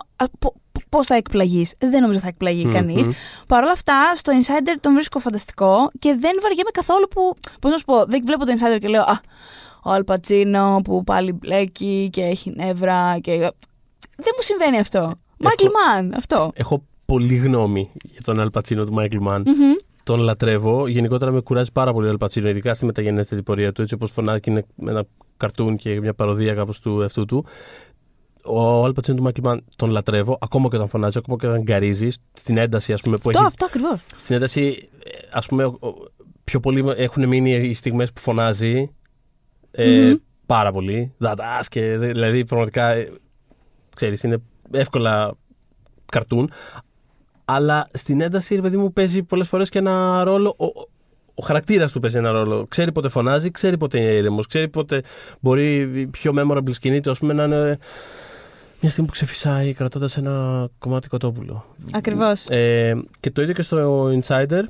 [0.92, 1.74] πώς θα εκπλαγείς.
[1.78, 2.72] Δεν νομίζω θα εκπλαγεί Μμμ.
[2.74, 3.08] κανείς.
[3.48, 7.34] Παρ' όλα αυτά, στο Insider τον βρίσκω φανταστικό και δεν βαριέμαι καθόλου που.
[7.62, 9.20] Πώς να σου πω, δεν βλέπω το Insider και λέω Α,
[9.84, 13.32] ο Αλ Πατσίνο που πάλι μπλέκει και έχει νεύρα και.
[14.16, 15.14] Δεν μου συμβαίνει αυτό.
[15.38, 16.52] Μάικλ Μαν, αυτό.
[16.54, 19.44] Έχω πολύ γνώμη για τον Αλ Πατσίνο του Μάικλ Μαν.
[19.46, 19.74] Μμμ.
[20.04, 20.88] Τον λατρεύω.
[20.88, 23.82] Γενικότερα με κουράζει πάρα πολύ ο Αλ Πατσίνο, ειδικά στη μεταγενέστερη πορεία του.
[23.82, 25.04] Έτσι όπως φωνάζει και είναι ένα
[25.38, 27.46] καρτούν και μια παρωδία κάπως του εαυτού του.
[28.46, 31.62] Ο Αλ Πατσίνο του Μάικλ Μαν τον λατρεύω, ακόμα και όταν φωνάζει, ακόμα και όταν
[31.62, 32.08] γκαρίζει.
[32.34, 33.48] Στην ένταση, ας πούμε, που Αυτό, έχει.
[33.48, 34.00] αυτό ακριβώς.
[34.16, 34.90] Στην ένταση,
[35.32, 35.94] ας πούμε, ο- ο-
[36.44, 38.90] πιο πολύ έχουν μείνει οι στιγμές που φωνάζει.
[39.72, 40.16] Ε, Μμμ.
[40.46, 41.14] Πάρα πολύ.
[41.18, 42.88] Δατάς και δε- δηλαδή πραγματικά.
[42.90, 43.12] ε,
[43.96, 44.38] ξέρεις, είναι
[44.72, 45.34] εύκολα
[46.12, 46.52] καρτούν.
[47.46, 50.54] Αλλά στην ένταση, ρε παιδί μου, παίζει πολλές φορές και ένα ρόλο.
[50.58, 50.90] Ο, ο-
[51.36, 52.66] ο χαρακτήρας του παίζει ένα ρόλο.
[52.68, 55.04] Ξέρει πότε φωνάζει, ξέρει πότε είναι ήρεμος, ξέρει πότε
[55.40, 57.78] μπορεί η πιο memorable σκηνή του, ας πούμε, να είναι
[58.82, 61.66] μια στιγμή που ξεφυσάει κρατώντας ένα κομμάτι κοτόπουλο.
[61.92, 62.46] Ακριβώς.
[62.50, 64.62] Ε, και το ίδιο και στο Insider.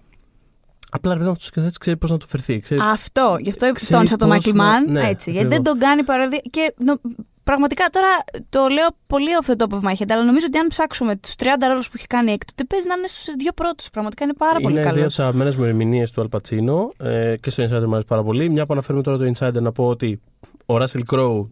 [0.93, 2.59] Απλά ρε παιδί μου, αυτός ο σκηνοθέτης ξέρει πώς να του φερθεί.
[2.59, 2.80] Ξέρει...
[2.84, 4.91] Αυτό, γι' αυτό ξέρει τόνισα το πώς Μάικλ να- Μαν.
[4.91, 5.80] ναι, έτσι, γιατί δεν ακριβώς.
[5.80, 6.41] τον κάνει παραδείγμα.
[6.49, 7.01] Και νο-
[7.43, 8.07] πραγματικά τώρα
[8.49, 11.34] το λέω πολύ off the top of my head, αλλά νομίζω ότι αν ψάξουμε τους
[11.38, 13.89] 30 ρόλους που έχει κάνει έκτοτε, παίζει να είναι στους δύο πρώτους.
[13.89, 15.03] Πραγματικά είναι πάρα πολύ είναι δύο καλό.
[15.03, 18.49] από τι αγαπημένε μου ερμηνείε του Αλπατσίνο ε, και στο Insider μου αρέσει πάρα πολύ.
[18.49, 20.22] Μια που αναφέρουμε τώρα το Insider, να πω ότι
[20.66, 21.45] ο Russell Crowe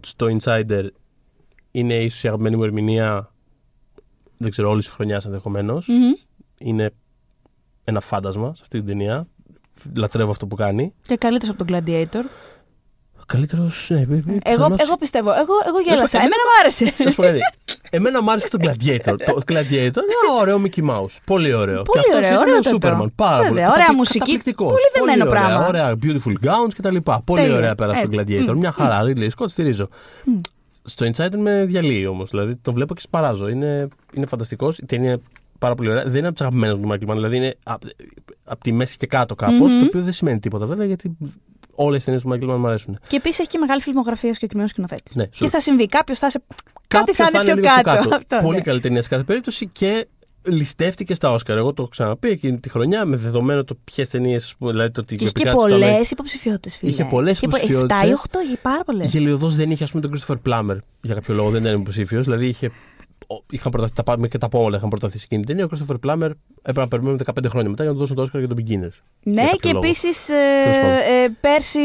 [0.00, 0.86] στο Insider
[1.72, 3.30] είναι ίσως η αγαπημένη μου ερμηνεία.
[4.36, 5.86] Δεν ξέρω, όλης της χρονιάς ενδεχομένως.
[6.58, 6.90] Είναι
[7.84, 9.26] ένα φάντασμα σε αυτή την ταινία.
[9.96, 10.94] Λατρεύω αυτό που κάνει.
[11.02, 12.24] Και καλύτερος από τον Gladiator.
[13.26, 13.86] Καλύτερος.
[13.90, 15.30] Ναι, ε, ε, Εγώ, πιθανώς- εγώ πιστεύω.
[15.30, 16.18] Εγώ, εγώ γέλασα.
[16.18, 16.84] εμένα- Εμένα μου άρεσε.
[17.04, 17.38] Να σου πω κάτι.
[17.90, 19.16] Εμένα μου άρεσε και το Gladiator.
[19.26, 21.16] το Gladiator είναι ένα ωραίο Mickey Mouse.
[21.24, 21.82] Πολύ ωραίο.
[21.82, 22.98] Πολύ και αυτός ωραίο, ήταν ωραίο ο το Superman.
[22.98, 23.12] το.
[23.16, 23.60] Πάρα Βέβαια, πολύ.
[23.60, 24.68] ωραία Καταπλη- μουσική, καταπληκτικός.
[24.72, 25.66] πολύ δεμένο ωραία, πράγμα.
[25.66, 26.96] Ωραία, beautiful gowns κτλ.
[27.24, 27.56] Πολύ Τέλεια.
[27.56, 28.54] ωραία πέρασε Ε, το Gladiator.
[28.54, 29.00] μ, Μια χαρά.
[29.04, 29.88] Ridley Scott στηρίζω.
[30.82, 30.88] Μ.
[30.88, 32.30] Στο Insider με διαλύει όμως.
[32.30, 33.48] Δηλαδή το βλέπω και σπαράζω.
[33.48, 34.78] Είναι, είναι φανταστικός.
[34.78, 35.22] Η ταινία είναι
[35.58, 36.02] πάρα πολύ ωραία.
[36.02, 37.14] Δεν είναι από τις αγαπημένες του Michael Mann.
[37.14, 37.54] Δηλαδή είναι
[38.44, 39.72] από τη μέση και κάτω κάπως.
[39.72, 39.80] Μμμ.
[39.80, 41.16] Το οποίο δεν σημαίνει τίποτα βέβαια γιατί
[41.74, 42.98] όλες οι ταινίες του Michael Mann μου αρέσουν.
[43.08, 45.14] Και επίσης έχει και μεγάλη φιλμογραφία ο συγκεκριμένος σκηνοθέτης.
[45.14, 45.48] Ναι, και σωστά.
[45.48, 45.86] θα συμβεί.
[45.86, 46.42] Κάποιος θα σε.
[46.88, 48.14] Κάτι θα Κάποιο είναι πιο λίγο κάτω.
[48.14, 48.62] Αυτό, Πολύ ναι.
[48.62, 50.06] καλή ταινία σε κάθε περίπτωση και
[50.48, 51.56] ληστεύτηκε στα Όσκαρ.
[51.56, 54.54] Εγώ το έχω ξαναπεί εκείνη τη χρονιά με δεδομένο το ποιες ταινίες.
[54.58, 56.90] Δηλαδή το ότι Και είχε και επικράτησε το πολλές Αμέ- υποψηφιότητες, φίλε.
[56.90, 57.96] Είχε πολλές Είχε πο- υποψηφιότητες.
[58.02, 59.10] 7 ή 8, είχε πάρα πολλές.
[59.10, 62.24] Γελιοδός δεν είχε, ας πούμε, τον Christopher Plummer για κάποιο λόγο, δεν ήταν υποψήφιος.
[62.24, 62.70] Δηλαδή είχε.
[63.26, 65.70] Ο- Είχαν προταθεί, τα, πά- και τα όλα είχαν προταθεί σε εκείνη την ταινία.
[65.72, 68.40] Ο Christopher Plummer έπρεπε να περιμένουμε 15 χρόνια μετά για να του δώσουν το Όσκαρ
[68.40, 68.96] για τον Beginners.
[69.22, 69.84] Ναι, Για κάποιο και λόγο.
[69.84, 70.90] επίσης Τέλος πάντων.
[70.90, 71.80] ε, πέρσι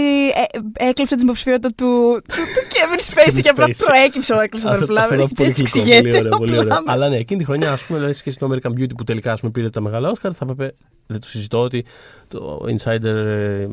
[0.76, 1.86] ε, έκλειψε την υποψηφιότητα του,
[2.28, 3.84] του, του Kevin Spacey και απλά Spacey.
[3.86, 5.18] προέκυψε ο Έκλειψε Αυτό, τον αυτό Plummer.
[5.18, 6.76] ήταν πολύ Έτσι γλυκό, εξηγείται πολύ ωραίο, ο πολύ ωραίο.
[6.78, 6.84] Plummer.
[6.86, 9.32] Αλλά ναι, εκείνη τη χρονιά, ας πούμε, δηλαδή σχέση με το American Beauty που τελικά
[9.32, 10.76] ας πούμε, πήρε τα μεγάλα Όσκαρ, θα έπρεπε.
[11.10, 11.86] Δεν το συζητώ ότι
[12.28, 13.68] το Insider ε,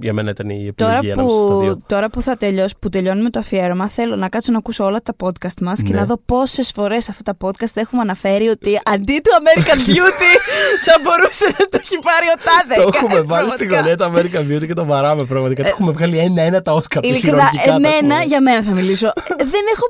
[0.00, 1.74] για μένα ήταν η Τώρα επιλογή ανάμεσα στα δύο.
[1.74, 5.00] που, τώρα που θα τελειώσει, που τελειώνουμε το αφιέρωμα, θέλω να κάτσω να ακούσω όλα
[5.02, 5.98] τα podcast μας και Ναι.
[6.00, 6.72] να δω πόσες
[7.10, 10.30] φορές αυτά τα podcast έχουμε αναφέρει ότι αντί του American Beauty
[10.86, 12.74] θα μπορούσε να το έχει πάρει ο Τάδε.
[12.82, 15.62] Το έχουμε βάλει στην γωνία το American Beauty και το βαράμε πραγματικά.
[15.62, 17.70] Το έχουμε βγάλει ένα-ένα τα Όσκαρ του Ε, Ειλικρινά, χειρουργικά.
[17.70, 18.24] τα εμένα, πούμε.
[18.24, 19.06] για μένα θα μιλήσω.
[19.06, 19.86] Ε, δεν έχω,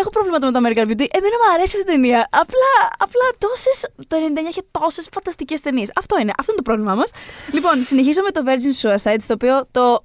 [0.00, 1.06] έχω προβλήματα με το American Beauty.
[1.18, 2.20] Εμένα μου αρέσει αυτή η ταινία.
[2.30, 2.72] Απλά,
[3.04, 3.76] απλά τόσες,
[4.10, 5.88] το 99 είχε τόσες φανταστικές ταινίες.
[6.00, 7.10] Αυτό είναι, αυτό είναι το πρόβλημά μας.
[7.52, 10.02] Λοιπόν, συνεχίζω με το Virgin Suicide, το οποίο το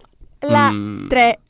[0.53, 1.45] λατρεύω.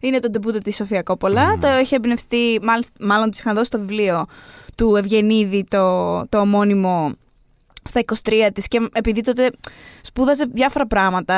[0.00, 1.58] Είναι το ντεμπούτο της Σοφία Κόπολα.
[1.58, 4.26] Το έχει εμπνευστεί, μάλλον, μάλλον της είχαν δώσει το βιβλίο
[4.74, 7.14] του Ευγενίδη το, το ομώνυμο
[7.86, 9.50] στα 23 της και επειδή τότε
[10.00, 11.34] σπούδαζε διάφορα πράγματα,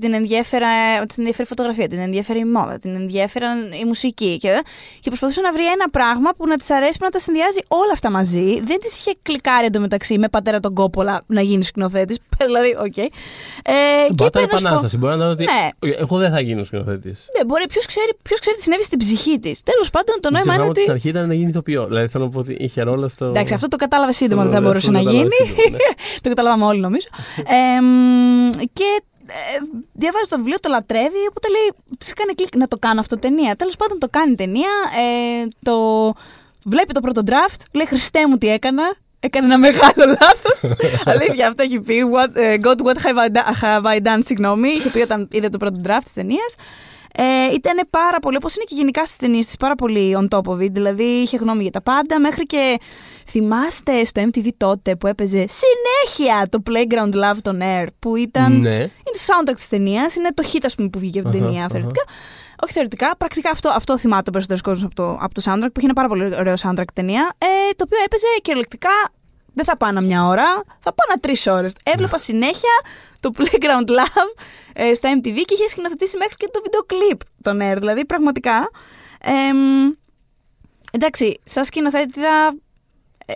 [0.00, 0.68] την ενδιέφερα,
[0.98, 4.62] την ενδιαφέρει η φωτογραφία, την ενδιαφέρει η μόδα, την ενδιαφέραν η μουσική και,
[5.00, 7.92] και προσπαθούσε να βρει ένα πράγμα που να της αρέσει, που να τα συνδυάζει όλα
[7.92, 8.60] αυτά μαζί.
[8.60, 12.18] Δεν της είχε κλικάρει εντωμεταξύ με πατέρα τον Κόπολα να γίνει σκηνοθέτης,
[12.48, 12.92] δηλαδή, οκ.
[12.96, 13.08] Okay.
[13.62, 13.72] Ε,
[14.14, 15.90] μπορεί να επανάστασης, μπορεί να ήταν ότι ναι.
[15.98, 17.26] εγώ δεν θα γίνω σκηνοθέτης.
[17.36, 19.62] Ναι, μπορεί, ποιος ξέρει, ποιος ξέρει τι συνέβη στην ψυχή της.
[19.62, 20.80] Τέλος πάντων, το νόημα είναι ότι.
[20.80, 21.86] Στην αρχή ήταν να γίνει ηθοποιό.
[21.86, 23.24] Δηλαδή θέλω να πω ότι είχε ρόλο στο.
[23.24, 25.36] Εντάξει, αυτό το κατάλαβε σύντομα ότι θα μπορούσε να γίνει.
[25.76, 25.94] Ναι.
[26.22, 27.08] το καταλάβαμε όλοι νομίζω.
[27.36, 27.80] ε,
[28.72, 29.58] και ε,
[29.92, 31.68] διαβάζει το βιβλίο, το λατρεύει, οπότε λέει,
[31.98, 33.56] της έκανε κλικ να το κάνω αυτό ταινία.
[33.56, 34.70] Τέλος πάντων το κάνει ταινία,
[35.02, 35.76] ε, το
[36.64, 38.82] βλέπει το πρώτο draft, λέει Χριστέ μου τι έκανα,
[39.20, 40.76] έκανε ένα μεγάλο λάθος.
[41.04, 42.02] Αλήθεια, αυτό έχει πει.
[42.14, 44.68] What, uh, God, what have I, done, have I done, συγγνώμη.
[44.68, 46.54] Είχε πει όταν είδε το πρώτο draft της ταινίας.
[47.18, 50.52] Ε, ήταν πάρα πολύ, όπως είναι και γενικά στις ταινίες της, πάρα πολύ on top
[50.52, 50.70] of it.
[50.70, 52.78] Δηλαδή είχε γνώμη για τα πάντα, μέχρι και
[53.26, 58.60] θυμάστε στο MTV τότε που έπαιζε συνέχεια το Playground Love on Air, που ήταν.
[58.60, 58.74] Ναι.
[58.78, 61.66] Είναι το soundtrack της ταινίας, είναι το hit, ας πούμε, που βγήκε από την ταινία
[61.70, 62.02] θεωρητικά.
[62.62, 65.78] Όχι θεωρητικά, πρακτικά αυτό, αυτό θυμάται ο περισσότερος κόσμος από το, από το soundtrack, που
[65.78, 67.46] είχε ένα πάρα πολύ ωραίο soundtrack ταινία, ε,
[67.76, 68.90] το οποίο έπαιζε κυριολεκτικά
[69.56, 70.44] δεν θα πάνα μια ώρα,
[70.80, 71.74] θα πάνα τρεις ώρες.
[71.82, 72.80] Έβλεπα συνέχεια
[73.20, 74.42] το Playground Love
[74.72, 77.76] ε, στα MTV και είχε σκηνοθετήσει μέχρι και το βίντεο κλιπ τον Air.
[77.78, 78.70] Δηλαδή, πραγματικά.
[79.20, 79.52] Ε,
[80.92, 82.20] εντάξει, σαν σκηνοθέτη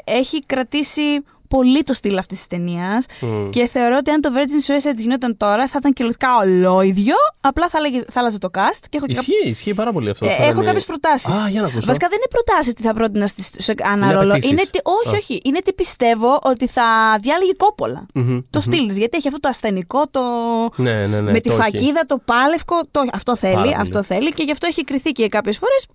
[0.05, 3.07] έχει κρατήσει πολύ το στυλ αυτής της ταινίας.
[3.21, 3.49] Mm.
[3.51, 7.15] Και θεωρώ ότι αν το Virgin Suicide γινόταν τώρα θα ήταν κυριολεκτικά ολόιδιο.
[7.41, 8.85] Απλά θα, λέγε, θα άλλαζε το cast.
[8.89, 9.49] Και έχω ισχύει, κά...
[9.49, 10.27] ισχύει πάρα πολύ αυτό.
[10.27, 11.29] Ε, έχω κάποιες προτάσεις.
[11.29, 11.87] Α, για να ακούσω.
[11.87, 13.27] Βασικά δεν είναι προτάσεις τι θα πρότεινα
[13.59, 14.35] σε ένα ρόλο.
[14.41, 15.41] Είναι τι, όχι, όχι.
[15.45, 18.07] Είναι τι πιστεύω ότι θα διάλεγε κόπολα.
[18.15, 18.63] Mm-hmm, το mm-hmm.
[18.63, 18.91] στυλ.
[18.91, 20.21] Γιατί έχει αυτό το ασθενικό, το.
[20.77, 22.81] Ναι, ναι, ναι, με τη φακίδα, το πάλευκο.
[22.91, 23.05] Το...
[23.13, 23.75] Αυτό θέλει.
[23.79, 24.33] Αυτό θέλει.
[24.33, 25.87] Και γι' αυτό έχει κρυθεί και κάποιες φορές.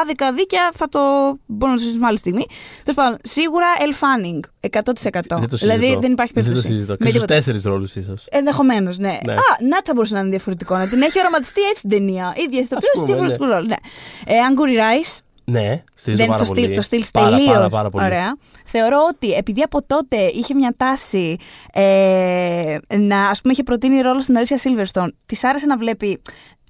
[0.00, 1.00] Άδικα δίκαια θα το.
[1.46, 2.46] Μπορούμε να το συζητήσουμε άλλη στιγμή.
[2.84, 4.40] Τέλος πάντων, σίγουρα El Fanning.
[4.72, 4.82] 100%.
[5.28, 6.60] Δεν δηλαδή δεν υπάρχει περίπτωση.
[6.60, 6.96] Δεν το συζητώ.
[6.96, 8.26] Και στου τέσσερις ρόλους ίσως.
[8.30, 9.18] Ενδεχομένως, ναι.
[9.24, 9.32] ναι.
[9.32, 9.36] Α,
[9.68, 10.76] να θα μπορούσε να είναι διαφορετικό.
[10.76, 12.34] Να την έχει οραματιστεί έτσι την ταινία.
[12.46, 13.66] ίδια ηθοποιό σε διαφορετικού ρόλου.
[13.66, 13.76] Ναι.
[14.26, 15.18] Ε, Angry Rice.
[15.44, 16.64] Ναι, στηρίζω πάρα στο πολύ.
[16.64, 18.36] Στυλ, το στυλ τελείως ωραία.
[18.64, 21.36] Θεωρώ ότι επειδή από τότε είχε μια τάση
[21.72, 26.20] ε, να, ας πούμε, είχε προτείνει ρόλο στην Αλήσια Silverstone, της άρεσε να βλέπει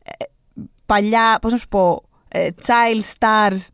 [0.05, 0.25] ε,
[0.87, 3.69] παλιά, πώς να σου πω, ε, child stars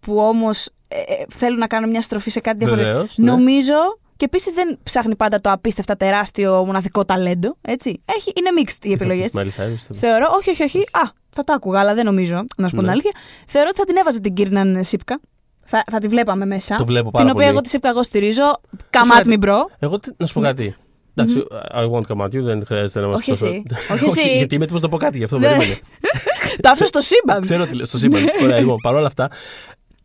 [0.00, 3.06] που όμως ε, ε, θέλουν να κάνουν μια στροφή σε κάτι διαφορετικό.
[3.16, 3.30] Ναι.
[3.30, 3.74] Νομίζω
[4.16, 7.56] και επίσης δεν ψάχνει πάντα το απίστευτα τεράστιο μοναδικό ταλέντο.
[7.60, 8.02] Έτσι.
[8.04, 9.54] Έχει, είναι mixed οι επιλογές της.
[9.92, 10.78] Θεωρώ, όχι, όχι, όχι.
[10.78, 12.90] Α, θα το άκουγα, αλλά δεν νομίζω, να σου πω την ναι.
[12.90, 13.10] αλήθεια.
[13.46, 15.20] Θεωρώ ότι θα την έβαζε την Κίρναν Σίπκα.
[15.64, 16.76] Θα, θα τη βλέπαμε μέσα.
[16.76, 18.60] Το βλέπω πάρα την οποία εγώ τη Σίπκα εγώ στηρίζω.
[18.90, 19.70] Come at me, bro.
[19.78, 20.76] Εγώ να σου πω κάτι.
[21.14, 23.30] Εντάξει, I won't come at you, δεν χρειάζεται να μας πει.
[23.94, 24.36] Όχι εσύ.
[24.36, 25.46] Γιατί είμαι έτοιμος να πω κάτι, γι' αυτό ναι.
[25.46, 25.78] περίμενε.
[26.62, 27.40] Το άφησα στο σύμπαν.
[27.40, 28.22] Ξέρω τι λέω, στο σύμπαν.
[28.42, 29.30] Ωραία, λοιπόν, παρόλα αυτά,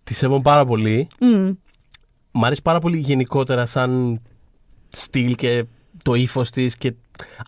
[0.05, 1.07] Τη σέβομαι πάρα πολύ.
[1.19, 1.55] Mm.
[2.31, 4.21] Μ' αρέσει πάρα πολύ γενικότερα σαν
[4.89, 5.65] στυλ και
[6.03, 6.93] το ύφος της και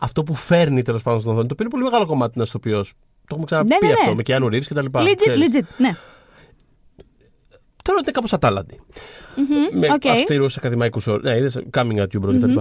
[0.00, 1.48] αυτό που φέρνει τέλος πάντων στον οθόνη.
[1.48, 2.82] Το οποίο είναι πολύ μεγάλο κομμάτι να ηθοποιό.
[2.82, 4.00] Το έχουμε ξαναπεί ναι, ναι, ναι.
[4.00, 5.02] αυτό με Keanu Reeves και τα λοιπά.
[5.02, 5.96] Legit, legit, ναι.
[7.82, 8.80] Τώρα είναι κάπως ατάλλαντη.
[9.38, 10.08] Mm-hmm, με okay.
[10.08, 11.20] αυστηρούς ακαδημαϊκούς όρου.
[11.22, 12.58] Ναι, είδες coming at you, bro, κτλ.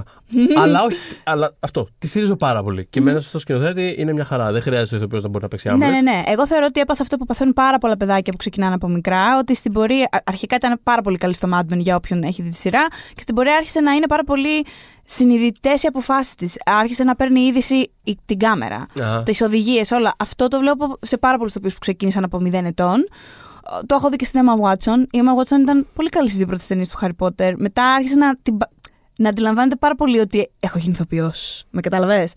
[0.57, 1.87] Αλλά όχι, αλλά αυτό.
[1.99, 2.87] Τη στηρίζω πάρα πολύ.
[2.89, 4.51] Και μέσα στο σκηνοθέτη είναι μια χαρά.
[4.51, 5.91] Δεν χρειάζεται ο ηθοποιός να μπορεί να παίξει άμεσα.
[5.91, 6.21] Ναι, ναι, ναι.
[6.25, 9.37] Εγώ θεωρώ ότι έπαθα αυτό που παθαίνουν πάρα πολλά παιδάκια που ξεκινάνε από μικρά.
[9.37, 10.09] Ότι στην πορεία.
[10.23, 12.87] Αρχικά ήταν πάρα πολύ καλή στο Mad Men για όποιον έχει δει τη σειρά.
[13.15, 14.65] Και στην πορεία άρχισε να είναι πάρα πολύ
[15.03, 16.55] συνειδητές οι αποφάσεις της.
[16.65, 17.91] Άρχισε να παίρνει είδηση
[18.25, 18.85] την κάμερα,
[19.23, 20.13] τις οδηγίες, όλα.
[20.17, 23.07] Αυτό το βλέπω σε πάρα πολλούς τοπίου που ξεκίνησαν από 0 ετών
[23.85, 25.05] το έχω δει και στην Emma Watson.
[25.11, 27.53] Η Emma Watson ήταν πολύ καλή στις δύο πρώτες ταινίες του Harry Potter.
[27.57, 28.57] Μετά άρχισε να, την,
[29.17, 31.31] να αντιλαμβάνεται πάρα πολύ ότι έχω γίνει ηθοποιό.
[31.69, 32.33] Με κατάλαβες;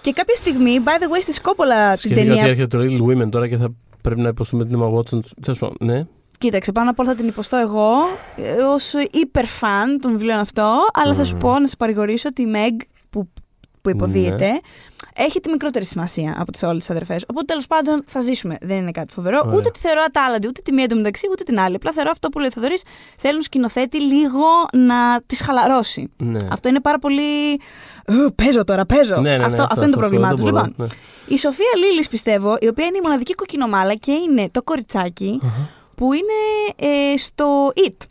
[0.00, 2.32] Και κάποια στιγμή, by the way, στη Σκόπολα την ταινία.
[2.32, 3.68] ότι έρχεται το Little Women τώρα και θα
[4.02, 5.20] πρέπει να υποστούμε την Emma Watson.
[5.42, 6.06] Θέλω ναι.
[6.38, 7.90] Κοίταξε, πάνω απ' όλα θα την υποστώ εγώ
[8.36, 10.76] ε, ως υπερφαν των βιβλίων αυτό.
[10.92, 12.82] Αλλά θα σου πω να σε παρηγορήσω ότι η Meg
[13.80, 14.50] που, που υποδίεται.
[14.50, 14.58] Ναι
[15.18, 17.24] έχει τη μικρότερη σημασία από τις όλες τις αδερφές.
[17.30, 18.56] Οπότε τέλος πάντων θα ζήσουμε.
[18.60, 19.42] Δεν είναι κάτι φοβερό.
[19.44, 19.58] Ωραία.
[19.58, 21.74] Ούτε τη θεωρώ ατάλλαντη, ούτε τη μία εντωμεταξύ, ούτε την άλλη.
[21.74, 22.82] Απλά θεωρώ αυτό που λέει ο Θοδωρής.
[23.16, 26.10] Θέλουν σκηνοθέτη λίγο να τη χαλαρώσει.
[26.16, 26.38] Ναι.
[26.50, 27.60] Αυτό είναι πάρα πολύ.
[28.34, 29.16] Παίζω τώρα, παίζω.
[29.16, 30.44] Ναι, ναι, ναι, αυτό, αυτό, είναι το πρόβλημά τους.
[30.44, 30.86] Λοιπόν, ναι.
[31.28, 35.40] η Σοφία Λίλης πιστεύω, η οποία είναι η μοναδική κοκκινομάλα και είναι το κοριτσακι
[35.94, 36.38] που είναι
[36.76, 38.06] ε, στο It.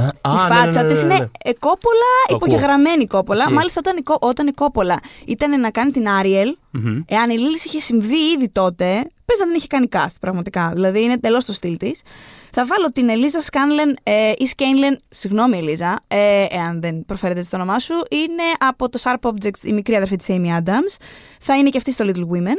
[0.00, 3.50] Α, η φάτσα ναι, ναι, ναι, της είναι κόπολα, υπογεγραμμένη κόπολα.
[3.50, 7.04] Μάλιστα, όταν η, όταν η κόπολα ήταν να κάνει την Άριελ, mm-hmm.
[7.06, 10.70] εάν η Λίλης είχε συμβεί ήδη τότε, πες να την είχε κάνει cast πραγματικά.
[10.74, 12.02] Δηλαδή είναι τελώ το στυλ της.
[12.50, 17.56] Θα βάλω την Ελίζα Σκάνλεν ε, ή Σκέινλεν, συγγνώμη Ελίζα, ε, εάν δεν προφέρετε το
[17.56, 20.96] όνομά σου, είναι από το Sharp Objects η μικρή αδερφή της Amy Adams.
[21.40, 22.56] Θα είναι και αυτή στο Little Women.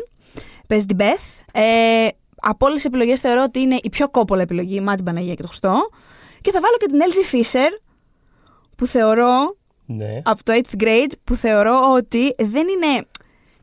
[0.68, 1.44] Παίζει την Beth.
[1.52, 2.08] Ε,
[2.42, 5.42] από όλες τις επιλογές θεωρώ ότι είναι η πιο κόπολα επιλογή, μα την Παναγία και
[5.42, 5.90] το Χριστό.
[6.48, 7.70] Και θα βάλω και την Elsie Fisher,
[8.76, 10.22] που θεωρώ, Ναι.
[10.24, 13.06] από το 8th grade, που θεωρώ ότι δεν είναι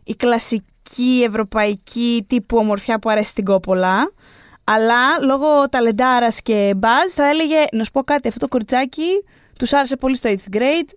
[0.04, 4.12] η κλασική ευρωπαϊκή τύπου ομορφιά που αρέσει στην κόπολα.
[4.64, 9.08] Αλλά λόγω ταλεντάρας και μπαζ θα έλεγε να σου πω κάτι, αυτό το κοριτσάκι
[9.58, 10.88] τους άρεσε πολύ στο 8th grade.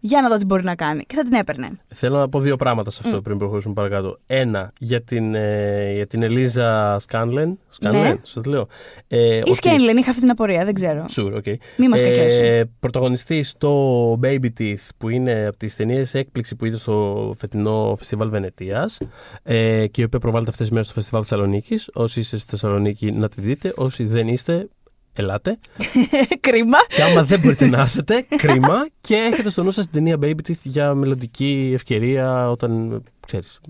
[0.00, 1.04] Για να δω τι μπορεί να κάνει.
[1.06, 1.68] Και θα την έπαιρνε.
[1.94, 4.18] Θέλω να πω δύο πράγματα σε αυτό πριν προχωρήσουμε παρακάτω.
[4.26, 7.58] Ένα, για την, ε, για την Ελίζα Σκάνλεν.
[7.68, 8.16] Σκάνλεν, Ναι.
[8.22, 8.66] σωστά το λέω.
[9.08, 11.04] Ε, Ή ότι- Σκέινλεν, είχα αυτή την απορία, δεν ξέρω.
[11.16, 11.54] Sure, okay.
[11.76, 12.70] Μη μας κακιώσει.
[12.80, 18.28] Πρωταγωνιστή στο Baby Teeth, που είναι από τις ταινίες έκπληξη που είδε στο φετινό φεστιβάλ
[18.28, 18.98] Βενετίας
[19.42, 21.90] ε, και η οποία προβάλλεται αυτές τις μέρες στο φεστιβάλ Θεσσαλονίκης.
[21.94, 23.72] Όσοι είστε στη Θεσσαλονίκη να τη δείτε.
[23.76, 24.68] Όσοι δεν είστε,
[25.16, 25.58] ελάτε.
[26.40, 26.78] Κρίμα.
[26.88, 28.86] Και άμα δεν μπορείτε να έρθετε, κρίμα.
[29.00, 33.60] Και έχετε στο νου σας την ταινία Baby Teeth για μελλοντική ευκαιρία όταν, ξέρεις,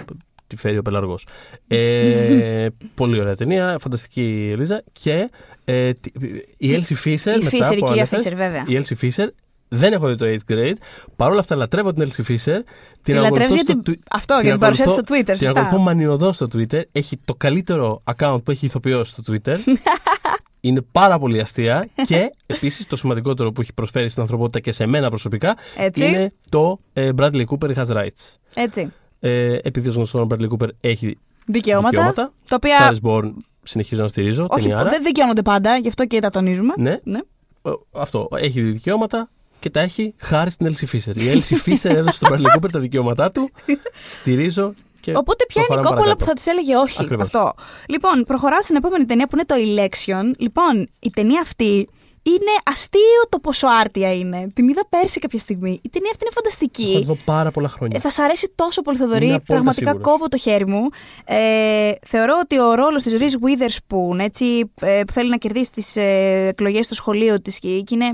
[0.47, 1.27] τη φέρει ο πελαργός.
[1.69, 4.83] Ε, πολύ ωραία ταινία, φανταστική Ελίζα.
[4.93, 5.31] Και
[5.65, 6.11] ε, τι-
[6.57, 8.65] η Elsie Fisher, η μετά Fisher, η που κυρία ανέφερες, Fisher, βέβαια.
[8.67, 9.27] η Elsie Fisher
[9.69, 10.75] δεν έχω δει το 8th grade.
[11.17, 12.59] Παρ' όλα αυτά λατρεύω την Elsie Fisher.
[13.03, 13.91] Τη ακολουθώ λατρεύεις στο γιατί.
[13.91, 15.39] Twi- Αυτό, την για την παρουσία της στο ακολουθώ- Twitter.
[15.39, 15.61] Την Σωστά.
[15.61, 16.81] ακολουθώ μανιωδώς στο Twitter.
[16.93, 19.57] Έχει το καλύτερο account που έχει ηθοποιό στο Twitter.
[20.61, 24.87] Είναι πάρα πολύ αστεία και επίσης το σημαντικότερο που έχει προσφέρει στην ανθρωπότητα και σε
[24.87, 26.05] μένα προσωπικά Έτσι.
[26.07, 28.35] είναι το ε, Bradley Cooper has rights.
[28.55, 28.93] Έτσι.
[29.21, 31.89] Ε, επειδή ω γνωστός ο Bradley Cooper έχει Δικαιώματα.
[31.89, 32.33] δικαιώματα.
[32.49, 32.91] Τα οποία.
[32.91, 33.33] Star is Born
[33.63, 34.47] συνεχίζω να στηρίζω.
[34.51, 34.91] Όχι, ταινιάρα.
[34.91, 36.75] δεν δικαιώνονται πάντα, γι' αυτό και τα τονίζουμε.
[36.77, 37.19] Ναι, Ναι.
[37.63, 38.29] ε, αυτό.
[38.35, 39.31] Έχει δικαιώματα
[39.61, 41.17] και τα έχει χάρη στην Elsie Fisher.
[41.17, 43.51] Η Elsie Fisher έδωσε στον Bradley Cooper τα δικαιώματά του.
[44.15, 44.75] Στηρίζω
[45.11, 46.17] και Οπότε ποια είναι η προχωράμε κόπολα παρακάτω.
[46.17, 47.03] που θα της έλεγε όχι.
[47.03, 47.25] Ακριβώς.
[47.25, 47.55] Αυτό.
[47.89, 50.25] Λοιπόν, προχωράω στην επόμενη ταινία που είναι το Election.
[50.39, 51.89] Λοιπόν, η ταινία αυτή
[52.27, 54.51] είναι αστείο το πόσο άρτια είναι.
[54.55, 55.79] Την είδα πέρσι κάποια στιγμή.
[55.83, 57.05] Η ταινία αυτή είναι Έχω φανταστική.
[57.07, 57.97] δω πάρα πολλά χρόνια.
[57.97, 59.24] Ε, θα σ' αρέσει τόσο πολύ, Είμαι Θοδωρή.
[59.27, 60.09] απόλυτα Πραγματικά σίγουρος.
[60.12, 60.89] κόβω το χέρι μου.
[61.24, 65.97] Ε, θεωρώ ότι ο ρόλος της Reese Witherspoon, έτσι, ε, που θέλει να κερδίσει τις
[65.97, 68.11] ε, εκλογές στο σχολείο της και είναι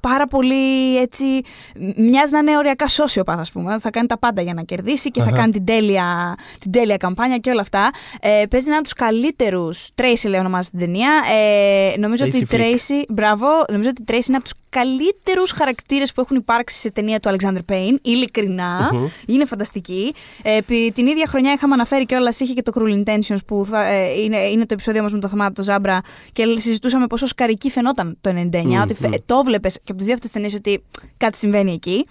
[0.00, 1.24] πάρα πολύ έτσι.
[1.24, 3.78] μ- Μοιάζει να είναι οριακά sociopath, ας πούμε.
[3.78, 5.36] Θα κάνει τα πάντα για να κερδίσει και θα Αχα.
[5.36, 7.90] κάνει την τέλεια, την τέλεια καμπάνια και όλα αυτά.
[8.20, 9.88] Ε, παίζει έναν από τους καλύτερους.
[9.94, 11.10] Tracy, λέει, ονομάζεται την ταινία.
[11.34, 12.60] Ε, νομίζω ότι η Tracy Flick.
[12.60, 13.02] Tracy.
[13.08, 17.20] Μπράβο, νομίζω ότι η Tracy είναι από τους καλύτερους χαρακτήρες που έχουν υπάρξει σε ταινία
[17.20, 17.94] του Alexander Payne.
[18.02, 18.90] Ειλικρινά.
[18.92, 19.06] Μμμ.
[19.26, 20.14] Είναι φανταστική.
[20.42, 23.84] Ε, επί την ίδια χρονιά είχαμε αναφέρει κιόλας, είχε και το Cruel Intentions που θα,
[23.86, 26.00] ε, είναι, είναι το επεισόδιο μας με το θεμάτο Ζάμπρα
[26.32, 28.62] και συζητούσαμε πόσο σκαρική φαινόταν το 99.
[28.64, 29.16] Μμμ, ότι φε- μμμ.
[29.26, 30.84] το βλέπει και από τις δύο αυτές ταινίες ότι
[31.16, 32.06] κάτι συμβαίνει εκεί.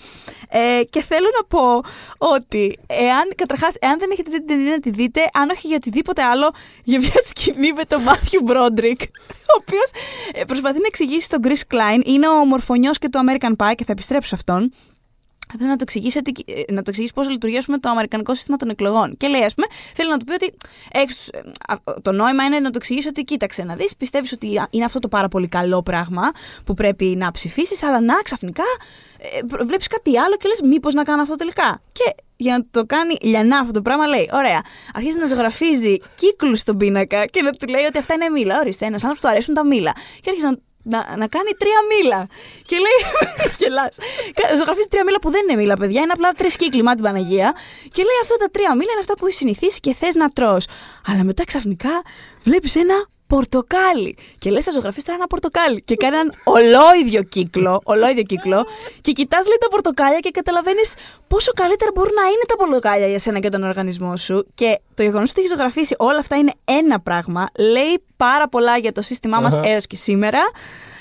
[0.50, 1.82] Ε, και θέλω να πω
[2.18, 5.76] ότι εάν, καταρχάς, εάν δεν έχετε δει την ταινία να τη δείτε, αν όχι για
[5.76, 6.52] οτιδήποτε άλλο,
[6.84, 9.90] για μια σκηνή με τον Μάθιου Μπρόντρικ, ο οποίος
[10.48, 13.92] προσπαθεί να εξηγήσει στον Chris Klein, είναι ο μορφωνιός και του American Pie και θα
[13.92, 14.72] επιστρέψω σε αυτόν.
[15.58, 18.34] Θέλω να το εξηγήσει, ότι, ε, να το εξηγήσει πώς λειτουργεί ας πούμε, το αμερικανικό
[18.34, 19.18] σύστημα των εκλογών.
[19.18, 20.54] Και λέει, ας πούμε, θέλει να του πει ότι.
[20.92, 24.58] έχεις, ε, α, το νόημα είναι να το εξηγήσει ότι κοίταξε να δεις, πιστεύεις ότι
[24.58, 26.32] α, είναι αυτό το πάρα πολύ καλό πράγμα
[26.64, 28.64] που πρέπει να ψηφίσεις, αλλά να ξαφνικά
[29.18, 31.82] ε, βλέπεις κάτι άλλο και λες, μήπως να κάνω αυτό τελικά.
[31.92, 34.62] Και για να το κάνει λιανά αυτό το πράγμα, λέει: Ωραία,
[34.94, 38.60] αρχίζει να ζωγραφίζει κύκλους στον πίνακα και να του λέει ότι αυτά είναι μήλα.
[38.60, 39.92] Ορίστε, ένας άνθρωπος του αρέσουν τα μήλα.
[40.22, 42.28] Και αρχίζει να να, να κάνει τρία μήλα.
[42.66, 43.00] Και λέει.
[43.60, 43.96] Γελάς.
[44.34, 46.02] Κα- Ζωγραφίζει τρία μήλα που δεν είναι μήλα, παιδιά.
[46.02, 47.54] Είναι απλά τρεις κύκλοι, μα την Παναγία.
[47.92, 50.58] Και λέει αυτά τα τρία μήλα είναι αυτά που έχεις συνηθίσει και θες να τρώ.
[51.08, 52.02] Αλλά μετά ξαφνικά
[52.44, 54.18] βλέπεις ένα πορτοκάλι.
[54.38, 55.82] Και λες, θα ζωγραφίσει τώρα ένα πορτοκάλι.
[55.82, 57.82] Και κάνει έναν ολόιδιο κύκλο.
[57.84, 58.66] Ολόιδιο κύκλο.
[59.02, 60.94] Και κοιτάς, λέει τα πορτοκάλια και καταλαβαίνεις
[61.28, 64.48] πόσο καλύτερα μπορούν να είναι τα πορτοκάλια για σένα και τον οργανισμό σου.
[64.56, 67.46] Και το γεγονός ότι έχεις ζωγραφίσει όλα αυτά είναι ένα πράγμα.
[67.58, 69.70] Λέει πάρα πολλά για το σύστημά μας Αχα.
[69.70, 70.40] έως και σήμερα.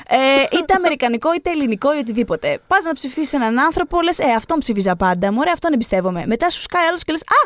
[0.09, 0.17] Ε,
[0.59, 2.61] είτε αμερικανικό είτε ελληνικό ή οτιδήποτε.
[2.67, 5.33] Πας να ψηφίσεις έναν άνθρωπο, λες, Ε, αυτόν ψήφιζα πάντα.
[5.33, 6.25] Μωρέ, αυτόν εμπιστεύομαι.
[6.27, 7.41] Μετά σου σκάει άλλος και λες, Α,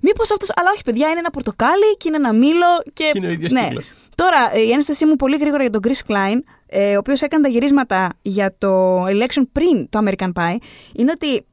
[0.00, 0.46] μήπως αυτό.
[0.56, 2.66] Αλλά όχι, παιδιά, είναι ένα πορτοκάλι και είναι ένα μήλο.
[2.92, 3.60] Και, Και είναι ο ίδιος ναι.
[3.64, 3.86] κύκλος.
[4.14, 7.42] Τώρα, ε, η ένστασή μου πολύ γρήγορα για τον Chris Klein, ε, ο οποίος έκανε
[7.42, 10.56] τα γυρίσματα για το election πριν το American Pie,
[10.92, 11.44] είναι ότι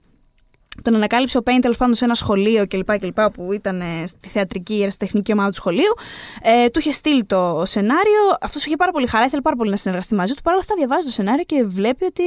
[0.82, 3.00] τον ανακάλυψε ο Payne τέλος πάντων σε ένα σχολείο κλπ.
[3.00, 5.94] κλπ που ήταν ε, στη θεατρική ερασιτεχνική ομάδα του σχολείου.
[6.42, 8.22] Ε, του είχε στείλει το σενάριο.
[8.42, 10.42] Αυτός είχε πάρα πολύ χαρά, ήθελε πάρα πολύ να συνεργαστεί μαζί του.
[10.42, 12.24] Παρ' όλα αυτά, διαβάζει το σενάριο και βλέπει ότι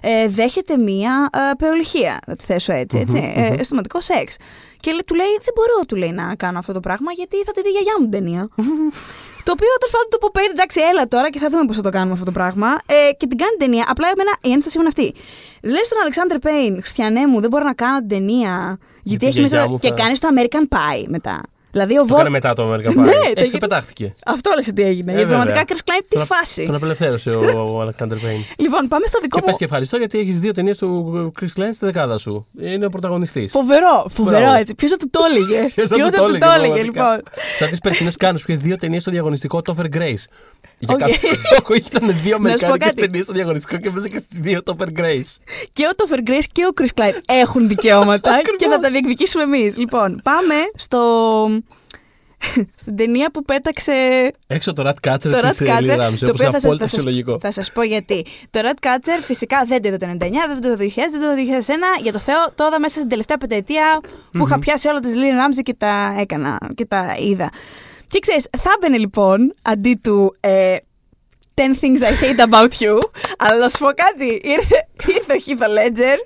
[0.00, 2.18] ε, δέχεται μία ε, πεολυχία.
[2.26, 2.98] Να τη θέσω έτσι.
[2.98, 4.36] έτσι ε, αισθηματικό σεξ.
[4.80, 7.52] Και λέει- του λέει: Δεν μπορώ, του λέει, να κάνω αυτό το πράγμα γιατί θα
[7.52, 8.42] τη δει η γιαγιά μου την ταινία.
[9.46, 11.90] Το οποίο τέλος πάντων του είπε: Εντάξει, έλα τώρα και θα δούμε πώς θα το
[11.90, 12.68] κάνουμε αυτό το πράγμα.
[12.86, 13.84] Ε, και την κάνει την ταινία.
[13.88, 15.08] Απλά εμένα η ένσταση μου είναι αυτή.
[15.70, 18.78] Λες στον Αλεξάνδρ Πέιν, Χριστιανέ μου, δεν μπορώ να κάνω την ταινία.
[19.02, 19.70] Γιατί τη έχει γιαγιά μέσα.
[19.70, 21.40] μου Και θα- κάνεις το American Pie μετά.
[21.70, 22.14] Δηλαδή ο Το Βο...
[22.14, 22.94] έκανε μετά το American Pie.
[22.94, 24.14] Ναι, το Έξω είχε- πετάχτηκε.
[24.26, 25.12] Αυτό λες ότι έγινε.
[25.12, 25.76] Ε, γιατί πραγματικά βέβαια.
[25.76, 26.64] Chris Klein, τι Τον- φάση.
[26.64, 28.44] Τον απελευθέρωσε ο, ο Alexander Payne.
[28.56, 29.46] Λοιπόν, πάμε στο δικό Και μου.
[29.46, 32.46] πες και ευχαριστώ γιατί έχεις δύο ταινίες του Chris Klein στη δεκάδα σου.
[32.60, 33.50] Είναι ο πρωταγωνιστής.
[33.52, 34.56] Φοβερό, φοβερό Μπράβο.
[34.56, 34.74] έτσι.
[34.74, 36.84] Ποιος θα του το έλεγε; Ποιος θα Ποιος του το έλεγε, έλεγε, πραγματικά.
[36.84, 37.22] λοιπόν;
[37.54, 40.24] Σαν τις περσινές Κάννες που είχε δύο ταινίες στο διαγωνιστικό Topher Grace.
[40.78, 41.00] Για Οκ.
[41.00, 41.16] κάποιο
[41.52, 42.94] λόγο ήταν δύο αμερικάνικε κάτι.
[43.00, 45.36] ταινίες στο διαγωνιστικό και έπαιζε και στις δύο Topher Grace.
[45.72, 48.56] Και ο Τόφερ Γκρέις και ο Chris Klein έχουν δικαιώματα Ακριβώς.
[48.60, 49.76] και θα τα διεκδικήσουμε εμείς.
[49.76, 51.00] Λοιπόν, πάμε στο.
[52.76, 53.92] στην ταινία που πέταξε
[54.46, 55.98] Έξω το Rat Catcher το της Rat Lynne Catcher.
[55.98, 57.38] Ramsay, το όπως οποίο είναι θα σας, απόλυτα θα, σας, φυσιολογικό.
[57.40, 58.26] θα σας πω γιατί.
[58.50, 61.20] Το Rat Catcher φυσικά δεν το είδα το 99, δεν το είδα το 2000, δεν
[61.20, 61.64] το είδα το
[61.98, 62.02] 2001.
[62.02, 64.00] Για το Θεό, το είδα μέσα στην τελευταία πενταετία
[64.32, 67.50] που είχα πιάσει όλα της Lily Ramsey και τα έκανα και τα είδα.
[68.08, 70.76] Και ξέρεις, θα έμπαινε λοιπόν αντί του ε,
[71.54, 72.98] 10 things I hate about you.
[73.38, 74.40] Αλλά να σου πω κάτι.
[74.44, 76.16] Ήρθε, ήρθε ο Heath Ledger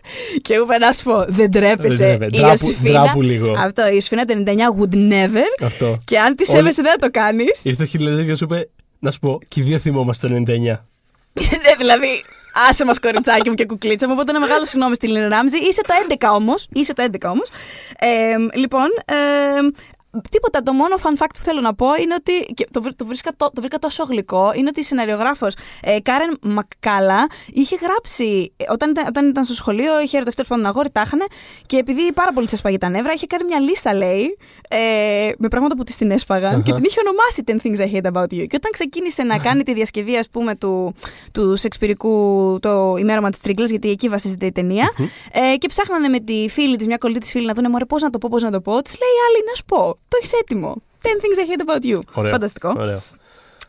[0.43, 1.97] και μου είπε να σου πω, δεν Δεν τρέπεσαι.
[1.97, 2.24] τρέπε.
[2.24, 3.03] Η Ντράπου- Ιωσήφινα.
[3.03, 3.55] ντράπου λίγο.
[3.59, 5.64] Αυτό, η Ιωσήφινα το 99 would never.
[5.64, 5.99] Αυτό.
[6.05, 7.64] Και αν τη Όλοι- σέβεσαι, δεν θα το κάνεις.
[7.64, 8.68] Ήρθε ο Χιλέζερ και σου είπε,
[8.99, 10.87] να σου πω, και οι δύο θυμόμαστε το 99.
[11.64, 12.22] Ναι, δηλαδή,
[12.68, 14.12] άσε μας κοριτσάκι μου και κουκλίτσα μου.
[14.16, 15.57] Οπότε ένα μεγάλο συγγνώμη στη Λίνε Ράμζη.
[15.57, 16.68] Είσαι το 11 όμως.
[16.72, 17.49] Είσαι το 11 όμως.
[17.99, 19.14] Ε, λοιπόν, ε,
[20.31, 20.63] τίποτα.
[20.63, 22.53] Το μόνο fun fact που θέλω να πω είναι ότι.
[22.55, 24.53] Και το, βρ- το, βρίσκα, το, το βρήκα τόσο γλυκό.
[24.55, 25.47] Είναι ότι η σεναριογράφο
[25.83, 28.53] ε, Κάρεν Μακκάλα είχε γράψει.
[28.57, 31.25] ε, Όταν ήταν, όταν ήταν στο σχολείο, είχε ερωτευτεί τέλος πάντων αγόρι, τα είχανε.
[31.67, 34.37] Και επειδή πάρα πολύ τη έσπαγε τα νεύρα, είχε κάνει μια λίστα, λέει,
[34.75, 36.61] ε, με πράγματα που της την έσπαγαν Αχα.
[36.62, 38.47] και την είχε ονομάσει 10 Things I Hate About You.
[38.47, 40.95] Και όταν ξεκίνησε να κάνει τη διασκευή, ας πούμε, του,
[41.33, 44.93] του Σεξπυρικού το ημέρωμα της Τρίγκλα, γιατί εκεί βασίζεται η ταινία,
[45.33, 48.03] ε, και ψάχνανε με τη φίλη της, μια κολλή της φίλη, να δουν μωρέ πώς
[48.03, 48.83] να το πω, πώς να το πω.
[48.83, 50.75] Της λέει η άλλη, να σου πω, το έχεις έτοιμο.
[51.03, 52.01] 10 Things I Hate About You.
[52.14, 52.31] Ωραίο.
[52.31, 52.73] Φανταστικό.
[52.79, 53.03] Ωραίο.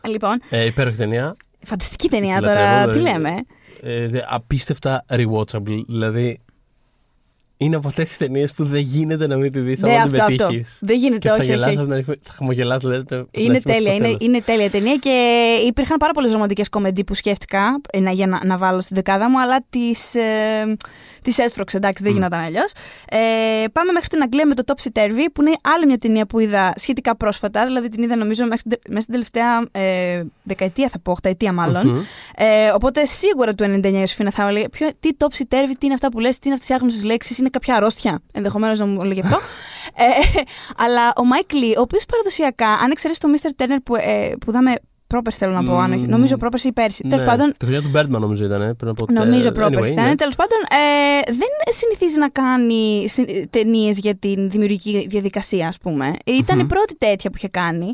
[0.08, 1.36] Λοιπόν, Ε, υπέροχη ταινία.
[1.64, 3.18] φανταστική ταινία Τη τώρα, λατρεύω, τι δηλαδή.
[3.22, 3.36] λέμε.
[3.82, 5.84] Ε, δε- απίστευτα rewatchable.
[5.86, 6.40] Δηλαδή,
[7.56, 9.80] είναι από αυτές τις ταινίες που δεν γίνεται να μην τη δεις.
[9.80, 10.46] Ναι, Αν την αυτό, αυτό.
[10.46, 10.78] πετύχεις.
[10.80, 11.76] Δεν γίνεται, Και θα όχι, όχι, γελάς, όχι.
[11.76, 13.04] θα την αρχίσει- θα χαμογελάς, δηλαδή.
[13.04, 14.16] το- Είναι μέχρι το τέλεια, είναι, τέλος.
[14.20, 15.10] είναι τέλεια ταινία και
[15.66, 19.30] υπήρχαν πάρα πολλές ρομαντικές κομμεντί που σκέφτηκα ε, να, για να, να βάλω στην δεκάδα
[19.30, 20.76] μου, αλλά τις ε,
[21.22, 22.16] τις έσπρωξε, εντάξει, δεν Μμ.
[22.16, 22.72] γινόταν αλλιώς.
[23.08, 23.18] Ε,
[23.72, 26.72] πάμε μέχρι την Αγγλία με το Topsy Turvy, που είναι άλλη μια ταινία που είδα
[26.76, 31.10] σχετικά πρόσφατα, δηλαδή την είδα νομίζω μέχρι, την- μέσα στην τελευταία ε, δεκαετία, θα πω,
[31.10, 31.86] οχταετία μάλλον.
[31.88, 31.98] Μμμ.
[32.36, 35.94] Ε, οπότε σίγουρα του 99 η Ιωσήφινα θα έλεγε ποιο, τι Topsy Turvy, τι είναι
[35.94, 38.22] αυτά που λες, τι είναι αυτές οι άγνωστες λέξεις, είναι κάποια αρρώστια.
[38.32, 39.36] Ενδεχομένως να μου λέγει αυτό.
[40.04, 40.04] ε,
[40.76, 43.62] αλλά ο Μάικ Λί, ο οποίος παραδοσιακά, αν εξαιρέσεις το Mr.
[43.62, 44.72] Turner που, ε, που είδαμε
[45.06, 46.08] πρόπερση θέλω να πω, αν όχι, Μμμ.
[46.10, 47.00] νομίζω πρόπερση ή πέρσι.
[47.04, 48.62] Ναι, Τέλος πάντων, Το χρονιά του Birdman νομίζω ήταν.
[48.62, 50.08] ε, Πριν από Νομίζω ε, πρόπερση anyway, ήταν.
[50.08, 50.14] ναι.
[50.14, 53.06] Τέλος πάντων, ε, δεν συνηθίζει να κάνει
[53.50, 56.12] ταινίες για την δημιουργική διαδικασία, ας πούμε.
[56.24, 56.68] Ήταν η Μμμ.
[56.68, 57.92] πρώτη τέτοια που είχε κάνει.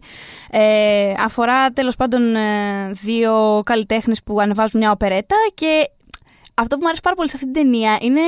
[0.51, 2.41] Ε, αφορά τέλος πάντων ε,
[2.93, 5.91] δύο καλλιτέχνες που ανεβάζουν μια οπερέτα και
[6.55, 8.21] αυτό που μου αρέσει πάρα πολύ σε αυτή την ταινία είναι.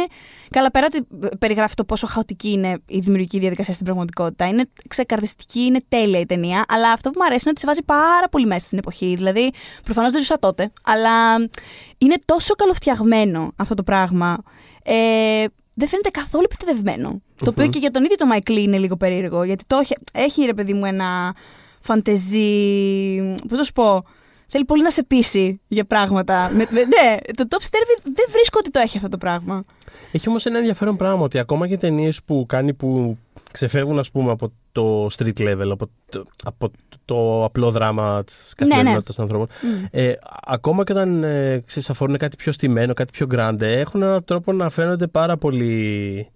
[0.52, 1.06] Καλά, πέρα ότι
[1.38, 4.46] περιγράφει το πόσο χαοτική είναι η δημιουργική διαδικασία στην πραγματικότητα.
[4.46, 6.64] Είναι ξεκαρδιστική, είναι τέλεια η ταινία.
[6.68, 9.14] Αλλά αυτό που μου αρέσει είναι ότι σε βάζει πάρα πολύ μέσα στην εποχή.
[9.14, 9.50] Δηλαδή,
[9.82, 11.36] προφανώς δεν ζούσα τότε, αλλά
[11.98, 14.38] είναι τόσο καλοφτιαγμένο αυτό το πράγμα.
[14.82, 15.44] Ε,
[15.74, 17.22] δεν φαίνεται καθόλου επιτεδευμένο.
[17.36, 19.44] Το οποίο και για τον ίδιο το Μάικλ είναι λίγο περίεργο.
[19.44, 21.34] Γιατί το έχει, έχει ρε παιδί μου ένα
[21.80, 23.16] φαντεζή.
[23.48, 24.04] Πώς να σου πω.
[24.54, 26.50] Θέλει πολύ να σε πείσει για πράγματα.
[26.52, 29.64] με, με- ναι, το Top Stervi δεν βρίσκω ότι το έχει αυτό το πράγμα.
[30.12, 33.18] Έχει όμως ένα ενδιαφέρον πράγμα ότι ακόμα και ταινίες που κάνει που
[33.52, 36.70] ξεφεύγουν ας πούμε από το street level, από το, από
[37.04, 38.72] το απλό δράμα της Ναι, ναι.
[38.72, 39.48] καθημερινότητας των ανθρώπων.
[39.90, 40.12] Ε,
[40.46, 44.52] ακόμα και όταν ε, ξέρεις, αφορούν κάτι πιο στημένο, κάτι πιο grande, έχουν έναν τρόπο
[44.52, 46.26] να φαίνονται πάρα πολύ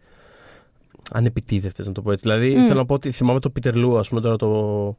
[1.12, 2.28] ανεπιτίδευτες, να το πω έτσι.
[2.28, 2.62] Δηλαδή, Μμ.
[2.62, 4.96] θέλω να πω ότι θυμάμαι το Peter Lou, ας πούμε, τώρα το,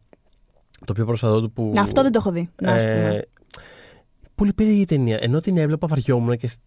[0.86, 1.71] το πιο πρόσφατό του που.
[1.78, 2.49] Αυτό δεν το έχω δει.
[2.61, 3.15] Να, ας πούμε.
[3.15, 3.21] Ε,
[4.36, 5.17] πολύ περίεργη ταινία.
[5.21, 6.59] Ενώ την έβλεπα, βαριόμουν και, σ-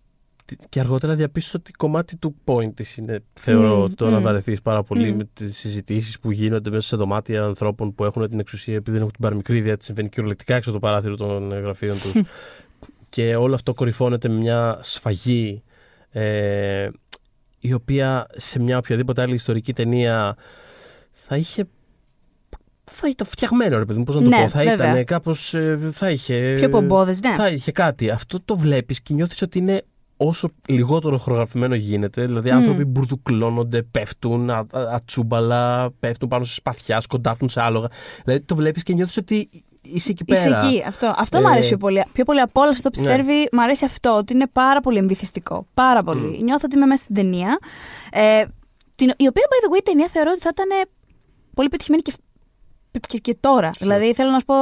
[0.69, 4.23] και αργότερα διαπίστωσα ότι κομμάτι του point της είναι, θεωρώ, Μμ, το να μμ.
[4.23, 5.17] βαρεθείς πάρα πολύ Μμ.
[5.17, 9.01] με τις συζητήσεις που γίνονται μέσα σε δωμάτια ανθρώπων που έχουν την εξουσία επειδή δεν
[9.01, 12.13] έχουν την παραμικρή τι συμβαίνει κυριολεκτικά έξω από το παράθυρο των ε, γραφείων τους.
[13.09, 15.63] και όλο αυτό κορυφώνεται με μια σφαγή
[16.11, 16.89] ε,
[17.59, 20.37] η οποία σε μια οποιαδήποτε άλλη ιστορική ταινία
[21.11, 21.65] θα είχε
[22.91, 24.49] θα ήταν φτιαγμένο, ρε παιδί μου, πώς να το Ναι, πω.
[24.49, 24.75] Θα βέβαια.
[24.75, 25.55] ήταν κάπως.
[25.91, 26.55] θα είχε.
[26.57, 27.35] Πιο πομπόδες, ναι.
[27.35, 28.11] Θα είχε κάτι.
[28.11, 29.83] Αυτό το βλέπεις και νιώθεις ότι είναι
[30.17, 32.27] όσο λιγότερο χορογραφημένο γίνεται.
[32.27, 32.57] Δηλαδή, Μμ.
[32.57, 37.89] άνθρωποι μπουρδουκλώνονται, πέφτουν, α, α- ατσούμπαλα, πέφτουν πάνω σε σπαθιά, σκοντάφτουν σε άλογα.
[38.25, 39.49] Δηλαδή, το βλέπεις και νιώθεις ότι
[39.83, 40.41] είσαι εκεί πέρα.
[40.41, 40.83] Είσαι εκεί.
[40.87, 42.03] Αυτό, αυτό Ε, μου αρέσει πιο πολύ.
[42.13, 42.91] Πιο πολύ από όλα στο ναι.
[42.91, 44.17] πιστεύει, μου αρέσει αυτό.
[44.17, 45.67] Ότι είναι πάρα πολύ εμβυθιστικό.
[45.75, 46.43] Πάρα πολύ.
[46.43, 47.59] Νιώθω ότι είμαι μέσα στην ταινία.
[48.13, 48.45] Ε,
[48.97, 50.89] την, η οποία, by the way, η ταινία θεωρώ ότι θα ήταν
[51.55, 52.13] πολύ πετυχημένη και,
[53.09, 53.71] και, και τώρα.
[53.79, 54.55] Δηλαδή, θέλω να σου πω,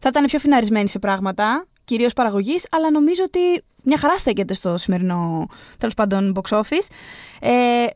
[0.00, 4.76] θα ήταν πιο φιναρισμένη σε πράγματα, κυρίως παραγωγής, αλλά νομίζω ότι μια χαρά στέκεται στο
[4.76, 5.46] σημερινό
[5.78, 6.86] τέλος πάντων box office.
[7.40, 7.50] Ε,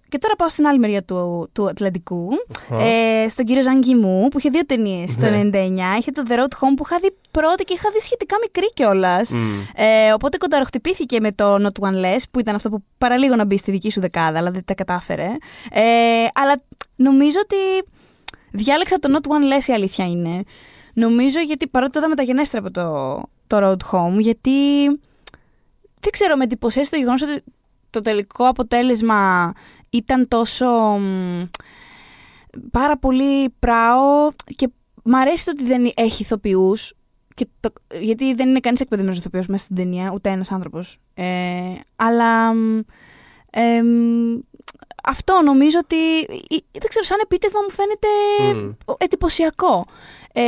[0.08, 2.28] και τώρα πάω στην άλλη μεριά του, του Ατλαντικού.
[2.70, 2.84] Αχα.
[2.84, 5.50] Ε, στον κύριο Ζαν μου, που είχε δύο ταινίες το Ναι.
[5.52, 5.98] 99.
[5.98, 9.30] Είχε το The Road Home που είχα δει πρώτη και είχα δει σχετικά μικρή κιόλας.
[9.30, 9.60] Μμ.
[9.74, 13.56] Ε, οπότε κονταροχτυπήθηκε με το Not One Less, που ήταν αυτό που παραλίγο να μπει
[13.56, 15.28] στη δική σου δεκάδα, αλλά δεν τα κατάφερε.
[15.70, 15.82] Ε,
[16.34, 16.62] αλλά
[16.96, 17.56] νομίζω ότι
[18.56, 20.42] διάλεξα το Not One Less η αλήθεια είναι.
[20.92, 24.86] Νομίζω γιατί παρότι το είδα μεταγενέστερα από το, το Road Home, γιατί
[26.00, 27.42] δεν ξέρω, με εντυπωσίασε το γεγονός ότι
[27.90, 29.52] το τελικό αποτέλεσμα
[29.90, 31.00] ήταν τόσο
[32.70, 34.68] πάρα πολύ πράο και
[35.02, 36.94] μ' αρέσει το ότι δεν έχει ηθοποιούς
[38.00, 40.98] γιατί δεν είναι κανείς εκπαιδευμένος ηθοποιός μέσα στην ταινία, ούτε ένας άνθρωπος.
[41.14, 41.24] Ε,
[41.96, 42.52] αλλά
[45.06, 45.96] αυτό νομίζω ότι,
[46.72, 48.08] δεν ξέρω, σαν επίτευγμα μου φαίνεται
[48.86, 48.94] mm.
[48.98, 49.86] εντυπωσιακό.
[50.32, 50.42] Ε,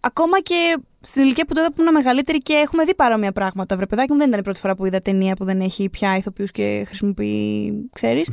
[0.00, 3.76] ακόμα και στην ηλικία που τότε που ήμουν μεγαλύτερη και έχουμε δει παρόμοια πράγματα.
[3.76, 6.16] Βρε παιδάκι μου δεν ήταν η πρώτη φορά που είδα ταινία που δεν έχει πια
[6.16, 8.28] ηθοποιούς και χρησιμοποιεί, ξέρεις.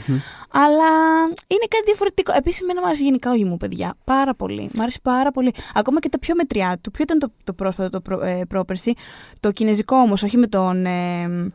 [0.52, 0.90] Αλλά
[1.48, 2.34] είναι κάτι διαφορετικό.
[2.36, 3.98] Επίσης, εμένα μου αρέσει γενικά ο γυμού, παιδιά.
[4.04, 4.70] Πάρα πολύ.
[4.74, 5.54] Μου αρέσει πάρα πολύ.
[5.74, 6.92] Ακόμα και τα πιο μετριά του.
[6.92, 8.94] Ποιο ήταν το, το πρόσφατο, το προ, ε, πρόπερση.
[9.40, 10.86] Το κινέζικο όμως, όχι με τον.
[10.86, 11.52] Ε,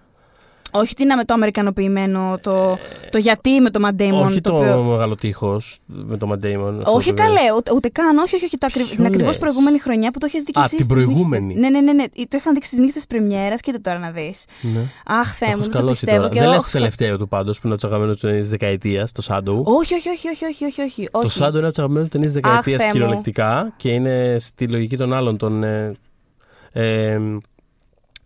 [0.77, 2.79] όχι τι είναι με το αμερικανοποιημένο, το,
[3.11, 4.27] το γιατί με το Μαντέιμον.
[4.27, 4.83] Όχι το, το οποίο...
[4.83, 6.83] μεγάλο τείχος με το Μαντέιμον.
[6.85, 8.19] Όχι καλέ, ούτε, ούτε καν.
[8.19, 8.89] Όχι, όχι, όχι το ακριβ...
[8.89, 11.55] την ακριβώς προηγούμενη χρονιά που το έχει δει και Α, την προηγούμενη.
[11.55, 12.05] Ναι, ναι, ναι, ναι.
[12.05, 13.61] Το είχαν δείξει στις νύχτες Πρεμιέρας.
[13.61, 14.45] Κοίτα τώρα να δεις.
[14.61, 14.81] Ναι.
[15.07, 16.29] Αχ, Θεέ μου, δεν το πιστεύω.
[16.29, 19.63] Και δεν έχω τελευταίο του πάντως που είναι ο αγαπημένο του ταινία δεκαετίας, το Σάντο.
[19.65, 21.09] Όχι, όχι, όχι, όχι, όχι, όχι, όχι.
[21.11, 25.37] Το Σάντο είναι ο αγαπημένο του ταινία δεκαετίας κυριολεκτικά και είναι στη λογική των άλλων
[25.37, 25.65] των.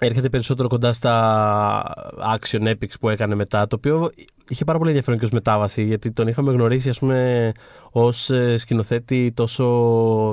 [0.00, 1.82] Ε, ε, έρχεται περισσότερο κοντά στα
[2.38, 4.10] action epics που έκανε μετά, το οποίο
[4.48, 7.52] είχε πάρα πολύ ενδιαφέρον και ως μετάβαση, γιατί τον είχαμε γνωρίσει ας πούμε
[7.90, 9.64] ως ε, σκηνοθέτη τόσο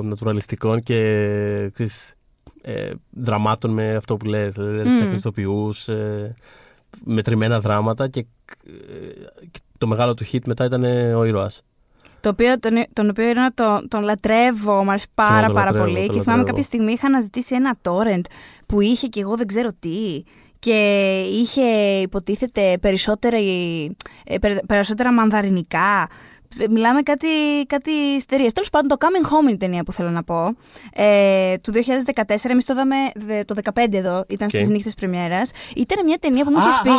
[0.04, 2.14] νατουραλιστικών και ξέρεις,
[2.62, 5.92] ε, δραμάτων με αυτό που λες, δηλαδή mm.
[5.92, 6.34] ε,
[7.04, 8.26] μετρημένα δράματα και,
[8.66, 11.62] ε, και το μεγάλο του hit μετά ήταν ο ήρωας.
[12.20, 16.08] Το οποίο, τον, τον οποίο ήρωα τον, τον λατρεύω, μου αρέσει πάρα πάρα πολύ.
[16.08, 18.24] Και θυμάμαι κάποια στιγμή είχα αναζητήσει ένα torrent
[18.68, 20.22] που είχε και εγώ δεν ξέρω τι
[20.58, 21.62] και είχε
[22.00, 23.36] υποτίθεται περισσότερα,
[24.24, 26.08] ε, περισσότερα μανδαρινικά
[26.70, 27.28] Μιλάμε κάτι,
[27.66, 28.52] κάτι στερείε.
[28.52, 30.56] Τέλος πάντων, το Coming Home είναι η ταινία που θέλω να πω.
[30.94, 32.96] Ε, του 2014, εμείς το είδαμε
[33.44, 34.54] το 2015 εδώ, ήταν okay.
[34.54, 35.50] στις νύχτες Πρεμιέρας.
[35.76, 36.90] Ήταν μια ταινία που μου είχε πει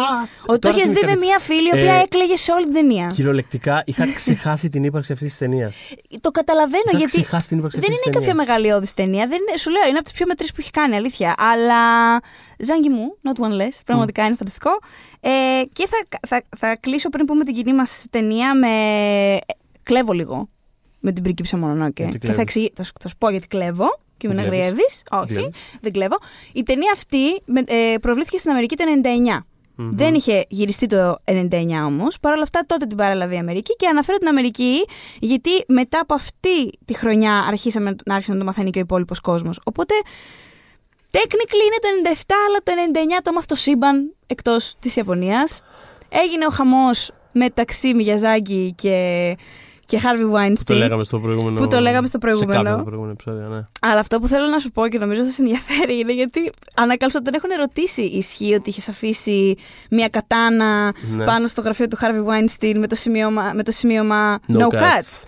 [0.51, 3.07] ότι το είχες δει με μια φίλη η οποία ε, έκλαιγε σε όλη την ταινία.
[3.07, 5.75] Κυριολεκτικά είχα ξεχάσει την ύπαρξη αυτής της ταινίας.
[6.21, 7.25] Το καταλαβαίνω είχα γιατί.
[7.59, 9.27] δεν είναι κάποια μεγαλειώδης ταινία.
[9.27, 11.35] Δεν είναι, σου λέω, είναι από τις πιο μετρήσεις που έχει κάνει, αλήθεια.
[11.37, 11.81] Αλλά.
[12.59, 13.79] Ζάγκη μου, not one less.
[13.85, 14.27] Πραγματικά mm.
[14.27, 14.69] είναι φανταστικό.
[15.19, 15.29] Ε,
[15.73, 18.69] και θα, θα, θα κλείσω πριν πούμε την κοινή μας ταινία με.
[19.83, 20.49] Κλέβω λίγο
[20.99, 22.09] με την πρίγκιψα Μονονόκε.
[22.19, 25.03] Και θα, εξηγήσω, θα, θα σου πω γιατί κλέβω και με αγριεύεις.
[25.11, 25.49] Όχι,
[25.81, 26.17] δεν κλέβω.
[26.53, 27.29] Η ταινία αυτή
[27.65, 29.39] ε, προβλήθηκε στην Αμερική το 99.
[29.81, 32.19] Δεν είχε γυριστεί το 99 όμως.
[32.19, 34.85] Παρ' όλα αυτά τότε την παραλαβεί η Αμερική και αναφέρω την Αμερική
[35.19, 39.19] γιατί μετά από αυτή τη χρονιά αρχίσαμε να άρχισε να το μαθαίνει και ο υπόλοιπος
[39.19, 39.59] κόσμος.
[39.63, 39.93] Οπότε
[41.11, 42.71] Technically είναι το 97, αλλά το
[43.17, 45.61] 99 το μάθει το σύμπαν εκτός της Ιαπωνίας.
[46.09, 49.37] Έγινε ο χαμός μεταξύ Μιαζάκη και,
[49.85, 50.53] και Harvey Weinstein.
[50.55, 51.59] Που το λέγαμε στο προηγούμενο.
[51.59, 52.77] Που το λέγαμε στο προηγούμενο.
[52.77, 53.65] Σε προηγούμενο επεισόδιο, ναι.
[53.81, 57.19] Αλλά αυτό που θέλω να σου πω και νομίζω θα σε ενδιαφέρει είναι γιατί ανακάλυψα
[57.21, 58.01] ότι τον έχουν ερωτήσει.
[58.01, 59.55] Ισχύει ότι είχες αφήσει
[59.89, 61.25] μια κατάνα ναι.
[61.25, 64.81] πάνω στο γραφείο του Harvey Weinstein με το σημείωμα, με το σημείωμα No, cuts.
[64.81, 65.23] cuts.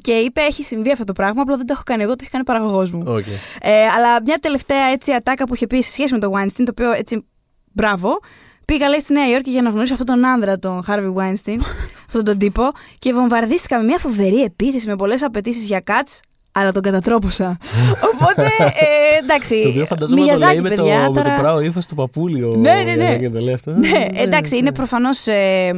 [0.00, 2.30] Και είπε: Έχει συμβεί αυτό το πράγμα, απλά δεν το έχω κάνει εγώ, το έχει
[2.30, 3.02] κάνει ο παραγωγός μου.
[3.06, 3.60] Okay.
[3.60, 6.70] Ε, αλλά μια τελευταία έτσι ατάκα που είχε πει σε σχέση με το Weinstein, το
[6.70, 7.26] οποίο έτσι.
[7.72, 8.18] Μπράβο.
[8.64, 11.58] Πήγα λέει στη Νέα Υόρκη για να γνωρίσω αυτόν τον άνδρα, τον Harvey Weinstein,
[12.06, 16.20] αυτόν τον τύπο, και βομβαρδίστηκα με μια φοβερή επίθεση με πολλές απαιτήσεις για cuts
[16.58, 17.58] αλλά τον κατατρόπωσα.
[18.12, 19.62] Οπότε, ε, εντάξει.
[19.62, 21.10] Το οποίο φανταζόμαι το λέει με το, τώρα...
[21.12, 22.56] με το πράο ύφος του παπούλιο.
[22.56, 23.18] Ναι, ναι, ναι.
[23.28, 25.26] ναι, ναι, εντάξει, είναι προφανώς.
[25.26, 25.70] Ε,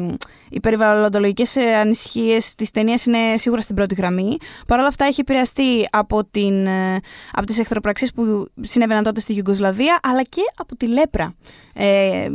[0.51, 4.37] οι περιβαλλοντολογικές ε, ανησυχίες της ταινίας είναι σίγουρα στην πρώτη γραμμή.
[4.67, 7.01] Παρ' όλα αυτά, έχει επηρεαστεί από, την, ε,
[7.33, 11.35] από τις εχθροπραξίες που συνέβαιναν τότε στη Γιουγκοσλαβία, αλλά και από τη λέπρα.
[11.75, 12.29] Ε,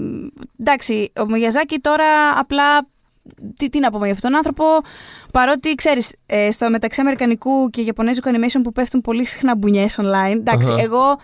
[0.59, 2.87] εντάξει, ο Μογιαζάκη τώρα απλά
[3.57, 4.65] τι, τι να πούμε για αυτόν τον άνθρωπο,
[5.31, 10.31] παρότι ξέρεις, ε, στο μεταξύ Αμερικανικού και Ιαπωνέζικου animation που πέφτουν πολύ συχνά μπουνιές online.
[10.31, 11.17] ενταξει εγώ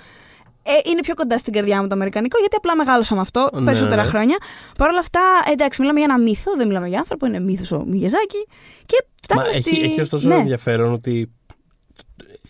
[0.63, 3.63] ε, είναι πιο κοντά στην καρδιά μου το Αμερικανικό, γιατί απλά μεγάλωσα με αυτό ναι,
[3.65, 4.07] περισσότερα ναι.
[4.07, 4.37] χρόνια.
[4.77, 5.19] Παρ' όλα αυτά,
[5.51, 8.47] εντάξει, μιλάμε για ένα μύθο, δεν μιλάμε για άνθρωπο, είναι μύθος ο Μιγεζάκη.
[8.85, 9.69] Και φτάνουμε στη.
[9.69, 10.35] Έχει, έχει ωστόσο ναι.
[10.35, 11.31] ενδιαφέρον ότι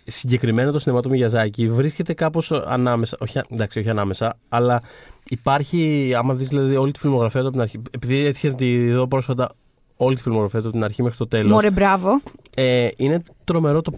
[0.06, 3.18] συγκεκριμένα το σινεμά του Μιγιαζάκη βρίσκεται κάπως ανάμεσα.
[3.20, 4.82] Όχι, εντάξει, όχι ανάμεσα, αλλά
[5.30, 7.82] Υπάρχει, άμα δεις δηλαδή, όλη τη φιλμογραφία του από την αρχή.
[7.92, 9.56] Επειδή έτυχε να τη δω πρόσφατα
[9.96, 11.52] όλη τη φιλμογραφία του από την αρχή μέχρι το τέλος.
[11.52, 12.22] Μωρέ, μπράβο.
[12.56, 13.94] Ε, είναι τρομερό το,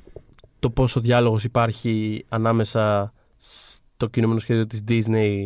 [0.60, 5.46] το πόσο διάλογος υπάρχει ανάμεσα στο κινούμενο σχέδιο της Disney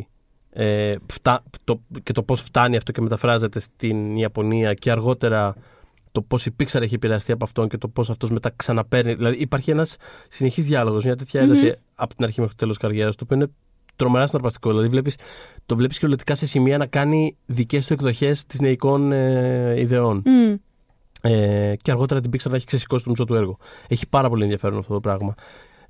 [0.50, 5.56] ε, φτά, το, και το πώς φτάνει αυτό και μεταφράζεται στην Ιαπωνία και αργότερα
[6.12, 9.14] το πώς η Pixar έχει επηρεαστεί από αυτόν και το πώς αυτός μετά ξαναπαίρνει.
[9.14, 9.98] Δηλαδή υπάρχει ένας
[10.30, 11.92] συνεχής διάλογος, μια τέτοια ένταση mm-hmm.
[11.96, 13.48] από την αρχή μέχρι το τέλος καριέρας, το οποίο είναι
[13.96, 14.70] τρομερά συναρπαστικό.
[14.70, 15.16] Δηλαδή βλέπεις,
[15.66, 20.24] το βλέπεις κυριολεκτικά σε σημεία να κάνει δικές του εκδοχές της νεϊκών ε, ιδεών.
[20.26, 20.60] Mm.
[21.22, 23.58] Ε, και αργότερα την Pixar να έχει ξεσηκώσει το μισό του έργο.
[23.88, 25.36] Έχει πάρα πολύ ενδιαφέρον αυτό το πράγμα.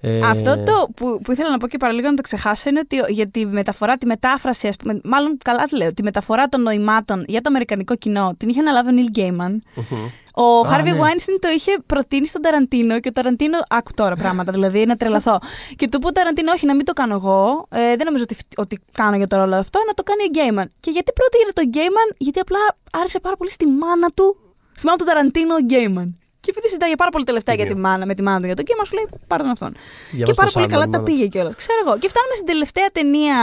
[0.08, 3.14] Ε, Αυτό το που, που ήθελα να πω και παραλίγο να το ξεχάσω είναι ότι
[3.14, 7.24] για τη μεταφορά, τη μετάφραση, ας πούμε, μάλλον καλά τη λέω, τη μεταφορά των νοημάτων
[7.28, 9.64] για το αμερικανικό κοινό την είχε αναλάβει ο Νίλ Γκέιμαν.
[9.76, 10.06] μμμ.
[10.38, 10.98] Ο Α, Χάρβι ναι.
[10.98, 13.58] Βάινστιν το είχε προτείνει στον Ταραντίνο και ο Ταραντίνο.
[13.70, 15.40] Άκου τώρα πράγματα, δηλαδή να τρελαθώ.
[15.80, 17.68] και του είπε ο Ταραντίνο, Όχι, να μην το κάνω εγώ.
[17.70, 20.72] Ε, δεν νομίζω ότι, ότι κάνω για το ρόλο αυτό, να το κάνει ο Γκέιμαν.
[20.80, 22.60] Και γιατί πρότεινε τον Γκέιμαν, γιατί απλά
[22.92, 24.38] άρεσε πάρα πολύ στη μάνα του,
[24.74, 26.18] στη μάνα του Ταραντίνο ο Γκέιμαν.
[26.46, 27.88] Και επειδή συζητάγε πάρα πολύ τελευταία για τη Τίμιο.
[27.90, 29.72] μάνα, με τη μάνα του για τον Γκέιμαν, σου λέει πάρε τον αυτόν.
[30.12, 31.10] Διάβασα και πάρα το πολύ καλά Sandman, τα μάνα.
[31.10, 31.56] πήγε κιόλας.
[31.56, 31.94] Ξέρω εγώ.
[32.02, 33.40] Και φτάνουμε στην τελευταία ταινία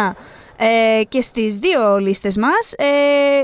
[0.69, 2.65] ε, και στις δύο λίστες μας.
[2.77, 2.87] Ε,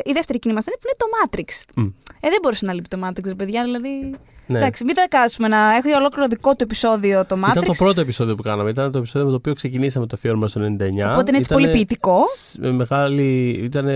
[0.04, 1.50] η δεύτερη κοινή μα ταινία που είναι το Matrix.
[1.74, 1.86] Μμ.
[2.20, 3.62] Ε, δεν μπορούσε να λείπει το Matrix, ρε παιδιά.
[3.64, 4.14] Δηλαδή.
[4.50, 4.58] Ναι.
[4.58, 7.50] Εντάξει, μην τα κάτσουμε να έχει ολόκληρο δικό του επεισόδιο το Matrix.
[7.50, 8.70] Ήταν το πρώτο επεισόδιο που κάναμε.
[8.70, 10.64] Ήταν το επεισόδιο με το οποίο ξεκινήσαμε το αφιέρωμα στο 99.
[10.66, 12.20] Οπότε είναι έτσι Ήτανε πολύ ποιητικό.
[12.36, 13.88] σ- με μεγάλη, ήταν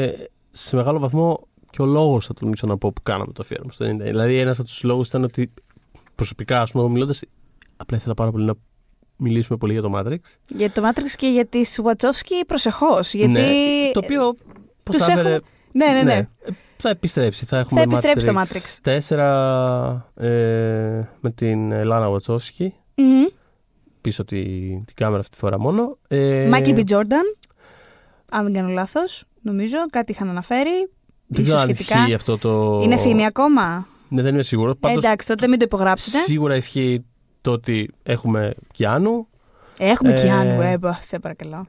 [0.53, 3.85] σε μεγάλο βαθμό και ο λόγος, θα τολμήσω να πω, που κάναμε το αφιέρωμα στο
[3.85, 3.97] 99.
[3.99, 5.53] Δηλαδή, ένας από τους λόγους ήταν ότι
[6.14, 7.20] προσωπικά, ας πούμε, μιλώντας,
[7.77, 8.55] απλά ήθελα πάρα πολύ να
[9.16, 10.18] μιλήσουμε πολύ για το Matrix.
[10.49, 13.14] Για το Matrix και για τη Wachowski προσεχώς.
[13.14, 13.33] Γιατί.
[13.33, 13.51] Ναι,
[13.93, 14.35] το οποίο.
[14.83, 15.29] Πώ τους θα έφερε.
[15.29, 15.43] έχουμε-
[15.73, 16.14] Ναι, ναι, ναι.
[16.14, 17.45] ε, Θα επιστρέψει.
[17.45, 18.81] Θα, έχουμε Θα επιστρέψει το Matrix.
[18.83, 20.29] 4 ε,
[21.20, 23.25] με την Λάνα Βατσόφσκι Μμμ.
[24.01, 25.99] πίσω τη, την κάμερα αυτή τη φορά μόνο.
[26.09, 26.85] Ε, Michael B.
[26.89, 27.37] Jordan.
[28.31, 29.77] Αν δεν κάνω λάθος, νομίζω.
[29.91, 30.91] Κάτι είχαν αναφέρει.
[31.33, 31.99] Δεν ίσως ξέρω αν σχετικά.
[31.99, 32.80] ισχύει αυτό το.
[32.83, 34.74] Είναι φήμη ακόμα; Ναι, δεν είμαι σίγουρος.
[34.74, 36.18] Ε, Πάντως, εντάξει, τότε μην το υπογράψετε.
[36.18, 37.05] σίγουρα ισχύει
[37.41, 39.26] το ότι έχουμε Κιάνου.
[39.78, 41.66] Έχουμε Ε, Κιάνου, έμπα, σε παρακαλώ.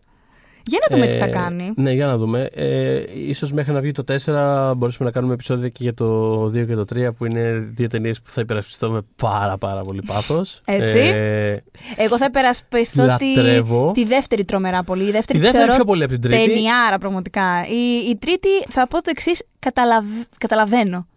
[0.65, 1.71] Για να δούμε τι θα Ε, κάνει.
[1.75, 2.49] Ναι, για να δούμε.
[2.53, 6.65] Ε, ίσως μέχρι να βγει το 4 μπορέσουμε να κάνουμε επεισόδια και για το 2
[6.67, 10.61] και το 3 που είναι δύο ταινίες που θα υπερασπιστώ με πάρα πάρα πολύ πάθος.
[10.65, 10.99] Έτσι.
[10.99, 11.57] Ε,
[11.97, 13.91] Εγώ θα υπερασπιστώ τη, λατρεύω.
[13.93, 15.01] τη δεύτερη τρομερά πολύ.
[15.03, 16.49] Η Τη δεύτερη, τη δεύτερη θεωρώ πιο πολύ από την τρίτη.
[16.53, 17.65] ταινιάρα πραγματικά.
[17.67, 19.43] Η, η τρίτη θα πω το εξής.
[19.59, 20.05] Καταλαβ...
[20.37, 21.07] Καταλαβαίνω.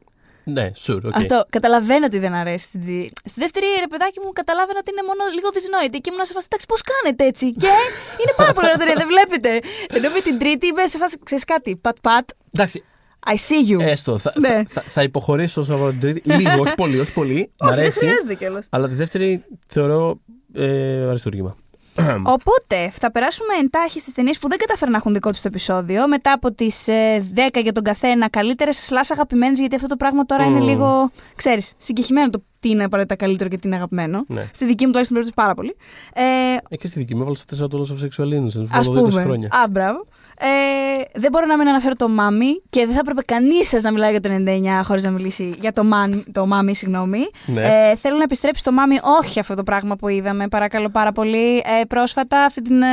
[0.49, 1.11] Ναι, sure, okay.
[1.15, 1.47] Αυτό.
[1.51, 2.65] Καταλαβαίνω ότι δεν αρέσει.
[2.67, 5.99] Στη, στη δεύτερη, ρε παιδάκι μου, καταλάβαινα ότι είναι μόνο λίγο δυσνόητη.
[6.01, 7.73] Και ήμουν σε φάση, εντάξει, πώς κάνετε έτσι; Και
[8.21, 9.51] είναι πάρα πολύ ωραία ταινία, δεν βλέπετε.
[9.97, 11.71] Ενώ με την τρίτη είμαι σε φάση, ξέρεις κάτι.
[11.77, 12.29] Πατ, πατ.
[12.55, 12.85] Εντάξει,
[13.33, 13.81] I see you.
[13.81, 14.19] έστω.
[14.19, 14.49] Θα, Ναι.
[14.49, 16.21] θα, θα, θα υποχωρήσω όσον αφορά την τρίτη.
[16.33, 17.39] Λίγο, όχι πολύ, όχι πολύ.
[17.61, 17.99] Μ' Όχι, δεν αρέσει.
[17.99, 18.67] χρειάζεται κιόλας.
[18.71, 20.21] αλλά τη δεύτερη θεωρώ
[20.55, 21.57] ε, αριστούργημα.
[22.37, 26.09] Οπότε θα περάσουμε εντάχει στις ταινίες που δεν καταφέρουν να έχουν δικό τους το επεισόδιο.
[26.09, 27.25] Μετά από τις ε,
[27.55, 30.67] 10 για τον καθένα, καλύτερε σλά αγαπημένες, γιατί αυτό το πράγμα τώρα είναι Μμμ.
[30.69, 31.11] λίγο.
[31.37, 34.25] ξέρεις, συγκεκριμένο το τι είναι απαραίτητα καλύτερο και τι είναι αγαπημένο.
[34.29, 34.49] Ναι.
[34.55, 35.77] Στη δική μου τουλάχιστον περίπτωση πάρα πολύ.
[36.15, 36.23] Ε,
[36.69, 38.67] Ε, και στη δική μου έβαλα στο 4 το Loss of Sexual Innocence.
[38.71, 39.23] Α Βάλω 20 πούμε.
[39.23, 39.49] χρόνια.
[39.53, 40.07] Α, μπράβο.
[40.41, 43.93] Ε, δεν μπορώ να μην αναφέρω το Μάμι και δεν θα έπρεπε κανείς σας να
[43.93, 47.21] μιλάει για το 99 χωρίς να μιλήσει για το, man, το Μάμι, συγγνώμη.
[47.47, 47.63] Ναι.
[47.63, 51.57] Ε, θέλω να επιστρέψει το Μάμι, όχι αυτό το πράγμα που είδαμε, παρακαλώ πάρα πολύ
[51.57, 52.87] ε, πρόσφατα, αυτή την ε,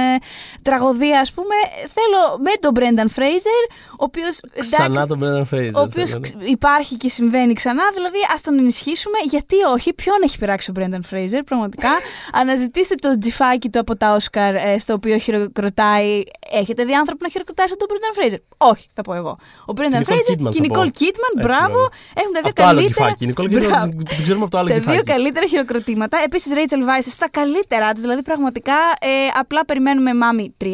[0.61, 1.55] τραγωδία, ας πούμε.
[1.79, 4.39] Θέλω με τον Μπρένταν Φρέιζερ, ο οποίος.
[4.59, 5.71] Ξανά τον Brendan Fraser.
[5.73, 6.45] Ο οποίος θέλω, ναι.
[6.45, 9.17] υπάρχει και συμβαίνει ξανά, δηλαδή ας τον ενισχύσουμε.
[9.23, 11.89] Γιατί όχι, ποιον έχει πειράξει ο Μπρένταν Φρέιζερ, πραγματικά.
[12.41, 16.23] Αναζητήστε το τζιφάκι του από τα Όσκαρ, ε, στο οποίο χειροκροτάει.
[16.51, 18.39] Έχετε δει άνθρωπο να χειροκροτάει σαν τον Μπρένταν Φρέιζερ.
[18.71, 19.33] Όχι, θα πω εγώ.
[19.69, 20.67] Ο Μπρένταν Nicole Φρέιζερ Kidman και η θα πω.
[20.67, 21.79] Νικόλ Κίτμαν, Έτσι, μπράβο.
[21.85, 22.19] βέβαια.
[22.21, 23.05] Έχουν τα δύο Από το άλλο καλύτερα.
[23.05, 23.23] κυφάκι.
[23.29, 23.97] Νικόλ Κίτμαν Μπράβο.
[24.15, 24.95] την ξέρουμε από το άλλο Τα κυφάκι.
[24.97, 26.15] δύο καλύτερα χειροκροτήματα.
[26.27, 28.77] Επίσης, Rachel Weisz στα καλύτερά της, δηλαδή πραγματικά
[29.09, 29.09] ε,
[29.41, 30.65] απλά περιμένουμε Μάμι 3.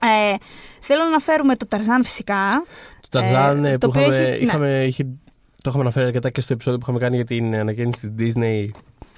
[0.00, 0.34] Ε,
[0.80, 2.40] θέλω να αναφέρουμε το Ταρζάν φυσικά.
[3.00, 4.50] Το Ταρζάν Ε, ε, το που οποίο είχαμε, έχει- ναι.
[4.50, 5.02] είχαμε, είχε,
[5.62, 8.64] το είχαμε αναφέρει αρκετά και στο επεισόδιο που είχαμε κάνει για την ανακαίνιση της Disney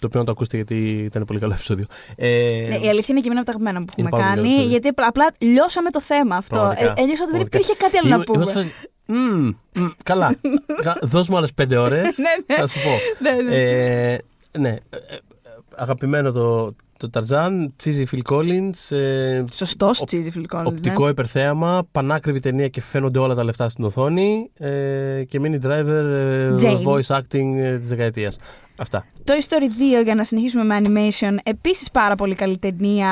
[0.00, 1.84] το οποίο να το ακούσετε γιατί ήταν πολύ καλό επεισόδιο.
[2.16, 2.28] Ε,
[2.68, 4.56] Ναι, η αλήθεια είναι και εμένα από τα αγαπημένα που Είναι έχουμε πάρα πολύ κάνει,
[4.56, 6.54] καλό γιατί απλά, απλά λιώσαμε το θέμα αυτό.
[6.56, 6.84] Πραγματικά.
[6.96, 7.58] Ε, ένιωσα ότι δεν Πραγματικά.
[7.58, 8.44] υπήρχε κάτι άλλο να Είμαι- είμαι πούμε.
[8.44, 8.72] σε φάση,
[9.10, 9.52] «Μμμ,
[9.84, 10.34] μμ, καλά.
[10.84, 12.18] Κα- Δώσ' μου άλλες πέντε ώρες.
[12.18, 12.60] Ναι, ναι.
[12.60, 12.90] Θα σου πω.
[13.30, 13.56] Ναι, ναι.
[13.56, 14.18] Ε,
[14.58, 14.68] ναι.
[14.68, 15.18] ε, ε,
[15.76, 18.96] αγαπημένο το, το Tarzan, Cheesy Phil Collins.
[18.96, 20.62] Ε, Σωστός οπ- τσίζι φιλικό.
[20.64, 26.04] Οπτικό υπερθέαμα, πανάκριβη ταινία και φαίνονται όλα τα λεφτά στην οθόνη ε, και mini driver
[26.20, 26.82] ε, Jane.
[26.84, 28.36] voice acting ε, της δεκαετίας.
[28.80, 29.06] Αυτά.
[29.24, 33.08] Το Story 2, για να συνεχίσουμε με animation, επίσης πάρα πολύ καλή ταινία.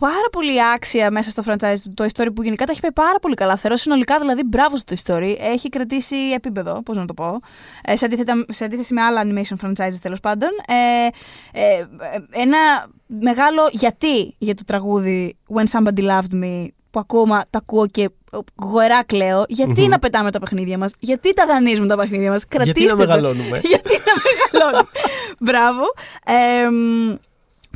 [0.00, 3.18] Πάρα πολύ άξια μέσα στο franchise του Toy Story που γενικά τα έχει πάει πάρα
[3.18, 3.56] πολύ καλά.
[3.56, 5.36] Θεωρώ συνολικά δηλαδή μπράβο στο Toy Story.
[5.38, 7.40] Έχει κρατήσει επίπεδο, πώς να το πω.
[7.84, 10.48] Ε, σε, αντίθετα, σε αντίθεση με άλλα animation franchises τέλος πάντων.
[10.66, 11.06] Ε,
[11.60, 11.86] ε, ε,
[12.30, 12.58] ένα
[13.06, 18.10] μεγάλο γιατί για το τραγούδι When Somebody Loved Me που ακόμα τα ακούω και
[18.56, 19.44] γοερά κλαίω.
[19.48, 19.88] Γιατί Μμμ.
[19.88, 23.06] να πετάμε τα παιχνίδια μας, γιατί τα δανείζουμε τα παιχνίδια μας; Κρατήστε Γιατί να τα.
[23.06, 24.12] μεγαλώνουμε; Γιατί να
[24.60, 24.88] μεγαλώνει.
[25.38, 25.82] Μπράβο.
[26.24, 27.14] Ε, μ,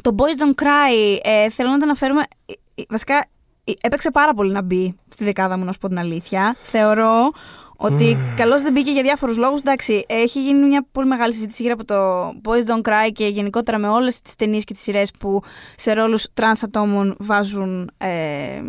[0.03, 2.23] το Boys Don't Cry ε, θέλω να το αναφέρουμε.
[2.47, 3.25] ε, ε, Βασικά
[3.65, 6.57] ε, έπαιξε πάρα πολύ να μπει στη δεκάδα μου, να σου πω την αλήθεια.
[6.63, 7.33] Θεωρώ
[7.77, 9.61] ότι καλώς δεν μπήκε για διάφορους λόγους.
[9.61, 13.79] Εντάξει, έχει γίνει μια πολύ μεγάλη συζήτηση γύρω από το Boys Don't Cry και γενικότερα
[13.79, 15.43] με όλες τις ταινίες και τις σειρές που
[15.77, 17.91] σε ρόλους τρανς ατόμων βάζουν.
[17.99, 18.61] Ε,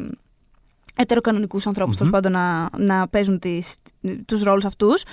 [0.96, 3.76] ετεροκανονικούς ανθρώπους, τέλος πάντων, να, να παίζουν τις,
[4.26, 5.04] τους ρόλους αυτούς.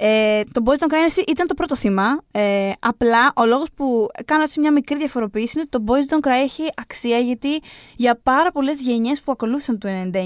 [0.00, 2.22] Ε, το Boys Don't Cry ήταν το πρώτο θύμα.
[2.30, 6.28] Ε, απλά ο λόγος που κάνω έτσι μια μικρή διαφοροποίηση είναι ότι το Boys Don't
[6.28, 7.48] Cry έχει αξία γιατί
[7.96, 10.16] για πάρα πολλές γενιές που ακολούθησαν το 99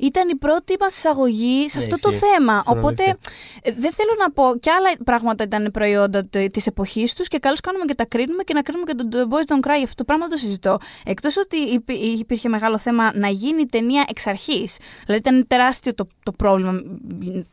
[0.00, 2.24] ήταν η πρώτη μας εισαγωγή σε Ναι, αυτό το ισχύει.
[2.26, 2.52] θέμα.
[2.56, 3.18] Αυτό είναι Οπότε αλήθεια.
[3.62, 7.60] ε, δεν θέλω να πω κι άλλα πράγματα ήταν προϊόντα της εποχής τους και καλώς
[7.60, 9.80] κάνουμε και τα κρίνουμε και να κρίνουμε και το, το Boys Don't Cry.
[9.82, 10.78] Αυτό το πράγμα δεν το συζητώ.
[11.04, 14.76] Εκτός ότι υπή- υπήρχε μεγάλο θέμα να γίνει η ταινία εξ αρχής.
[15.06, 16.82] Δηλαδή ήταν τεράστιο το, το πρόβλημα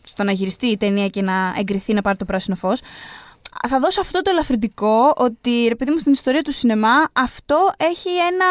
[0.03, 2.79] στο να γυριστεί η ταινία και να εγκριθεί να πάρει το πράσινο φως.
[3.69, 8.09] Θα δώσω αυτό το ελαφρυντικό ότι ρε παιδί μου στην ιστορία του σινεμά αυτό έχει
[8.09, 8.45] ένα.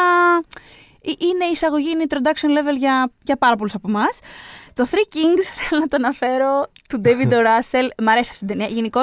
[1.04, 4.18] ε, Είναι εισαγωγή, είναι introduction level για, για πάρα πολλούς από εμάς.
[4.74, 7.36] Το Three Kings θέλω να το αναφέρω του David O.
[7.36, 7.88] Russell.
[8.02, 8.66] Μ' αρέσει αυτή την ταινία.
[8.66, 9.00] Γενικώ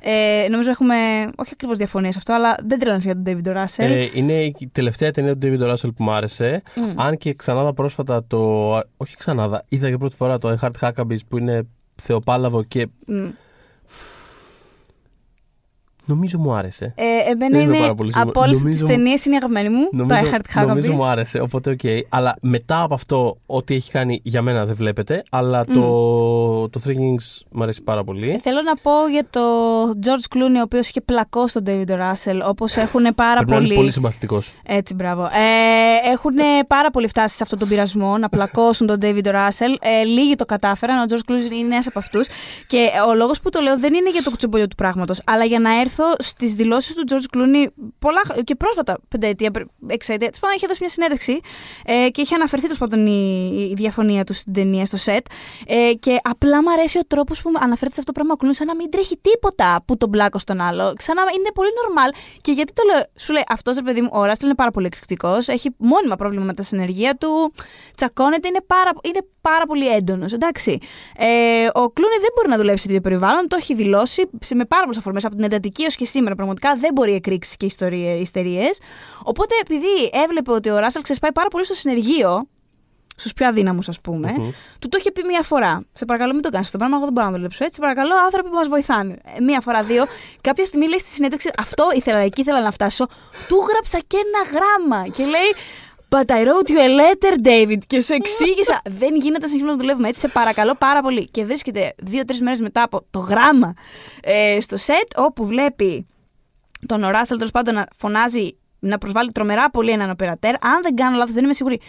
[0.00, 0.94] ε, νομίζω έχουμε
[1.36, 3.56] όχι ακριβώς διαφωνίες σε αυτό, αλλά δεν τρελάνε για τον David O.
[3.62, 3.90] Russell.
[3.90, 6.62] Ε, είναι η τελευταία ταινία του David Russell που μου άρεσε.
[6.74, 7.00] Μμ.
[7.00, 8.70] Αν και ξανάδα πρόσφατα το.
[8.96, 13.28] Όχι ξανάδα, είδα για πρώτη φορά το I Heart Huckabees που είναι θεοπάλαβο και Μμ.
[16.04, 16.94] Νομίζω μου άρεσε.
[16.96, 18.30] Ε, εμένα Δεν είμαι είναι πάρα πολύ σίγουρος.
[18.30, 19.88] από όλες τις Νομίζω- ταινίες είναι η αγαπημένη μου.
[19.92, 20.94] Νομίζω, το I Heart νομίζω Huckabees.
[20.96, 21.80] μου άρεσε, οπότε οκ.
[22.08, 25.22] Αλλά μετά από αυτό, ό,τι έχει κάνει για μένα δεν βλέπετε.
[25.30, 25.80] Αλλά το,
[26.68, 28.30] το Three Kings μου αρέσει πάρα πολύ.
[28.30, 29.40] Ε, Θέλω να πω για το
[30.04, 31.94] George Clooney, ο οποίος είχε πλακώσει τον David O.
[31.94, 33.66] Russell, όπως έχουν πάρα Πρέπει να πολλοί.
[33.66, 34.52] είναι πολύ συμπαθητικός.
[34.66, 35.22] Έτσι, μπράβο.
[35.24, 36.34] Ε, έχουν
[36.66, 39.74] πάρα πολύ φτάσει σε αυτόν τον πειρασμό να πλακώσουν τον David Russell.
[39.80, 40.98] Ε, λίγοι το κατάφεραν.
[40.98, 42.28] Ο George Clooney είναι ένας από αυτούς.
[42.66, 45.58] Και ο λόγος που το λέω δεν είναι για το κουτσομπολιό του πράγματος, αλλά για
[45.58, 47.66] να έρθω στις δηλώσεις του George Clooney
[47.98, 50.28] πολλά, χ- και πρόσφατα, πενταετία, πρι- εξαετία.
[50.28, 51.40] Τέλο πάντων, είχε δώσει μια συνέντευξη
[51.84, 55.26] ε, και είχε αναφερθεί τέλος πάντων η, η διαφωνία του στην ταινία, στο σετ.
[55.66, 58.54] Ε, και απλά μου αρέσει ο τρόπος που αναφέρεται σε αυτό το πράγμα ο Clooney,
[58.56, 60.92] σαν να μην τρέχει τίποτα που τον μπλάκω στον άλλο.
[60.96, 62.10] Ξανά είναι πολύ normal.
[62.40, 64.86] Και γιατί το λέω, σου λέει αυτός ρε παιδί μου, ο Ράστελ είναι πάρα πολύ
[64.86, 67.52] εκρηκτικός, έχει μόνιμα πρόβλημα με τα συνεργεία του,
[67.96, 70.32] τσακώνεται, είναι πάρα, είναι πάρα πολύ έντονος.
[70.32, 70.78] Εντάξει.
[71.16, 71.26] Ε,
[71.72, 74.82] ο Κλούνι δεν μπορεί να δουλεύει σε τέτοιο περιβάλλον, το έχει δηλώσει σε, με πάρα
[74.82, 76.34] πολλές αφορμές από την εντατική έω και σήμερα.
[76.34, 77.66] Πραγματικά δεν μπορεί εκρήξει και
[78.20, 78.78] ιστερίες.
[79.22, 82.48] Οπότε επειδή έβλεπε ότι ο Ράστελ ξεσπάει πάρα πολύ στο συνεργείο,
[83.16, 84.50] στους πιο αδύναμους, ας πούμε, Μμμ.
[84.78, 85.78] του το είχε πει μία φορά.
[85.92, 86.96] Σε παρακαλώ, μην το κάνεις αυτό το πράγμα.
[86.96, 87.74] Εγώ δεν μπορώ να δουλέψω έτσι.
[87.74, 89.16] Σε παρακαλώ, άνθρωποι που μας βοηθάνε.
[89.36, 90.04] Ε, Μία φορά, δύο.
[90.40, 93.06] Κάποια στιγμή λέει στη συνέντευξη, αυτό ήθελα, εκεί ήθελα να φτάσω.
[93.48, 95.08] Του γράψα και ένα γράμμα.
[95.08, 95.50] Και λέει,
[96.14, 97.78] But I wrote you a letter, David.
[97.86, 98.80] Και σου εξήγησα.
[99.00, 100.20] δεν γίνεται να συνεχίσουμε να δουλεύουμε έτσι.
[100.20, 101.28] Σε παρακαλώ πάρα πολύ.
[101.28, 103.74] Και βρίσκεται δύο-τρεις μέρες μετά από το γράμμα
[104.22, 106.06] ε, στο σετ, όπου βλέπει
[106.86, 110.54] τον Ράσελ τέλος πάντων να φωνάζει, να προσβάλλει τρομερά πολύ έναν οπερατέρ.
[110.54, 111.80] Αν δεν κάνω λάθος, δεν είμαι σίγουρη.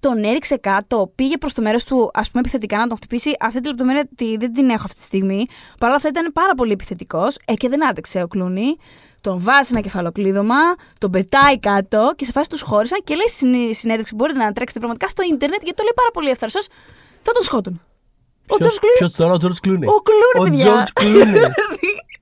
[0.00, 3.36] Τον έριξε κάτω, πήγε προς το μέρος του, ας πούμε, επιθετικά να τον χτυπήσει.
[3.40, 5.46] Αυτή τη λεπτομέρεια τη, δεν την έχω αυτή τη στιγμή.
[5.78, 8.76] Παρ' όλα αυτά ήταν πάρα πολύ επιθετικός ε, και δεν άντεξε ο Κλούνι.
[9.26, 10.60] Τον βάζει ένα κεφαλοκλείδωμα,
[10.98, 14.78] τον πετάει κάτω και σε φάση τους χώρισαν και λέει στη συνέντευξη: Μπορείτε να τρέξετε
[14.80, 16.66] πραγματικά στο ίντερνετ γιατί το λέει πάρα πολύ ευθαρσώς.
[17.22, 17.80] Θα τον σκότωνα.
[18.48, 18.96] Ο Τζορτζ Κλούνι.
[18.98, 19.88] Ποιος τώρα, ο George Clooney.
[19.94, 20.66] Ο Clooney, Ο παιδιά.
[20.66, 21.40] George Clooney.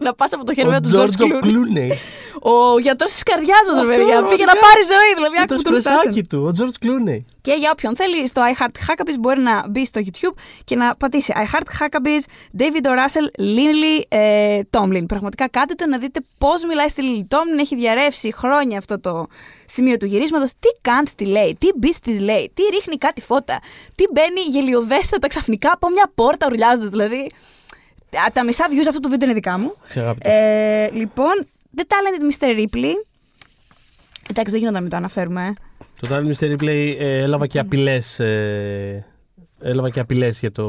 [0.02, 1.88] Να πας από το χέρι Ο με τον Τζορτζ George Κλούνι.
[1.90, 1.96] Clooney.
[2.44, 4.20] Ο γιατρός της καρδιάς μας, ρε Αυτό, παιδιά.
[4.20, 4.66] ρε, Πήγε να παιδιά.
[4.66, 5.34] πάρει ζωή, δηλαδή.
[5.36, 5.98] Με άκου το που τον φτάσανε.
[6.00, 7.18] 'σπρεσάκι του, ο George Clooney.
[7.40, 10.96] Και για όποιον θέλει, στο I Heart Huckabees μπορεί να μπει στο YouTube και να
[10.96, 12.22] πατήσει I Heart Huckabees,
[12.60, 12.92] David O.
[13.00, 13.26] Russell,
[13.58, 15.04] Lily ε, Tomlin.
[15.06, 17.58] Πραγματικά κάτε το να δείτε πώς μιλάει στη Lily Tomlin.
[17.60, 19.26] Έχει διαρρεύσει χρόνια αυτό το
[19.66, 20.50] σημείο του γυρίσματος.
[20.50, 23.60] Τι καντ τη λέει, τι μπει της λέει, τι ρίχνει κάτι φώτα,
[23.94, 26.88] τι μπαίνει γελιοδέστατα ξαφνικά από μια πόρτα ουρλιάζοντας.
[26.88, 27.30] Δηλαδή.
[28.18, 29.74] Α, Τα μισά views αυτού του βίντεο είναι δικά μου.
[29.88, 30.32] Ξεγάπητος.
[30.32, 31.46] Ε, λοιπόν,
[31.76, 32.46] The Talented Mr.
[32.58, 32.92] Ripley.
[34.30, 35.46] Εντάξει, δεν γινόταν να μην το αναφέρουμε.
[35.46, 35.52] ε.
[36.00, 38.20] Το Time Mystery Play ε, έλαβα και απειλές.
[38.20, 39.06] Ε,
[39.62, 40.64] έλαβα και απειλές για το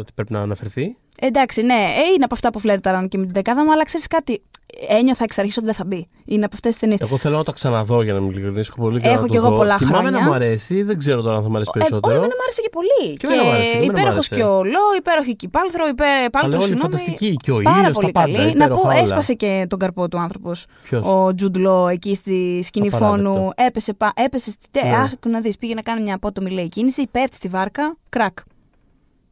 [0.00, 0.96] ότι πρέπει να αναφερθεί.
[1.22, 4.06] Εντάξει, ναι, ε, είναι από αυτά που φλερταραν και με την δεκάδα μου, αλλά ξέρεις
[4.06, 4.42] κάτι.
[4.88, 6.08] Ένιωθα εξ αρχής ότι δεν θα μπει.
[6.24, 7.00] Είναι από αυτές τις ταινίες.
[7.00, 8.58] Εγώ θέλω να το ξαναδώ για να μην ειλικρινή.
[8.60, 9.56] Έχω πολύ καιρό Έχω να κι το εγώ δω.
[9.56, 10.18] πολλά Θυμάμαι χρόνια.
[10.20, 12.14] να μου αρέσει, δεν ξέρω τώρα αν θα μου αρέσει Ε, όχι, περισσότερο.
[12.14, 13.16] εμένα μου άρεσε και πολύ.
[13.16, 14.34] Και εμένα μου άρεσε, και εμένα μου υπέροχος άρεσε.
[14.34, 17.78] και ο Λό, υπέροχη και η Πάλθρο, υπέ, Πάλθρο, όλοι συγγνώμη, φανταστικοί, και ο πάρα
[17.78, 18.46] ήλιος, πολύ τα πάντα, καλή.
[18.46, 18.98] Να υπέροχα πω, όλα.
[18.98, 20.66] έσπασε και τον καρπό του άνθρωπος.
[20.82, 23.30] Ποιος; Ο Τζουντ Λό εκεί στη σκηνή Απαράδεκτο.
[23.32, 23.50] φόνου.
[23.66, 24.68] Έπεσε, πα- έπεσε στη.
[24.88, 24.96] Ναι.
[24.96, 28.38] Αχ, να δεις, πήγε να κάνει μια απότομη λέει κίνηση, πέφτει στη βάρκα, κρακ.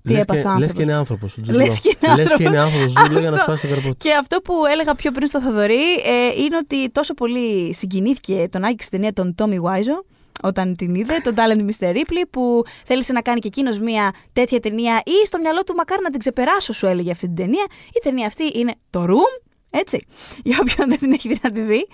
[0.08, 0.72] Τι Λες έπαθε και, ο λες άνθρωπος.
[0.72, 1.36] και είναι άνθρωπος.
[1.36, 2.92] Λες και είναι Λες και είναι άνθρωπος.
[3.06, 3.46] Ζούλο για να Αυτό.
[3.50, 3.96] σπάσει τον καρπό του.
[3.96, 8.64] Και αυτό που έλεγα πιο πριν στο Θοδωρή ε, είναι ότι τόσο πολύ συγκινήθηκε τον
[8.64, 10.04] Άκη στην ταινία τον Τόμι Βάιζο
[10.42, 11.94] όταν την είδε, τον Talent Mr.
[11.96, 16.02] Ripley, που θέλησε να κάνει και εκείνος μια τέτοια ταινία ή στο μυαλό του μακάρι
[16.02, 17.66] να την ξεπεράσω, σου έλεγε αυτή την ταινία.
[17.88, 20.06] Η ταινία αυτή είναι το Room, έτσι,
[20.48, 21.86] για όποιον δεν την έχει δει να τη δει.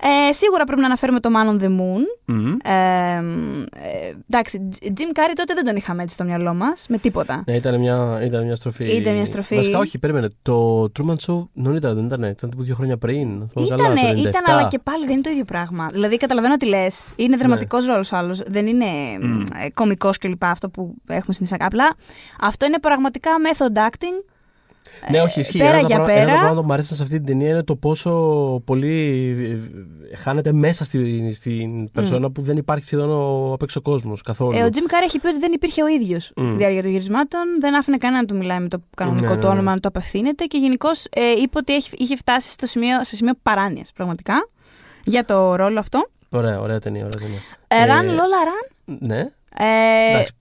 [0.00, 2.02] Ε, σίγουρα πρέπει να αναφέρουμε το Man on the Moon.
[2.24, 2.56] Μμμ.
[2.64, 7.42] Ε, ε, εντάξει, Jim Carrey τότε δεν τον είχαμε έτσι στο μυαλό μας, με τίποτα.
[7.46, 8.84] Ναι, ήταν μια, ήταν μια στροφή.
[8.84, 9.56] Ήταν μια στροφή.
[9.56, 10.28] Βασικά, όχι, περίμενε.
[10.42, 12.22] Το Truman Show νωρίτερα δεν ήταν.
[12.22, 13.28] Ήταν τύπου δύο χρόνια πριν.
[13.28, 14.28] αν θυμάμαι καλά, Ήτανε, το 97.
[14.28, 15.86] ήταν, αλλά και πάλι δεν είναι το ίδιο πράγμα.
[15.92, 17.12] Δηλαδή, καταλαβαίνω τι λες.
[17.16, 17.92] Είναι δραματικός Ναι.
[17.92, 18.42] ρόλος άλλος.
[18.46, 18.86] Δεν είναι
[19.20, 19.68] mm.
[19.74, 20.44] κωμικός κλπ.
[20.44, 21.64] Αυτό που έχουμε συνηθίσει.
[21.64, 21.94] Απλά
[22.40, 24.35] αυτό είναι πραγματικά method acting
[25.10, 25.58] Ναι, όχι, ισχύει.
[25.58, 26.20] πέρα ένα, για πράγμα, πέρα.
[26.30, 28.12] ένα πράγμα που μου αρέσει σε αυτή την ταινία είναι το πόσο
[28.64, 28.98] πολύ
[30.12, 34.56] ε, χάνεται μέσα στη, στην περσόνα που δεν υπάρχει σχεδόν ο απ' έξω κόσμος καθόλου.
[34.58, 36.46] Ε, ο Τζιμ Κάρεϊ έχει πει ότι δεν υπήρχε ο ίδιος Μμ.
[36.48, 37.40] στη διάρκεια των γυρισμάτων.
[37.60, 39.52] Δεν άφηνε κανένα να του μιλάει με το κανονικό Ναι, ναι, του ναι.
[39.52, 43.16] όνομα, να το απευθύνεται και γενικώς ε, είπε ότι έχει, είχε φτάσει στο σημείο, σε
[43.16, 44.48] σημείο παράνοιας πραγματικά
[45.04, 46.08] για το ρόλο αυτό.
[46.28, 47.04] Ωραία, ωραία ταινία.
[47.04, 47.40] Ωραία ταινία.
[47.68, 48.98] Ε, Ε, Run Lola Run.
[49.00, 49.18] Ναι.
[49.58, 50.32] Ε, Εντάξει,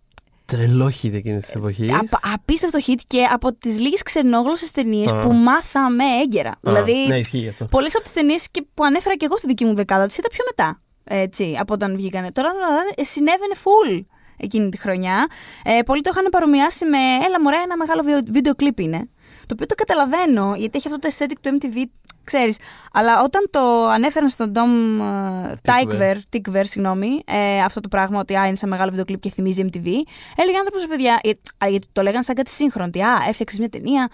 [0.45, 1.91] τρελό hit εκείνης της εποχής.
[1.93, 5.19] απ- απίστευτο hit και από τις λίγες ξενόγλωσσες ταινίες Α.
[5.19, 6.51] που μάθαμε έγκαιρα.
[6.61, 7.65] δηλαδή, Ναι, ισχύει αυτό.
[7.65, 10.43] πολλές από τις ταινίες που ανέφερα και εγώ στη δική μου δεκάδα τις είδα πιο
[10.49, 10.81] μετά.
[11.03, 12.31] Έτσι, από όταν βγήκανε.
[12.31, 12.49] Τώρα
[12.95, 14.05] ε, συνέβαινε full
[14.37, 15.27] εκείνη τη χρονιά.
[15.63, 19.09] Ε, πολλοί το είχαν παρομοιάσει με Έλα, μωρέ, ένα μεγάλο βιο- βίντεο κλιπ είναι.
[19.39, 21.75] Το οποίο το καταλαβαίνω, γιατί έχει αυτό το aesthetic του MTV,
[22.25, 22.57] ξέρεις.
[22.93, 25.01] Αλλά όταν το ανέφεραν στον Dom
[25.61, 29.29] Τάικβερ, Tikver, συγγνώμη, ε, αυτό το πράγμα ότι α, είναι σαν μεγάλο βίντεο κλιπ και
[29.29, 29.87] θυμίζει MTV,
[30.35, 31.29] έλεγε άνθρωπος, παιδιά, ε,
[31.65, 34.09] α, γιατί το λέγανε σαν κάτι σύγχρονο, ότι α, έφτιαξες μια ταινία,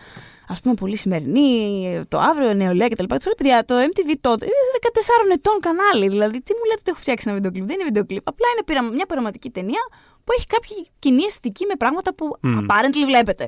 [0.47, 3.03] ας πούμε, πολύ σημερινή, το αύριο, νεολαία κτλ.
[3.03, 4.53] Και τους λέω, παιδιά, το MTV τότε είναι
[5.29, 6.07] 14 ετών κανάλι.
[6.09, 7.65] Δηλαδή, τι μου λέτε ότι έχω φτιάξει ένα βίντεο κλιπ.
[7.65, 8.27] Δεν είναι βίντεο κλιπ.
[8.27, 9.83] Απλά είναι πειρα- μια πειραματική ταινία
[10.23, 12.57] που έχει κάποια κοινή αισθητική με πράγματα που Μμ.
[12.59, 13.45] apparently βλέπετε.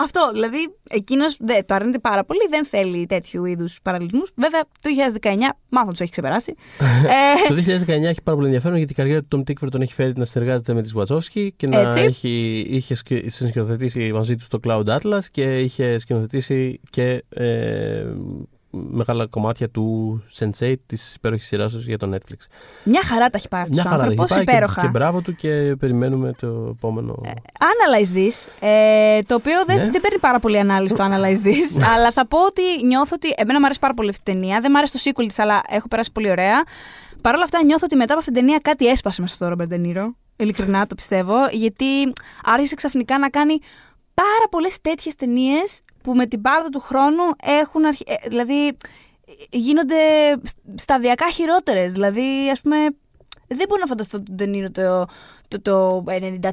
[0.00, 4.32] Αυτό, δηλαδή, εκείνος το αρνείται πάρα πολύ, δεν θέλει τέτοιου είδους παραλληλισμούς.
[4.36, 4.90] Βέβαια, το
[5.22, 5.36] 2019
[5.68, 6.54] μάλλον του έχει ξεπεράσει.
[7.48, 9.92] ε, Το 2019 έχει πάρα πολύ ενδιαφέρον γιατί η καριέρα του Tom Tickver τον έχει
[9.92, 12.00] φέρει να συνεργάζεται με τη Σουατσόφσκι και να Έτσι.
[12.00, 18.04] έχει, είχε σκη- σκηνοθετήσει μαζί του το Cloud Atlas και είχε σκηνοθετήσει και ε,
[18.70, 22.46] μεγάλα κομμάτια του Sense8 της υπέροχης σειράς τους για το Netflix.
[22.84, 24.80] μια χαρά τα έχει πάει αυτός Μια ο χαρά άνθρωπος, έχει πάει και, υπέροχα.
[24.80, 26.46] και μπράβο του και περιμένουμε το
[26.76, 27.20] επόμενο.
[27.58, 29.90] Analyze this, ε, το οποίο δεν, Ναι.
[29.90, 33.58] δεν παίρνει πάρα πολύ ανάλυση το Analyze this, αλλά θα πω ότι νιώθω ότι εμένα
[33.58, 34.60] μου αρέσει πάρα πολύ αυτή η ταινία.
[34.60, 36.62] Δεν μου άρεσε το sequel της, αλλά έχω περάσει πολύ ωραία.
[37.20, 39.66] Παρ' όλα αυτά νιώθω ότι μετά από αυτή την ταινία κάτι έσπασε μέσα στο Ρόμπερ
[39.66, 40.14] Ντενίρο.
[40.36, 41.84] Ειλικρινά το πιστεύω, γιατί
[42.44, 43.58] άρχισε ξαφνικά να κάνει
[44.14, 48.04] πάρα πολλές τέτοιες ταινίες που με την πάρδο του χρόνου έχουν αρχι...
[48.06, 48.76] ε, δηλαδή
[49.50, 49.96] γίνονται
[50.74, 51.92] σταδιακά χειρότερες.
[51.92, 52.76] Δηλαδή, ας πούμε,
[53.46, 55.06] δεν μπορώ να φανταστώ τον Ντενίρο το,
[55.48, 56.50] το, το 93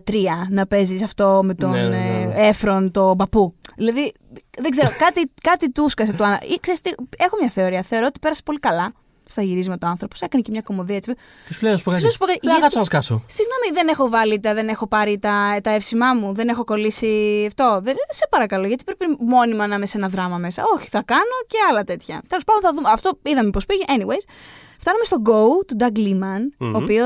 [0.49, 2.31] να παίζεις αυτό με τον Ναι, ναι, ναι.
[2.33, 3.55] ε, Έφρον, τον παππού.
[3.75, 4.13] Δηλαδή,
[4.57, 6.41] δεν ξέρω, κάτι, κάτι του σκάσε του Άννα.
[6.43, 7.81] Ή ξέρεις τι, έχω μια θεωρία.
[7.81, 8.93] Θεωρώ ότι πέρασε πολύ καλά
[9.29, 10.21] στα γυρίσματα ο άνθρωπος.
[10.21, 11.13] Έκανε και μια κομμωδία έτσι.
[11.47, 12.03] Και σου λέει να σου πω κάτι.
[12.03, 13.23] Να σου πω κάτι, Δεν θα γιατί- κάτσω να σκάσω.
[13.27, 17.43] Συγγνώμη, δεν έχω βάλει τα, δεν έχω πάρει τα, τα εύσημά μου, δεν έχω κολλήσει
[17.47, 17.79] αυτό.
[17.83, 20.63] Δεν, σε παρακαλώ, γιατί πρέπει μόνιμα να είμαι σε ένα δράμα μέσα.
[20.75, 22.21] Όχι, θα κάνω και άλλα τέτοια.
[22.27, 22.89] Τέλος πάντων, θα δούμε.
[22.91, 23.83] Αυτό είδαμε πώς πήγε.
[23.87, 24.25] Anyways,
[24.79, 26.73] φτάνουμε στο Go του Doug Liman, Μμμ.
[26.75, 27.03] ο οποίο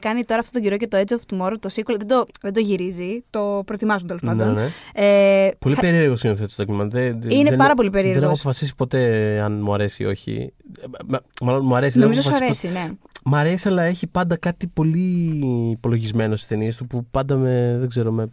[0.00, 1.94] κάνει τώρα αυτόν τον καιρό και το Edge of Tomorrow, το sequel.
[1.98, 4.54] Δεν το, δεν το γυρίζει, το προετοιμάζουν τέλος Ναι, πάντων.
[4.54, 4.68] ναι.
[4.94, 6.90] Ε, Πολύ χα- περίεργο σκηνοθέτης το Τάκμαν.
[7.28, 8.20] Είναι πάρα πολύ περίεργος.
[8.20, 10.52] Δεν έχω αποφασίσει ποτέ αν μου αρέσει ή όχι.
[10.80, 11.92] Ε, μα- Μάλλον μου αρέσει.
[11.98, 12.94] δεν Νομίζω έχω σου αποφασίσει αρέσει, ναι.
[13.24, 15.40] Μ' αρέσει, αλλά έχει πάντα κάτι πολύ
[15.70, 18.26] υπολογισμένο στις ταινίες του που πάντα με, δεν ξέρω, με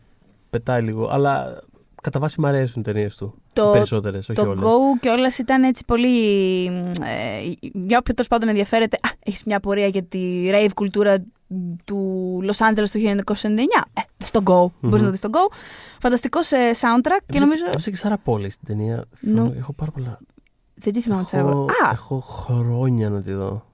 [0.50, 1.08] πετάει λίγο.
[1.12, 1.60] Αλλά
[2.06, 3.34] κατά βάση μ' αρέσουν οι ταινίες του.
[3.54, 4.64] Το- Οι περισσότερες, όχι Το όλες.
[4.64, 6.66] Go κιόλα ήταν έτσι πολύ.
[6.66, 11.24] Ε, για όποιον τέλος πάντων ενδιαφέρεται, Α, έχεις μια πορεία για τη rave κουλτούρα
[11.86, 13.84] του Los Angeles του 1929.
[13.94, 14.72] Ε, στο Go.
[14.82, 15.52] Μπορείς να το δεις στο Go.
[16.00, 17.66] Φανταστικό ε, soundtrack και νομίζω.
[17.68, 18.96] Έβρισα και Σάρα Πόλη στην ταινία.
[18.96, 20.20] Νο- Θέλω- Έχω πάρα πολλά.
[20.76, 23.66] Δεν τη θυμάμαι τη Έχω, Α, έχω χρόνια να τη δω.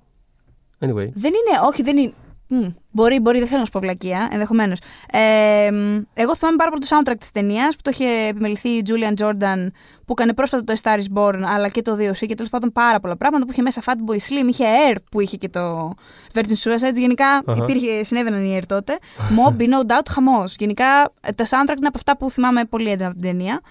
[0.79, 1.09] Anyway.
[1.13, 2.13] δεν είναι, όχι, δεν είναι.
[2.53, 4.79] Μμ, μπορεί, μπορεί, δεν θέλω να σου πω βλακεία, ενδεχομένως.
[5.11, 8.83] Ε, μ, εγώ θυμάμαι πάρα πολύ το soundtrack της ταινίας που το είχε επιμεληθεί η
[8.87, 9.67] Julian Jordan
[10.05, 12.71] που έκανε πρόσφατα το A Star is Born αλλά και το 2C και τέλος πάντων
[12.71, 15.93] πάρα πολλά πράγματα που είχε μέσα Fatboy Slim, είχε Air που είχε και το
[16.33, 16.93] Virgin Suicides.
[16.95, 17.63] Γενικά Αχα.
[17.63, 18.97] υπήρχε, συνέβαιναν οι Air τότε.
[19.17, 20.55] Mob, no doubt, χαμός.
[20.59, 20.85] Γενικά
[21.21, 23.61] ε, τα soundtrack είναι από αυτά που θυμάμαι πολύ έντονα από την ταινία.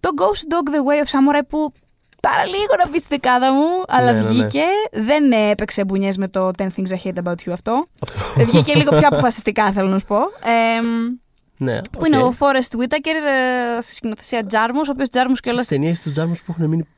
[0.00, 1.72] Το Ghost Dog The Way of Samurai που
[2.20, 4.32] παραλίγο να μπει στη δεκάδα μου, αλλά Ναι, ναι, ναι.
[4.32, 4.64] βγήκε.
[4.92, 7.84] Δεν ε, έπαιξε μπουνιές με το 10 Things I Hate About You αυτό.
[8.02, 8.40] Αυτό.
[8.40, 10.16] Ε, βγήκε λίγο πιο αποφασιστικά, θέλω να σου πω.
[10.44, 10.80] Ε,
[11.56, 13.14] ναι, που είναι ο Forrest Whitaker
[13.76, 16.82] ε, στη σκηνοθεσία Τζάρμους, ο οποίος Τζάρμους κιόλας Στις ταινίες του Τζάρμου που έχουν μείνει
[16.82, 16.92] πιο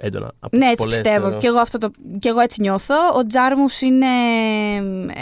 [0.00, 1.20] έντονα από Ναι, έτσι πολλές, πιστεύω.
[1.24, 1.38] θεωρώ.
[1.40, 2.94] Και εγώ, αυτό το, και εγώ έτσι νιώθω.
[3.16, 4.06] Ο Τζάρμους είναι,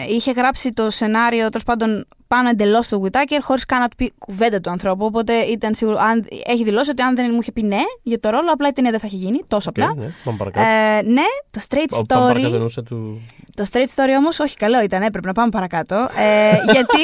[0.09, 3.97] ε, είχε γράψει το σενάριο τέλος πάντων πάνω εντελώς στο Whitaker, χωρίς καν να του
[3.97, 5.05] πει κουβέντα του ανθρώπου.
[5.05, 8.31] Οπότε ήταν σίγουρο, αν, έχει δηλώσει ότι αν δεν μου είχε πει ναι για το
[8.31, 9.41] ρόλο, απλά η ταινία δεν θα είχε γίνει.
[9.47, 9.95] Τόσο οκ, απλά.
[10.05, 10.67] ναι, πάμε παρακάτω.
[10.69, 12.53] Ε, ναι, το straight Πάμε παρακάτω story.
[12.53, 13.21] εννοούσα του.
[13.55, 15.95] Το straight story όμως, όχι καλό ήταν, έπρεπε να πάμε παρακάτω.
[15.95, 17.01] Ε, γιατί,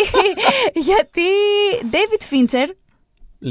[0.75, 1.23] γιατί
[1.91, 2.67] David Fincher,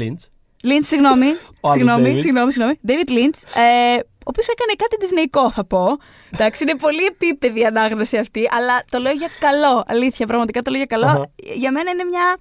[0.00, 0.22] Lynch.
[0.64, 1.26] Lynch, συγγνώμη,
[1.60, 2.20] Ο άλλος συγγνώμη, David.
[2.20, 5.86] συγγνώμη, συγγνώμη, David Lynch, ε, ο οποίος έκανε κάτι ντισνεϊκό, θα πω.
[6.34, 9.82] Εντάξει, είναι πολύ επίπεδη η ανάγνωση αυτή, αλλά το λέω για καλό.
[9.86, 11.06] Αλήθεια, πραγματικά το λέω για καλό.
[11.06, 11.30] Αχα.
[11.54, 12.36] Για μένα είναι μια.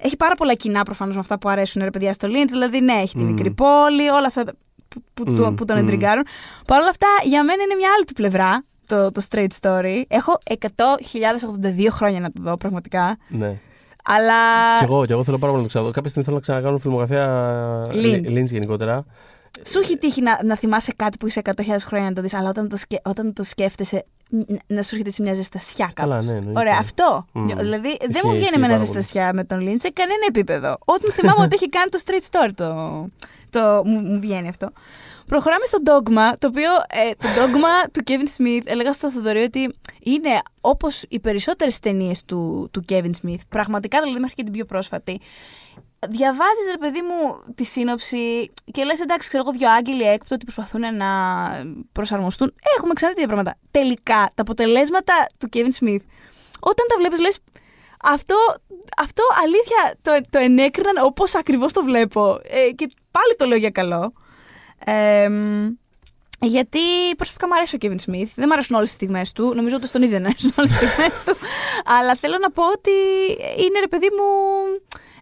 [0.00, 2.48] Έχει πάρα πολλά κοινά προφανώς με αυτά που αρέσουν ρε παιδιά στο Lynch.
[2.48, 3.30] Δηλαδή, ναι, έχει τη Μμμ.
[3.30, 4.52] μικρή πόλη, όλα αυτά τα-
[4.88, 5.82] που, που, το- Μμμ, που τον μμμ.
[5.84, 6.24] εντριγκάρουν.
[6.66, 10.02] Παρ' όλα αυτά, για μένα είναι μια άλλη του πλευρά το, το straight story.
[10.08, 13.16] Έχω 100.082 χρόνια να το δω, πραγματικά.
[13.28, 13.58] Ναι.
[14.04, 14.34] Αλλά.
[14.78, 15.90] Κι εγώ, κι εγώ θέλω πάρα πολύ να το ξαναδώ.
[15.92, 17.26] Κάποια στιγμή θέλω να ξανακάνω φιλμογραφία
[17.92, 18.38] Lynch.
[18.38, 19.04] Lynch γενικότερα.
[19.66, 22.48] Σου έχει τύχει να, να θυμάσαι κάτι που είσαι 100.000 χρόνια να το δεις, αλλά
[22.48, 26.08] όταν το, σκε, όταν το σκέφτεσαι ν- να σου έρχεται έτσι μια ζεστασιά κάπου.
[26.08, 26.60] Καλά, ναι, εννοείται.
[26.60, 27.26] Ωραία, αυτό.
[27.32, 27.46] Μμμ.
[27.46, 29.00] Δηλαδή δεν Ισχύει, μου βγαίνει ισχύει με ένα πάρα πολύ.
[29.00, 30.76] ζεστασιά με τον Λίντ σε κανένα επίπεδο.
[30.84, 33.06] Όταν θυμάμαι ότι έχει κάνει το straight story το,
[33.50, 34.70] το, μου, μου βγαίνει αυτό.
[35.26, 39.74] Προχωράμε στο dogma, το οποίο ε, το dogma του Kevin Smith, έλεγα στο Θοδωρή ότι
[40.02, 40.30] είναι
[40.60, 45.20] όπως οι περισσότερες ταινίες του, του Kevin Smith, πραγματικά δηλαδή μέχρι και την πιο πρόσφατη,
[46.08, 50.96] διαβάζεις ρε παιδί μου τη σύνοψη και λες εντάξει ξέρω εγώ δύο άγγελοι έκπτωτοι προσπαθούν
[50.96, 51.06] να
[51.92, 52.54] προσαρμοστούν.
[52.76, 53.58] Έχουμε ξανά τέτοια πράγματα.
[53.70, 56.02] Τελικά τα αποτελέσματα του Kevin Smith
[56.60, 57.38] όταν τα βλέπεις λες
[58.02, 58.36] αυτό,
[58.96, 63.70] αυτό αλήθεια το, το ενέκριναν όπως ακριβώς το βλέπω ε, και πάλι το λέω για
[63.70, 64.12] καλό.
[64.84, 65.68] Ε, μ,
[66.40, 66.78] γιατί
[67.16, 68.30] προσωπικά μου αρέσει ο Kevin Smith.
[68.34, 69.54] Δεν μου αρέσουν όλες τις στιγμές του.
[69.54, 71.34] Νομίζω ότι στον ίδιο δεν αρέσουν όλες τις στιγμές του.
[71.98, 72.90] Αλλά θέλω να πω ότι
[73.56, 74.24] είναι ρε παιδί μου.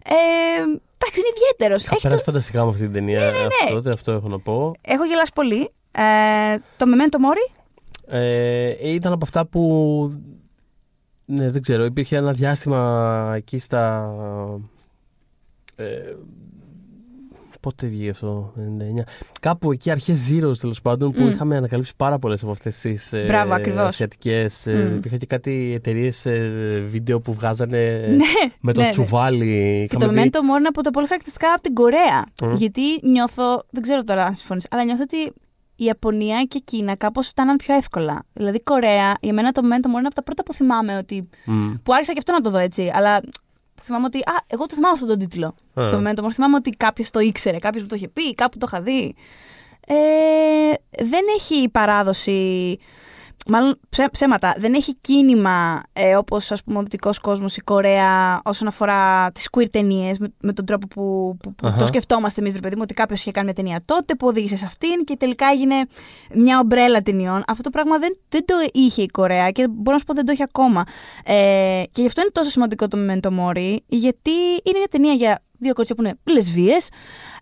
[0.09, 0.61] Ε,
[0.97, 1.83] εντάξει, είναι ιδιαίτερος.
[1.83, 3.19] Είχα περάσει φανταστικά με αυτή την ταινία.
[3.19, 3.45] ναι, ναι.
[3.63, 4.71] Αυτό, ούτε αυτό έχω να πω.
[4.81, 5.71] Έχω γελάσει πολύ.
[5.91, 7.55] Ε, το Memento Mori.
[8.07, 9.61] Ε, ήταν από αυτά που.
[11.25, 11.85] Ναι, δεν ξέρω.
[11.85, 14.13] Υπήρχε ένα διάστημα εκεί στα.
[15.75, 16.15] Ε,
[17.67, 19.03] πότε βγήκε αυτό, 99.
[19.41, 21.27] Κάπου εκεί αρχές Zeros τέλος πάντων που Μμ.
[21.29, 23.87] είχαμε ανακαλύψει πάρα πολλές από αυτές τις ε, Μπράβο, ακριβώς.
[23.87, 24.67] ασιατικές.
[24.67, 24.95] Ε, Μμ.
[24.95, 26.25] υπήρχε και κάτι εταιρείες
[26.87, 28.91] βίντεο που βγάζανε ναι, με το ναι, ναι.
[28.91, 29.85] τσουβάλι.
[29.89, 32.23] Και Είχαμε το δει- Memento Mori είναι από τα πολύ χαρακτηριστικά από την Κορέα.
[32.43, 32.53] Μμ.
[32.53, 35.17] Γιατί νιώθω, δεν ξέρω τώρα αν συμφωνείς, αλλά νιώθω ότι
[35.79, 38.23] η Ιαπωνία και η Κίνα κάπως φτάναν πιο εύκολα.
[38.33, 41.29] Δηλαδή, Κορέα, για μένα το Memento Mori είναι από τα πρώτα που θυμάμαι ότι.
[41.45, 41.73] Μμ.
[41.83, 42.91] που άρχισα και αυτό να το δω έτσι.
[42.93, 43.19] Αλλά
[43.87, 44.17] θυμάμαι ότι.
[44.17, 45.47] Α, εγώ το θυμάμαι αυτόν τον τίτλο.
[45.47, 45.89] Α.
[45.89, 46.31] Το Memento Mori.
[46.33, 49.15] Θυμάμαι ότι κάποιος το ήξερε, κάποιος μου το είχε πει, κάπου το είχα δει.
[49.87, 49.95] Ε,
[51.03, 52.79] δεν έχει παράδοση.
[53.49, 54.55] Μάλλον ψέ- ψέματα.
[54.57, 59.49] Δεν έχει κίνημα ε, όπως ας πούμε ο δυτικός κόσμος, η Κορέα, όσον αφορά τις
[59.51, 61.77] queer ταινίες, με, με τον τρόπο που, που, που Αχα.
[61.77, 64.55] το σκεφτόμαστε εμείς, ρε παιδί μου, ότι κάποιος είχε κάνει μια ταινία τότε που οδήγησε
[64.55, 65.75] σε αυτήν και τελικά έγινε
[66.33, 67.43] μια ομπρέλα ταινιών.
[67.47, 70.25] Αυτό το πράγμα δεν, δεν το είχε η Κορέα και μπορώ να σου πω δεν
[70.25, 70.83] το έχει ακόμα.
[71.25, 74.31] Ε, και γι' αυτό είναι τόσο σημαντικό το Memento Mori, γιατί
[74.63, 76.89] είναι μια ταινία για δύο κορίτσια που είναι λεσβείες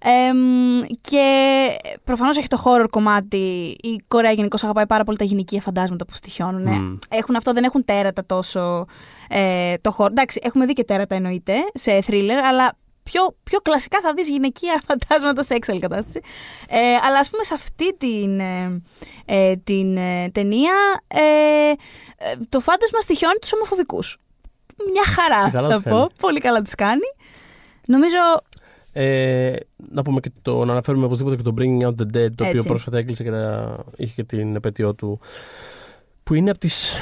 [0.01, 1.67] εμ, και
[2.03, 3.75] προφανώς έχει το horror κομμάτι.
[3.81, 6.67] Η Κορέα γενικώς αγαπάει πάρα πολύ τα γυναικεία φαντάσματα που στοιχιώνουν.
[6.67, 6.97] Μμ.
[7.09, 8.85] Έχουν αυτό, δεν έχουν τέρατα τόσο
[9.29, 10.09] ε, το horror.
[10.09, 14.81] Εντάξει, έχουμε δει και τέρατα εννοείται σε thriller, αλλά πιο, πιο κλασικά θα δεις γυναικεία
[14.87, 16.19] φαντάσματα σε έξαλλη κατάσταση.
[16.69, 18.81] Ε, αλλά ας πούμε σε αυτή την, ε,
[19.25, 20.73] ε, την ε, ταινία
[21.07, 24.17] ε, ε, το φάντασμα στοιχιώνει τους ομοφοβικούς.
[24.91, 25.89] Μια Και χαρά καλά θα τους πω.
[25.89, 26.07] κάνει.
[26.19, 27.07] Πολύ καλά τους κάνει.
[27.87, 28.17] Νομίζω
[28.97, 29.53] Ε,
[29.91, 32.57] να πούμε και το, να αναφέρουμε οπωσδήποτε και το Bringing Out the Dead, το οποίο
[32.57, 32.67] Έτσι.
[32.67, 35.19] πρόσφατα έκλεισε και τα, είχε και την επέτειό του.
[36.23, 36.95] Που είναι από τις,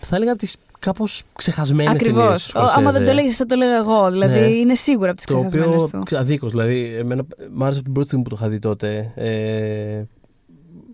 [0.00, 2.24] θα έλεγα από τις κάπως ξεχασμένες ακριβώς.
[2.24, 3.06] ταινίες του Άμα δεν Scorsese.
[3.06, 4.10] το λέγει, θα το λέγα εγώ.
[4.10, 4.46] Δηλαδή Ναι.
[4.46, 6.18] είναι σίγουρα από τις Το ξεχασμένες οποίο, του.
[6.18, 9.12] αδίκως, δηλαδή, εμένα μ' άρεσε από την πρώτη στιγμή που το είχα δει τότε.
[9.14, 10.02] Ε,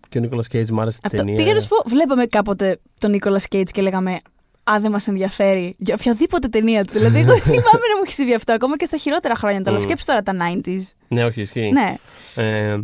[0.08, 1.16] και ο Νίκολας Κέιτς μ' άρεσε η Αυτό.
[1.16, 1.36] ταινία.
[1.36, 4.16] Πήγα να σου πω, βλέπαμε κάποτε τον Νίκολα Κέιτ και λέγαμε
[4.64, 6.92] Α, δεν μας ενδιαφέρει για οποιαδήποτε ταινία του.
[6.92, 9.70] δηλαδή, εγώ δεν θυμάμαι να μου έχει συμβεί αυτό ακόμα και στα χειρότερα χρόνια του.
[9.70, 9.82] Αλλά Μμ.
[9.82, 10.32] σκέψου τώρα τα
[10.64, 10.80] 90s.
[11.08, 11.70] Ναι, όχι, ισχύει.
[11.72, 11.94] Ναι.
[12.34, 12.78] Ε,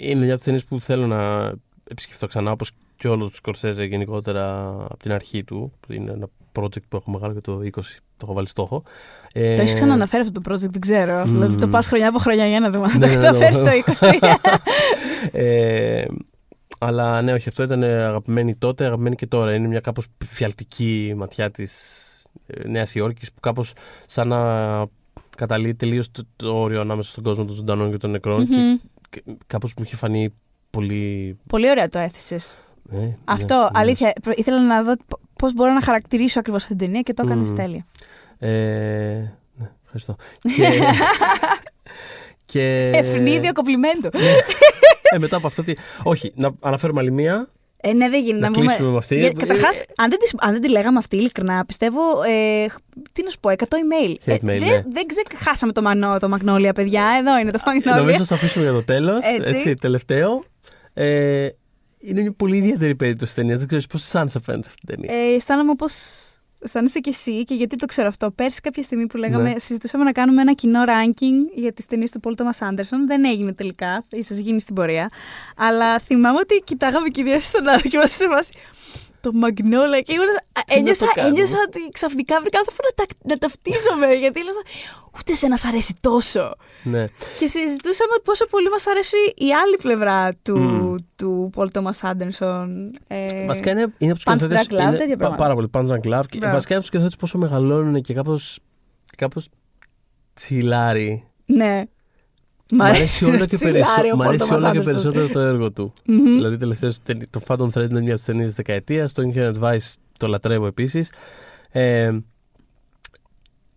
[0.00, 1.52] είναι μια από τις ταινίες που θέλω να
[1.90, 5.72] επισκεφτώ ξανά, όπως και όλο του Σκορσέζε γενικότερα από την αρχή του.
[5.88, 6.26] Είναι ένα
[6.58, 7.70] project που έχω μεγάλο και το 20
[8.16, 8.82] το έχω βάλει στόχο.
[9.32, 11.18] Ε, Το έχεις ξαναναφέρει αυτό το project, δεν ξέρω.
[11.26, 11.32] Μμ.
[11.32, 12.86] Δηλαδή το πας χρονιά από χρονιά για να δούμε.
[12.86, 13.20] Ναι, Το ναι, ναι.
[13.20, 14.34] καταφέρει το 20.
[15.32, 16.04] ε,
[16.86, 19.54] αλλά ναι, όχι, αυτό ήταν αγαπημένη τότε, αγαπημένη και τώρα.
[19.54, 22.00] Είναι μια κάπως φιαλτική ματιά της
[22.46, 23.72] ε, Νέας Υόρκης που κάπως
[24.06, 24.38] σαν να
[25.36, 28.76] καταλύει τελείως το, το όριο ανάμεσα στον κόσμο των ζωντανών και των νεκρών και, Μμμ.
[29.10, 30.34] και κάπως μου είχε φανεί
[30.70, 31.36] πολύ...
[31.46, 32.56] Πολύ ωραία το έθεσες.
[32.92, 33.68] ε, ναι, Αυτό, ναι.
[33.72, 34.12] αλήθεια.
[34.22, 34.94] προ- Ήθελα να δω
[35.38, 37.54] πώς μπορώ να χαρακτηρίσω ακριβώς αυτή την ταινία και το έκανε Μμ.
[37.54, 37.86] τέλεια.
[38.38, 38.48] Ε,
[39.56, 40.16] ναι, ευχαριστώ.
[40.56, 40.68] και,
[42.44, 44.08] και, Ευνίδιο κομπλιμέντο.
[45.14, 45.72] ε, μετά από αυτό, τι,
[46.02, 47.48] όχι, να αναφέρουμε άλλη μία,
[47.86, 48.66] Ε, ναι, δεν γίνεται να να πούμε.
[48.66, 49.32] κλείσουμε με αυτή.
[49.38, 52.00] Καταρχάς, Ε, αν, δεν τις- αν δεν τη λέγαμε αυτή, ειλικρινά, πιστεύω.
[52.28, 52.66] Ε,
[53.12, 54.10] τι να σου πω, 100 email.
[54.26, 54.80] Hate mail, δεν, ναι.
[54.92, 57.04] δεν ξεχάσαμε το μανό, το Magnolia, παιδιά.
[57.18, 57.96] Εδώ είναι το Magnolia.
[57.96, 59.18] Νομίζω θα το αφήσουμε για το τέλος.
[59.38, 59.50] Έτσι.
[59.54, 59.74] Έτσι.
[59.74, 60.44] τελευταίο.
[60.94, 61.48] Ε,
[61.98, 63.58] είναι μια πολύ ιδιαίτερη περίπτωση ταινίας.
[63.58, 65.22] Δεν ξέρω πώ σαν σε φαίνεται αυτή την ταινία.
[65.30, 65.84] Ε, αισθάνομαι όπω
[66.64, 68.30] αισθάνεσαι κι εσύ και γιατί το ξέρω αυτό.
[68.30, 69.58] Πέρσι, κάποια στιγμή που λέγαμε, Ναι.
[69.58, 72.98] συζητούσαμε να κάνουμε ένα κοινό ranking για τις ταινίες του Paul Thomas Anderson.
[73.06, 75.08] Δεν έγινε τελικά, ίσως γίνει στην πορεία.
[75.56, 78.52] Αλλά θυμάμαι ότι κοιτάγαμε και οι δύο στον άλλο και είμαστε σε φάση.
[79.24, 83.04] Το Magnolia και εγώ να ένιωσα, το κάνουμε; ένιωσα ότι ξαφνικά βρήκα άνθρωπο να, τα,
[83.30, 84.06] να ταυτίζομαι.
[84.22, 84.60] γιατί έλεγα,
[85.18, 86.54] ούτε σε σ' αρέσει τόσο.
[86.82, 87.04] Ναι.
[87.38, 90.94] Και συζητούσαμε πόσο πολύ μας αρέσει η άλλη πλευρά του, Μμμ.
[91.16, 92.68] του Paul Thomas Anderson.
[93.06, 94.76] Ε, Βασικά είναι, είναι από τους Punch σκηνοθέτε.
[94.76, 95.42] Drunk Love, τέτοια πράγματα.
[95.42, 95.68] Πάρα πολύ.
[95.72, 96.26] Punch Drunk Love.
[96.28, 96.54] Και Μπράβο.
[96.54, 98.38] βασικά είναι από τους σκηνοθέτες πόσο μεγαλώνουν και κάπω.
[99.16, 99.48] Κάπως
[100.34, 101.28] τσιλάρι.
[101.46, 101.82] ναι.
[102.72, 104.84] Μ' αρέσει όλο και, Τσιλάρι περισσότερο, ο μ' Paul αρέσει Thomas όλο και Anderson.
[104.84, 105.92] περισσότερο το έργο του.
[106.06, 106.24] Μμμ.
[106.24, 109.12] Δηλαδή, τελευταίως, τε- το Phantom Thread είναι μια από τι ταινίε της δεκαετίας.
[109.12, 111.10] Το Inherent Vice το λατρεύω επίσης.
[111.70, 112.10] Ε,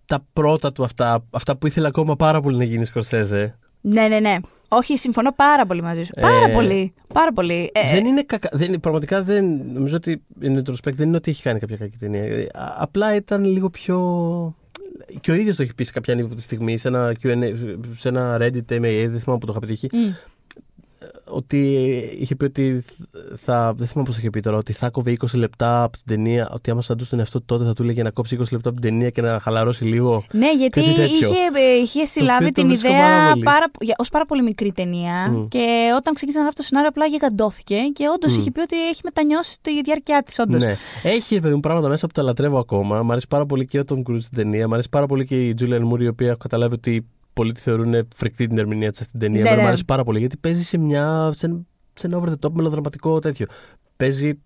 [0.06, 3.58] τα πρώτα του αυτά, αυτά που ήθελε ακόμα πάρα πολύ να γίνει Σκορσέζε.
[3.82, 4.36] Ναι, ναι, ναι.
[4.68, 6.12] Όχι, συμφωνώ πάρα πολύ μαζί σου.
[6.22, 6.94] Πάρα Ε, πολύ.
[7.14, 7.72] Πάρα πολύ.
[7.74, 8.50] Ε, δεν είναι κακά.
[8.54, 9.46] Δεν, είναι- πραγματικά δεν.
[9.74, 12.24] Νομίζω ότι in retrospect δεν είναι ότι έχει κάνει κάποια κακή ταινία.
[12.24, 13.98] Ε, α- απλά ήταν λίγο πιο.
[15.22, 17.54] Και ο ίδιος το έχει πει σε κάποια ανίποτη στιγμή σε ένα, Q&A,
[17.98, 19.88] σε ένα Reddit MA, δεν θυμάμαι που το είχα πετύχει.
[19.92, 20.12] μ.
[21.26, 21.60] Ότι
[22.20, 22.84] είχε πει ότι
[23.36, 23.74] θα.
[23.78, 24.58] Δεν θυμάμαι πώς είχε πει τώρα.
[24.58, 26.50] Ότι θα κόβε 20 λεπτά από την ταινία.
[26.54, 28.80] Ότι άμα συναντούσε τον εαυτό του τότε θα του έλεγε να κόψει 20 λεπτά από
[28.82, 30.24] την ταινία και να χαλαρώσει λίγο.
[30.32, 31.16] Ναι, γιατί Κάτι τέτοιο.
[31.16, 33.44] είχε, ε, είχε συλλάβει οποίο το την βρίσκω ιδέα πάρα πολύ.
[33.44, 35.48] πάρα, για, ως πάρα πολύ μικρή ταινία Μμ.
[35.48, 35.66] και
[35.98, 38.40] όταν ξεκίνησε να γράφει το σενάριο απλά γιγαντώθηκε και όντως Μμ.
[38.40, 40.64] είχε πει ότι έχει μετανιώσει τη διάρκεια της όντως.
[40.64, 40.76] Ναι.
[41.04, 43.04] Έχει ρε παιδί μου πράγματα μέσα που τα λατρεύω ακόμα.
[43.04, 44.68] Μ' αρέσει πάρα πολύ και ο Tom Cruise στην ταινία.
[44.68, 47.06] Μ' αρέσει πάρα πολύ και η Julianne Moore, η οποία έχω καταλάβει ότι
[47.38, 49.42] πολλοί τη θεωρούν φρικτή την ερμηνεία της στην ταινία.
[49.42, 49.64] Ναι, Εμένα ναι.
[49.64, 51.60] Μ' αρέσει πάρα πολύ γιατί παίζει σε, μια, σε, ένα-
[51.94, 53.46] σε ένα over the top μελοδραματικό τέτοιο.
[53.98, 54.40] Παίζει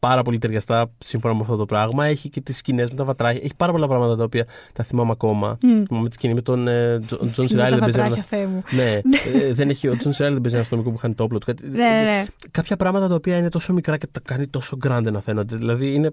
[0.00, 2.06] πάρα πολύ ταιριαστά σύμφωνα με αυτό το πράγμα.
[2.06, 3.40] Έχει και τις σκηνές με τα βατράχια.
[3.44, 5.58] Έχει πάρα πολλά πράγματα τα οποία τα θυμάμαι ακόμα.
[5.62, 5.82] Μμ.
[5.86, 7.55] Θυμάμαι τη σκηνή με τον ε, Τζον Σκηνή με C.
[7.55, 7.78] Reilly.
[7.78, 8.08] τα Δεν παίζει ένα.
[8.08, 8.62] βατράχια, Θεέ μου.
[8.70, 9.00] Ναι,
[9.40, 10.17] ε, δεν έχει, ο John C.
[10.17, 11.46] Reilly δεν παίζει ένα αστυνομικό που χάνει το όπλο του.
[11.46, 12.24] Κάτι- Ναι, ναι, ναι.
[12.50, 15.56] κάποια πράγματα τα οποία είναι τόσο μικρά και τα κάνει τόσο grande να φαίνονται.
[15.56, 16.10] Δηλαδή είναι.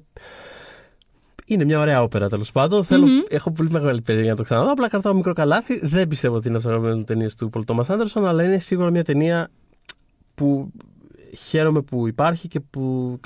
[1.50, 2.84] Είναι μια ωραία όπερα τέλος πάντων.
[2.84, 3.20] Θέλω- Μμμ.
[3.30, 4.72] Έχω πολύ μεγάλη περιέργεια να το ξαναδώ.
[4.72, 5.80] Απλά κρατάω μικρό καλάθι.
[5.88, 8.90] Δεν πιστεύω ότι είναι από τις αγαπημένες ταινίες του Πολ Τόμας Άντερσον, αλλά είναι σίγουρα
[8.90, 9.50] μια ταινία
[10.36, 10.72] που
[11.48, 13.20] χαίρομαι που υπάρχει και που,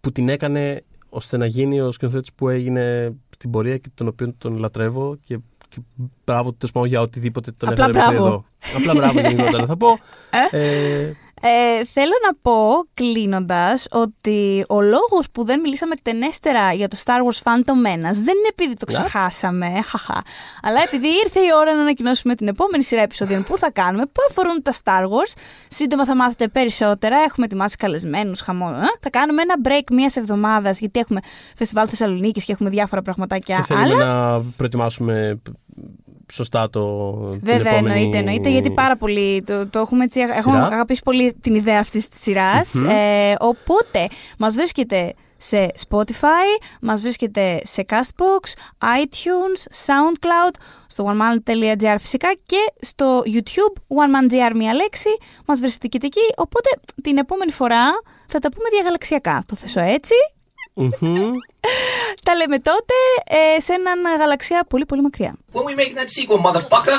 [0.00, 4.34] που την έκανε ώστε να γίνει ο σκηνοθέτης που έγινε στην πορεία και τον οποίο
[4.38, 5.38] τον λατρεύω και,
[5.68, 5.78] και
[6.24, 8.26] μπράβο του τέλος πάντων, για οτιδήποτε τον Απλά έφερε μέχρι μπράβο.
[8.28, 8.44] εδώ.
[8.76, 9.86] Απλά μπράβο γενικότερα θα πω.
[10.50, 11.12] Ε,
[11.42, 17.10] Ε, θέλω να πω, κλείνοντας, ότι ο λόγος που δεν μιλήσαμε εκτενέστερα για το Star
[17.10, 20.22] Wars Phantom Menace δεν είναι επειδή το ξεχάσαμε, χαχα,
[20.62, 24.22] αλλά επειδή ήρθε η ώρα να ανακοινώσουμε την επόμενη σειρά επεισοδίων που θα κάνουμε, που
[24.30, 25.32] αφορούν τα Star Wars.
[25.68, 27.16] Σύντομα θα μάθετε περισσότερα.
[27.16, 28.74] Έχουμε ετοιμάσει καλεσμένους, χαμό.
[28.82, 28.84] ε.
[29.00, 31.20] Θα κάνουμε ένα break μία εβδομάδας, γιατί έχουμε
[31.56, 34.34] φεστιβάλ Θεσσαλονίκης και έχουμε διάφορα πραγματάκια και θέλουμε άλλα.
[34.36, 35.40] να προετοιμάσουμε
[36.32, 37.12] σωστά το.
[37.30, 41.34] την Βέβαια, επόμενη εννοείται, εννοείται, γιατί πάρα πολύ το, το έχουμε έτσι, έχουμε αγαπήσει πολύ
[41.40, 42.88] την ιδέα αυτής της σειρας Μμμ.
[42.88, 50.54] Ε, οπότε, μας βρίσκεται σε Spotify, μας βρίσκεται σε Castbox, iTunes, SoundCloud,
[50.86, 55.08] στο oneman.gr φυσικά και στο YouTube oneman.gr μία λέξη,
[55.46, 56.70] μας βρίσκεται και εκεί, οπότε
[57.02, 57.84] την επόμενη φορά
[58.26, 59.42] θα τα πούμε διαγαλαξιακά.
[59.46, 60.14] Το θέσω έτσι.
[60.80, 61.30] Μμμ.
[62.22, 62.94] Τα λέμε τότε
[63.56, 65.34] ε, σε έναν γαλαξία πολύ πολύ μακριά.
[65.52, 66.98] When we making that sequel, motherfucker?